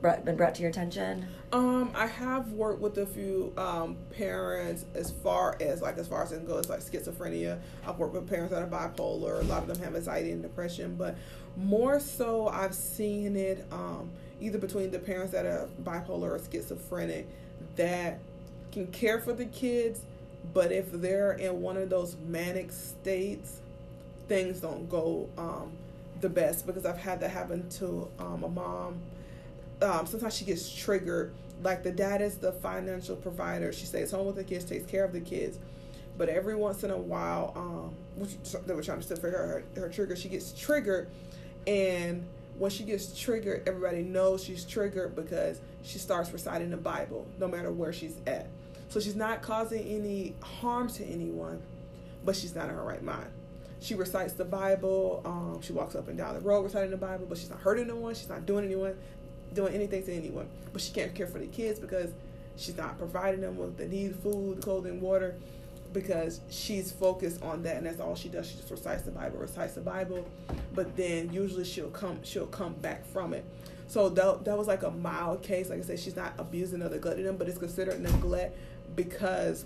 brought, 0.00 0.24
been 0.24 0.36
brought 0.36 0.54
to 0.54 0.62
your 0.62 0.70
attention? 0.70 1.28
Um, 1.52 1.90
I 1.96 2.06
have 2.06 2.52
worked 2.52 2.80
with 2.80 2.96
a 2.98 3.06
few 3.06 3.52
um, 3.56 3.96
parents 4.16 4.84
as 4.94 5.10
far 5.10 5.56
as 5.60 5.82
like 5.82 5.98
as 5.98 6.06
far 6.06 6.22
as 6.22 6.30
it 6.30 6.46
goes 6.46 6.68
like 6.68 6.78
schizophrenia. 6.78 7.58
I've 7.84 7.98
worked 7.98 8.14
with 8.14 8.28
parents 8.28 8.52
that 8.52 8.62
are 8.62 8.68
bipolar. 8.68 9.40
A 9.40 9.44
lot 9.44 9.62
of 9.62 9.68
them 9.68 9.78
have 9.80 9.96
anxiety 9.96 10.30
and 10.30 10.42
depression, 10.42 10.94
but 10.94 11.16
more 11.56 11.98
so 11.98 12.46
I've 12.46 12.74
seen 12.74 13.34
it 13.36 13.66
um, 13.72 14.10
either 14.40 14.58
between 14.58 14.92
the 14.92 15.00
parents 15.00 15.32
that 15.32 15.44
are 15.44 15.68
bipolar 15.82 16.30
or 16.30 16.40
schizophrenic 16.50 17.26
that 17.74 18.20
can 18.70 18.86
care 18.88 19.18
for 19.18 19.32
the 19.32 19.46
kids, 19.46 20.02
but 20.54 20.70
if 20.70 20.92
they're 20.92 21.32
in 21.32 21.60
one 21.60 21.76
of 21.76 21.90
those 21.90 22.16
manic 22.28 22.70
states, 22.70 23.60
things 24.28 24.60
don't 24.60 24.88
go 24.88 25.28
um, 25.36 25.72
the 26.20 26.28
best 26.28 26.64
because 26.64 26.86
I've 26.86 26.98
had 26.98 27.18
that 27.20 27.30
happen 27.30 27.68
to 27.70 28.08
um, 28.20 28.44
a 28.44 28.48
mom 28.48 29.00
um, 29.82 30.06
sometimes 30.06 30.34
she 30.34 30.44
gets 30.44 30.72
triggered. 30.72 31.32
Like 31.62 31.82
the 31.82 31.92
dad 31.92 32.22
is 32.22 32.38
the 32.38 32.52
financial 32.52 33.16
provider. 33.16 33.72
She 33.72 33.84
stays 33.86 34.10
home 34.10 34.26
with 34.26 34.36
the 34.36 34.44
kids, 34.44 34.64
takes 34.64 34.86
care 34.90 35.04
of 35.04 35.12
the 35.12 35.20
kids. 35.20 35.58
But 36.16 36.28
every 36.28 36.54
once 36.54 36.84
in 36.84 36.90
a 36.90 36.96
while, 36.96 37.52
um, 37.56 37.94
which 38.16 38.30
they 38.66 38.74
were 38.74 38.82
trying 38.82 39.00
to 39.00 39.16
figure 39.16 39.42
out 39.42 39.76
her, 39.76 39.82
her 39.82 39.88
trigger, 39.88 40.16
she 40.16 40.28
gets 40.28 40.52
triggered, 40.52 41.08
and 41.66 42.26
when 42.58 42.70
she 42.70 42.84
gets 42.84 43.18
triggered, 43.18 43.66
everybody 43.66 44.02
knows 44.02 44.44
she's 44.44 44.64
triggered 44.66 45.16
because 45.16 45.60
she 45.82 45.98
starts 45.98 46.30
reciting 46.30 46.68
the 46.70 46.76
Bible, 46.76 47.26
no 47.38 47.48
matter 47.48 47.72
where 47.72 47.92
she's 47.92 48.16
at. 48.26 48.48
So 48.90 49.00
she's 49.00 49.16
not 49.16 49.40
causing 49.40 49.82
any 49.82 50.34
harm 50.42 50.88
to 50.90 51.04
anyone, 51.06 51.62
but 52.22 52.36
she's 52.36 52.54
not 52.54 52.68
in 52.68 52.74
her 52.74 52.82
right 52.82 53.02
mind. 53.02 53.28
She 53.80 53.94
recites 53.94 54.34
the 54.34 54.44
Bible. 54.44 55.22
Um, 55.24 55.62
she 55.62 55.72
walks 55.72 55.94
up 55.94 56.08
and 56.08 56.18
down 56.18 56.34
the 56.34 56.40
road 56.40 56.64
reciting 56.64 56.90
the 56.90 56.98
Bible, 56.98 57.24
but 57.26 57.38
she's 57.38 57.48
not 57.48 57.60
hurting 57.60 57.88
anyone. 57.88 58.14
She's 58.14 58.28
not 58.28 58.44
doing 58.44 58.66
anyone, 58.66 58.94
doing 59.54 59.74
anything 59.74 60.04
to 60.04 60.12
anyone. 60.12 60.48
But 60.72 60.82
she 60.82 60.92
can't 60.92 61.14
care 61.14 61.26
for 61.26 61.38
the 61.38 61.46
kids 61.46 61.78
because 61.78 62.10
she's 62.56 62.76
not 62.76 62.98
providing 62.98 63.40
them 63.40 63.56
with 63.56 63.76
the 63.76 63.86
need 63.86 64.16
food, 64.16 64.62
clothing, 64.62 65.00
water, 65.00 65.36
because 65.92 66.40
she's 66.50 66.92
focused 66.92 67.42
on 67.42 67.62
that, 67.64 67.76
and 67.76 67.86
that's 67.86 68.00
all 68.00 68.14
she 68.14 68.28
does. 68.28 68.48
She 68.48 68.56
just 68.56 68.70
recites 68.70 69.02
the 69.02 69.10
Bible, 69.10 69.38
recites 69.38 69.74
the 69.74 69.80
Bible, 69.80 70.24
but 70.74 70.96
then 70.96 71.32
usually 71.32 71.64
she'll 71.64 71.90
come, 71.90 72.20
she'll 72.22 72.46
come 72.46 72.74
back 72.74 73.04
from 73.06 73.34
it. 73.34 73.44
So 73.88 74.08
that, 74.10 74.44
that 74.44 74.56
was 74.56 74.68
like 74.68 74.84
a 74.84 74.90
mild 74.90 75.42
case. 75.42 75.68
Like 75.68 75.80
I 75.80 75.82
said, 75.82 75.98
she's 75.98 76.14
not 76.14 76.32
abusing 76.38 76.80
or 76.80 76.88
neglecting 76.88 77.24
them, 77.24 77.36
but 77.36 77.48
it's 77.48 77.58
considered 77.58 78.00
neglect 78.00 78.56
because 78.94 79.64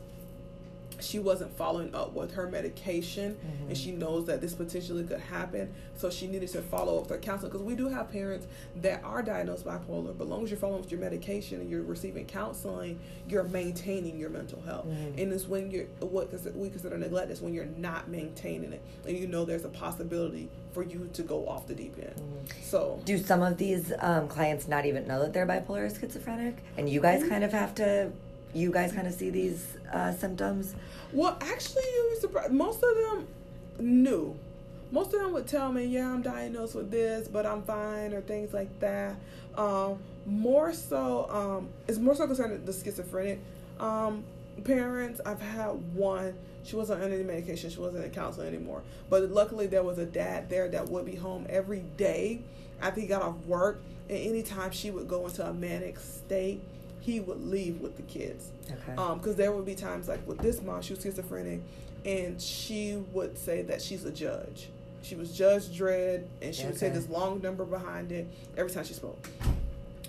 she 1.01 1.19
wasn't 1.19 1.57
following 1.57 1.95
up 1.95 2.13
with 2.13 2.33
her 2.35 2.49
medication 2.49 3.35
mm-hmm. 3.35 3.69
and 3.69 3.77
she 3.77 3.91
knows 3.93 4.27
that 4.27 4.41
this 4.41 4.55
potentially 4.55 5.05
could 5.05 5.21
happen 5.21 5.73
so 5.97 6.11
she 6.11 6.27
needed 6.27 6.49
to 6.49 6.61
follow 6.61 6.97
up 6.97 7.03
with 7.03 7.11
her 7.11 7.19
counseling 7.19 7.51
because 7.51 7.65
we 7.65 7.75
do 7.75 7.89
have 7.89 8.11
parents 8.11 8.47
that 8.77 9.03
are 9.05 9.23
diagnosed 9.23 9.65
bipolar 9.65 10.17
but 10.17 10.25
as 10.25 10.31
long 10.31 10.45
as 10.45 10.51
you're 10.51 10.59
following 10.59 10.81
with 10.81 10.91
your 10.91 11.01
medication 11.01 11.61
and 11.61 11.71
you're 11.71 11.83
receiving 11.83 12.25
counseling 12.27 12.99
you're 13.29 13.45
maintaining 13.45 14.19
your 14.19 14.31
mental 14.31 14.61
health 14.63 14.87
mm-hmm. 14.87 15.19
and 15.19 15.33
it's 15.33 15.47
when 15.47 15.71
you're 15.71 15.85
what 16.01 16.33
we 16.55 16.69
consider 16.69 16.97
neglect 16.97 17.31
is 17.31 17.41
when 17.41 17.55
you're 17.55 17.65
not 17.77 18.09
maintaining 18.09 18.73
it 18.73 18.83
and 19.07 19.17
you 19.17 19.27
know 19.27 19.45
there's 19.45 19.65
a 19.65 19.69
possibility 19.69 20.49
for 20.73 20.83
you 20.83 21.09
to 21.13 21.23
go 21.23 21.47
off 21.49 21.67
the 21.67 21.75
deep 21.75 21.95
end 21.99 22.15
mm-hmm. 22.15 22.63
so 22.63 23.01
do 23.05 23.19
some 23.19 23.43
of 23.43 23.57
these 23.57 23.93
um, 24.01 24.27
clients 24.29 24.69
not 24.69 24.87
even 24.87 25.07
know 25.07 25.21
that 25.21 25.33
they're 25.33 25.47
bipolar 25.47 25.87
or 25.87 25.91
schizophrenic 25.91 26.63
and 26.77 26.89
you 26.89 27.01
guys 27.01 27.21
mm-hmm. 27.21 27.31
kind 27.31 27.45
of 27.45 27.53
have 27.53 27.75
to 27.75 28.11
you 28.55 28.71
guys 28.71 28.93
kind 28.93 29.07
of 29.07 29.15
see 29.15 29.31
these 29.31 29.77
uh, 29.93 30.13
symptoms? 30.13 30.75
Well, 31.13 31.37
actually, 31.41 31.83
you 31.83 32.11
be 32.15 32.21
surprised. 32.21 32.53
Most 32.53 32.83
of 32.83 32.97
them 32.97 33.29
knew. 33.79 34.37
Most 34.91 35.13
of 35.13 35.21
them 35.21 35.33
would 35.33 35.47
tell 35.47 35.73
me, 35.73 35.85
"Yeah, 35.85 36.09
I'm 36.13 36.23
diagnosed 36.23 36.75
with 36.75 36.91
this, 36.91 37.29
but 37.29 37.47
I'm 37.47 37.63
fine," 37.63 38.13
or 38.13 38.21
things 38.21 38.53
like 38.53 38.79
that. 38.81 39.17
Um, 39.57 39.99
more 40.27 40.73
so, 40.73 41.29
um, 41.31 41.69
it's 41.87 41.99
more 41.99 42.15
so 42.15 42.27
concerned 42.27 42.65
the 42.65 42.73
schizophrenic 42.73 43.41
um, 43.81 44.25
parents. 44.65 45.21
I've 45.25 45.43
had 45.43 45.95
one. 45.95 46.35
She 46.63 46.77
wasn't 46.77 47.03
on 47.03 47.13
any 47.13 47.23
medication. 47.23 47.71
She 47.71 47.79
wasn't 47.79 48.05
in 48.05 48.11
counseling 48.11 48.49
anymore. 48.49 48.83
But 49.11 49.31
luckily, 49.31 49.67
there 49.67 49.83
was 49.83 49.99
a 49.99 50.07
dad 50.07 50.49
there 50.49 50.69
that 50.69 50.89
would 50.89 51.05
be 51.05 51.17
home 51.17 51.47
every 51.49 51.81
day 51.97 52.41
after 52.81 53.01
he 53.01 53.07
got 53.07 53.23
off 53.23 53.37
work. 53.47 53.83
And 54.09 54.19
anytime 54.19 54.71
she 54.71 54.91
would 54.91 55.09
go 55.09 55.27
into 55.27 55.47
a 55.47 55.53
manic 55.53 55.99
state, 55.99 56.63
he 57.05 57.21
would 57.21 57.45
leave 57.45 57.81
with 57.81 57.97
the 57.97 58.03
kids. 58.03 58.51
Okay. 58.71 58.97
Um, 58.97 59.19
because 59.19 59.37
there 59.37 59.53
would 59.53 59.67
be 59.67 59.75
times 59.75 60.09
like 60.09 60.27
with 60.27 60.39
this 60.39 60.63
mom, 60.63 60.81
she 60.81 60.95
was 60.95 61.03
schizophrenic, 61.03 61.61
and 62.07 62.41
she 62.41 62.97
would 63.13 63.37
say 63.37 63.63
that 63.63 63.83
she's 63.83 64.05
a 64.05 64.11
judge. 64.11 64.69
She 65.03 65.15
was 65.15 65.37
Judge 65.37 65.65
Dredd, 65.65 66.25
and 66.41 66.55
she 66.55 66.63
okay. 66.63 66.71
would 66.71 66.79
say 66.79 66.89
this 66.89 67.11
long 67.11 67.43
number 67.43 67.67
behind 67.67 68.11
it 68.11 68.27
every 68.57 68.73
time 68.73 68.85
she 68.85 68.95
spoke. 68.95 69.29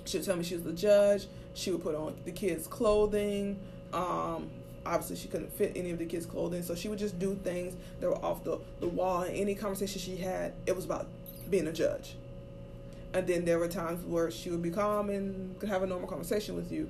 She 0.05 0.17
would 0.17 0.25
tell 0.25 0.37
me 0.37 0.43
she 0.43 0.55
was 0.55 0.63
the 0.63 0.71
judge. 0.71 1.27
She 1.53 1.71
would 1.71 1.83
put 1.83 1.95
on 1.95 2.15
the 2.23 2.31
kids' 2.31 2.65
clothing. 2.65 3.59
Um, 3.91 4.49
obviously, 4.85 5.17
she 5.17 5.27
couldn't 5.27 5.51
fit 5.51 5.73
any 5.75 5.91
of 5.91 5.99
the 5.99 6.05
kids' 6.05 6.25
clothing, 6.25 6.63
so 6.63 6.75
she 6.75 6.87
would 6.87 6.99
just 6.99 7.19
do 7.19 7.35
things 7.43 7.75
that 7.99 8.07
were 8.07 8.23
off 8.23 8.45
the, 8.45 8.57
the 8.79 8.87
wall. 8.87 9.23
And 9.23 9.35
any 9.35 9.53
conversation 9.53 9.99
she 9.99 10.15
had, 10.15 10.53
it 10.65 10.73
was 10.73 10.85
about 10.85 11.07
being 11.49 11.67
a 11.67 11.73
judge. 11.73 12.15
And 13.15 13.25
then 13.25 13.45
there 13.45 13.59
were 13.59 13.69
times 13.69 14.05
where 14.05 14.29
she 14.29 14.49
would 14.49 14.61
be 14.61 14.69
calm 14.69 15.09
and 15.09 15.57
could 15.57 15.69
have 15.69 15.83
a 15.83 15.87
normal 15.87 16.07
conversation 16.07 16.53
with 16.53 16.69
you. 16.69 16.89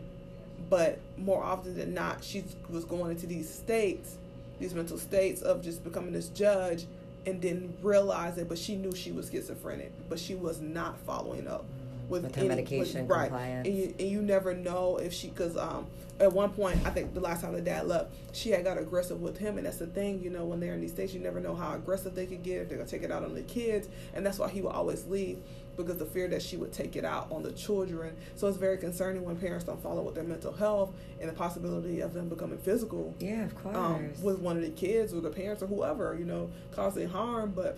But 0.72 1.00
more 1.18 1.44
often 1.44 1.78
than 1.78 1.94
not, 1.94 2.24
she 2.24 2.44
was 2.68 2.84
going 2.84 3.12
into 3.12 3.28
these 3.28 3.48
states, 3.48 4.18
these 4.60 4.74
mental 4.74 4.98
states 4.98 5.44
of 5.44 5.62
just 5.62 5.84
becoming 5.84 6.14
this 6.14 6.30
judge 6.30 6.88
and 7.28 7.40
didn't 7.40 7.78
realize 7.84 8.40
it, 8.40 8.50
but 8.50 8.58
she 8.58 8.76
knew 8.76 8.94
she 8.96 9.12
was 9.12 9.30
schizophrenic, 9.30 9.92
but 10.10 10.20
she 10.20 10.34
was 10.34 10.62
not 10.62 10.98
following 11.02 11.48
up 11.48 11.66
with, 12.10 12.24
with 12.24 12.38
any, 12.38 12.48
medication 12.48 13.02
with, 13.02 13.16
right. 13.16 13.30
compliance. 13.30 13.68
And 13.68 13.78
you, 13.78 13.96
and 14.00 14.10
you 14.10 14.22
never 14.24 14.56
know 14.56 14.98
if 14.98 15.14
she, 15.14 15.28
because 15.28 15.56
um, 15.58 15.86
at 16.20 16.32
one 16.32 16.50
point, 16.50 16.80
I 16.86 16.90
think 16.90 17.14
the 17.14 17.20
last 17.20 17.42
time 17.42 17.54
the 17.54 17.62
dad 17.62 17.88
left, 17.88 18.14
she 18.32 18.50
had 18.50 18.64
got 18.64 18.80
aggressive 18.80 19.22
with 19.22 19.38
him, 19.38 19.58
and 19.58 19.68
that's 19.68 19.78
the 19.78 19.88
thing, 19.88 20.24
you 20.24 20.32
know, 20.32 20.46
when 20.46 20.60
they're 20.60 20.74
in 20.74 20.82
these 20.82 20.94
states, 20.94 21.14
you 21.14 21.20
never 21.20 21.40
know 21.40 21.56
how 21.56 21.76
aggressive 21.76 22.16
they 22.16 22.26
could 22.26 22.42
get 22.42 22.62
if 22.62 22.70
they're 22.70 22.78
gonna 22.78 22.90
take 22.90 23.04
it 23.04 23.12
out 23.12 23.24
on 23.24 23.36
the 23.36 23.44
kids, 23.44 23.90
and 24.16 24.26
that's 24.26 24.40
why 24.40 24.50
he 24.50 24.62
would 24.62 24.74
always 24.74 25.06
leave 25.06 25.40
because 25.78 25.98
the 25.98 26.06
fear 26.06 26.28
that 26.30 26.42
she 26.42 26.58
would 26.58 26.74
take 26.74 26.96
it 26.96 27.06
out 27.06 27.32
on 27.32 27.44
the 27.44 27.52
children. 27.52 28.16
So 28.36 28.48
it's 28.48 28.58
very 28.58 28.78
concerning 28.78 29.24
when 29.24 29.36
parents 29.36 29.66
don't 29.66 29.82
follow 29.82 30.02
with 30.02 30.16
their 30.16 30.24
mental 30.24 30.54
health 30.54 30.94
and 31.20 31.30
the 31.30 31.34
possibility 31.34 32.02
of 32.02 32.14
them 32.14 32.30
becoming 32.30 32.58
physical. 32.58 33.14
Yeah, 33.20 33.44
of 33.44 33.56
course. 33.56 33.76
Um, 33.76 34.12
with 34.22 34.40
one 34.40 34.58
of 34.58 34.64
the 34.64 34.72
kids 34.72 35.14
or 35.14 35.22
the 35.22 35.30
parents 35.30 35.62
or 35.62 35.68
whoever, 35.68 36.16
you 36.18 36.26
know, 36.26 36.50
causing 36.72 37.10
harm. 37.10 37.54
But 37.56 37.78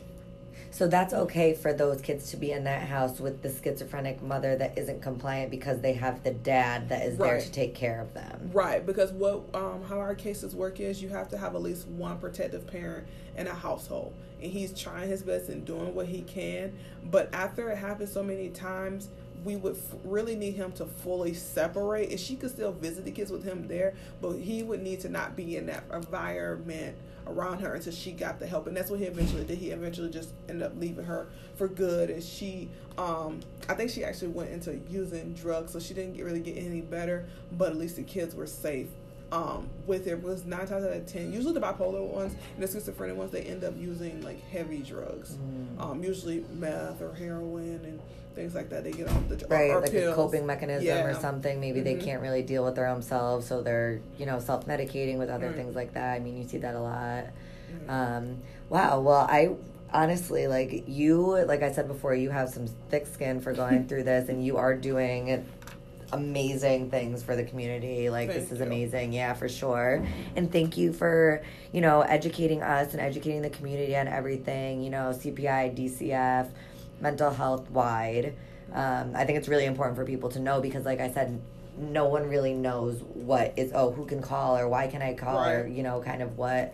so 0.72 0.88
that's 0.88 1.14
okay 1.14 1.54
for 1.54 1.74
those 1.74 2.02
kids 2.02 2.32
to 2.32 2.38
be 2.38 2.52
in 2.52 2.64
that 2.66 2.84
house 2.88 3.20
with 3.20 3.42
the 3.42 3.50
schizophrenic 3.50 4.22
mother 4.22 4.56
that 4.56 4.78
isn't 4.78 5.02
compliant 5.02 5.50
because 5.50 5.82
they 5.82 5.94
have 5.94 6.24
the 6.24 6.32
dad 6.32 6.90
that 6.90 7.06
is 7.06 7.18
right. 7.18 7.32
there 7.32 7.42
to 7.42 7.52
take 7.52 7.74
care 7.74 8.02
of 8.02 8.14
them. 8.14 8.52
Right, 8.54 8.86
because 8.86 9.12
what 9.12 9.44
um, 9.54 9.84
how 9.88 10.00
our 10.00 10.16
cases 10.16 10.56
work 10.56 10.80
is 10.80 11.02
you 11.02 11.10
have 11.10 11.30
to 11.30 11.38
have 11.38 11.56
at 11.56 11.62
least 11.62 11.88
one 11.88 12.18
protective 12.20 12.68
parent 12.68 13.08
in 13.36 13.48
a 13.48 13.54
household, 13.54 14.14
and 14.42 14.52
he's 14.52 14.78
trying 14.78 15.10
his 15.10 15.24
best 15.24 15.50
and 15.50 15.66
doing 15.66 15.96
what 15.96 16.08
he 16.08 16.22
can. 16.22 16.78
But 17.06 17.34
after 17.34 17.70
it 17.70 17.78
happens 17.78 18.12
so 18.12 18.24
many 18.24 18.50
times, 18.50 19.10
we 19.44 19.56
would 19.56 19.78
f- 19.78 19.96
really 20.04 20.36
need 20.36 20.56
him 20.56 20.72
to 20.74 20.86
fully 20.86 21.34
separate. 21.34 22.10
And 22.10 22.20
she 22.20 22.36
could 22.36 22.52
still 22.52 22.72
visit 22.72 23.06
the 23.06 23.12
kids 23.12 23.32
with 23.32 23.44
him 23.44 23.68
there, 23.68 23.94
but 24.22 24.34
he 24.34 24.64
would 24.64 24.82
need 24.82 25.00
to 25.02 25.10
not 25.10 25.36
be 25.36 25.58
in 25.58 25.68
that 25.68 25.84
environment 25.94 26.98
around 27.32 27.60
her 27.60 27.76
until 27.76 27.94
she 27.94 28.12
got 28.12 28.40
the 28.40 28.48
help. 28.48 28.68
And 28.68 28.76
that's 28.76 28.90
what 28.90 29.00
he 29.00 29.06
eventually 29.06 29.44
did. 29.44 29.58
He 29.58 29.72
eventually 29.72 30.10
just 30.10 30.30
ended 30.50 30.64
up 30.64 30.74
leaving 30.78 31.06
her 31.06 31.28
for 31.56 31.68
good. 31.68 32.10
And 32.10 32.24
she 32.24 32.70
um 32.98 33.42
i 33.70 33.76
think 33.76 33.92
she 33.92 34.04
actually 34.04 34.30
went 34.30 34.50
into 34.50 34.76
using 34.90 35.32
drugs 35.34 35.72
so 35.72 35.80
she 35.80 35.94
didn't 35.94 36.14
get, 36.14 36.26
really 36.26 36.40
get 36.40 36.58
any 36.58 36.82
better. 36.82 37.28
But 37.52 37.72
at 37.72 37.78
least 37.78 37.96
the 37.96 38.04
kids 38.04 38.36
were 38.36 38.48
safe. 38.48 38.88
Um, 39.30 39.70
with 39.86 40.08
it 40.08 40.24
was 40.24 40.46
nine 40.46 40.68
times 40.68 40.86
out 40.86 40.94
of 40.94 41.06
ten. 41.06 41.34
Usually 41.34 41.54
the 41.54 41.60
bipolar 41.60 42.02
ones 42.02 42.34
and 42.56 42.64
the 42.64 42.68
schizophrenic 42.68 43.18
ones, 43.18 43.32
they 43.32 43.42
end 43.42 43.66
up 43.66 43.74
using 43.78 44.22
like 44.22 44.42
heavy 44.50 44.80
drugs, 44.80 45.36
mm. 45.36 45.82
um, 45.82 46.02
usually 46.02 46.46
meth 46.54 47.02
or 47.02 47.14
heroin 47.14 47.82
and 47.84 48.00
things 48.38 48.56
like 48.56 48.70
that. 48.70 48.84
They 48.84 48.92
get 48.92 49.10
off 49.10 49.28
the 49.28 49.46
right, 49.50 49.72
or, 49.72 49.80
or 49.80 49.82
like 49.82 49.92
pills. 49.92 50.14
a 50.14 50.16
coping 50.16 50.46
mechanism 50.46 50.86
yeah. 50.86 51.04
or 51.04 51.14
something. 51.16 51.60
Maybe 51.60 51.80
mm-hmm. 51.80 52.00
they 52.00 52.06
can't 52.06 52.22
really 52.22 52.44
deal 52.44 52.64
with 52.64 52.76
their 52.76 52.88
own 52.88 53.02
selves, 53.02 53.48
so 53.48 53.62
they're 53.62 54.00
you 54.18 54.26
know 54.26 54.40
self 54.40 54.66
medicating 54.68 55.18
with 55.18 55.30
other 55.30 55.48
right. 55.48 55.56
things 55.56 55.76
like 55.76 55.94
that. 55.96 56.14
I 56.14 56.20
mean, 56.20 56.38
you 56.38 56.48
see 56.48 56.60
that 56.60 56.76
a 56.76 56.80
lot. 56.80 57.26
Mm-hmm. 57.72 57.90
Um, 57.90 58.38
wow. 58.70 59.00
Well, 59.02 59.28
I 59.30 59.56
honestly 59.92 60.48
like 60.48 60.86
you. 60.88 61.44
Like 61.46 61.64
I 61.64 61.72
said 61.72 61.88
before, 61.88 62.14
you 62.14 62.30
have 62.30 62.50
some 62.50 62.68
thick 62.90 63.08
skin 63.08 63.42
for 63.42 63.54
going 63.54 63.88
through 63.90 64.04
this, 64.04 64.30
and 64.30 64.46
you 64.46 64.58
are 64.58 64.76
doing 64.76 65.46
amazing 66.14 66.90
things 66.90 67.22
for 67.24 67.36
the 67.36 67.44
community. 67.44 68.10
Like 68.10 68.30
thank 68.30 68.42
this 68.42 68.52
is 68.52 68.60
you. 68.60 68.66
amazing. 68.66 69.14
Yeah, 69.14 69.34
for 69.34 69.50
sure. 69.50 70.06
And 70.36 70.52
thank 70.52 70.78
you 70.78 70.94
for, 70.94 71.44
you 71.74 71.82
know, 71.82 72.02
educating 72.02 72.62
us 72.62 72.94
and 72.94 73.02
educating 73.02 73.42
the 73.42 73.50
community 73.50 73.98
on 73.98 74.08
everything, 74.08 74.82
you 74.84 74.90
know, 74.90 75.12
CPI, 75.14 75.76
DCF, 75.78 76.50
mental 77.00 77.32
health 77.32 77.70
wide. 77.72 78.36
Um, 78.74 79.14
I 79.16 79.26
think 79.26 79.38
it's 79.38 79.48
really 79.48 79.66
important 79.66 79.96
for 79.96 80.06
people 80.06 80.30
to 80.30 80.40
know 80.40 80.62
because 80.62 80.86
like 80.86 81.00
I 81.00 81.12
said, 81.12 81.42
no 81.78 82.06
one 82.06 82.28
really 82.28 82.54
knows 82.54 83.02
what 83.14 83.54
is 83.56 83.72
oh 83.74 83.92
who 83.92 84.06
can 84.06 84.22
call 84.22 84.58
or 84.58 84.68
why 84.68 84.88
can 84.88 85.02
I 85.02 85.14
call 85.14 85.40
right. 85.40 85.54
or 85.54 85.68
you 85.68 85.84
know 85.84 86.02
kind 86.02 86.22
of 86.22 86.38
what 86.38 86.74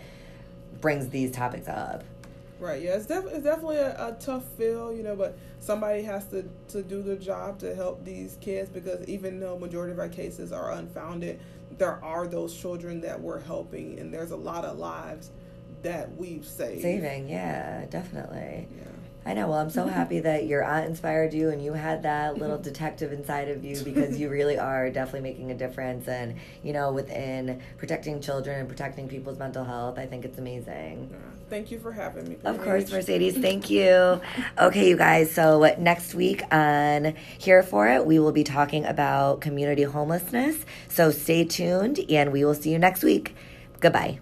brings 0.82 1.10
these 1.10 1.32
topics 1.32 1.68
up. 1.68 2.04
Right. 2.60 2.82
Yeah. 2.82 2.96
It's, 2.96 3.06
def- 3.06 3.26
it's 3.26 3.44
definitely 3.44 3.78
a, 3.78 3.92
a 3.92 4.18
tough 4.22 4.46
feel, 4.58 4.94
you 4.94 5.04
know, 5.04 5.18
but 5.18 5.38
somebody 5.60 6.02
has 6.04 6.26
to, 6.28 6.50
to 6.70 6.82
do 6.82 7.02
the 7.02 7.18
job 7.18 7.60
to 7.60 7.76
help 7.76 8.06
these 8.06 8.38
kids 8.40 8.70
because 8.70 9.06
even 9.08 9.40
though 9.40 9.60
majority 9.60 9.92
of 9.92 10.00
our 10.00 10.08
cases 10.08 10.54
are 10.54 10.72
unfounded, 10.72 11.42
there 11.78 12.02
are 12.04 12.26
those 12.26 12.56
children 12.56 13.02
that 13.02 13.20
we're 13.20 13.40
helping, 13.40 14.00
and 14.00 14.14
there's 14.14 14.32
a 14.32 14.38
lot 14.38 14.64
of 14.64 14.78
lives 14.78 15.32
that 15.82 16.16
we've 16.16 16.46
saved. 16.46 16.82
Saving, 16.82 17.28
yeah, 17.28 17.86
definitely. 17.86 18.68
Yeah. 18.78 18.84
I 19.26 19.34
know. 19.34 19.48
Well, 19.48 19.60
I'm 19.60 19.70
so 19.70 19.88
happy 19.88 20.20
that 20.20 20.48
your 20.48 20.64
aunt 20.64 20.86
inspired 20.86 21.34
you 21.34 21.50
and 21.50 21.64
you 21.64 21.74
had 21.74 22.04
that 22.04 22.38
little 22.38 22.58
detective 22.58 23.14
inside 23.14 23.48
of 23.48 23.64
you 23.64 23.82
because 23.84 24.20
you 24.20 24.30
really 24.30 24.58
are 24.58 24.90
definitely 24.90 25.22
making 25.22 25.52
a 25.52 25.56
difference. 25.56 26.08
And, 26.08 26.36
you 26.62 26.74
know, 26.74 26.92
within 26.92 27.62
protecting 27.78 28.20
children 28.20 28.60
and 28.60 28.68
protecting 28.68 29.08
people's 29.08 29.40
mental 29.40 29.64
health, 29.64 29.98
I 29.98 30.06
think 30.06 30.26
it's 30.26 30.38
amazing. 30.38 31.14
Thank 31.50 31.72
you 31.72 31.80
for 31.80 31.92
having 31.92 32.28
me. 32.28 32.38
Of 32.44 32.62
course, 32.62 32.92
Mercedes. 32.92 33.38
Thank 33.38 33.70
you. 33.70 34.20
Okay, 34.60 34.90
you 34.90 34.98
guys. 34.98 35.32
So, 35.32 35.74
next 35.78 36.14
week 36.16 36.44
on 36.52 37.16
Here 37.38 37.64
for 37.64 37.88
It, 37.88 38.06
we 38.06 38.20
will 38.20 38.32
be 38.32 38.44
talking 38.44 38.86
about 38.86 39.40
community 39.40 39.84
homelessness. 39.84 40.66
So, 40.90 41.12
stay 41.12 41.46
tuned 41.46 42.00
and 42.10 42.32
we 42.32 42.44
will 42.44 42.56
see 42.56 42.72
you 42.72 42.80
next 42.80 43.04
week. 43.04 43.36
Goodbye. 43.80 44.20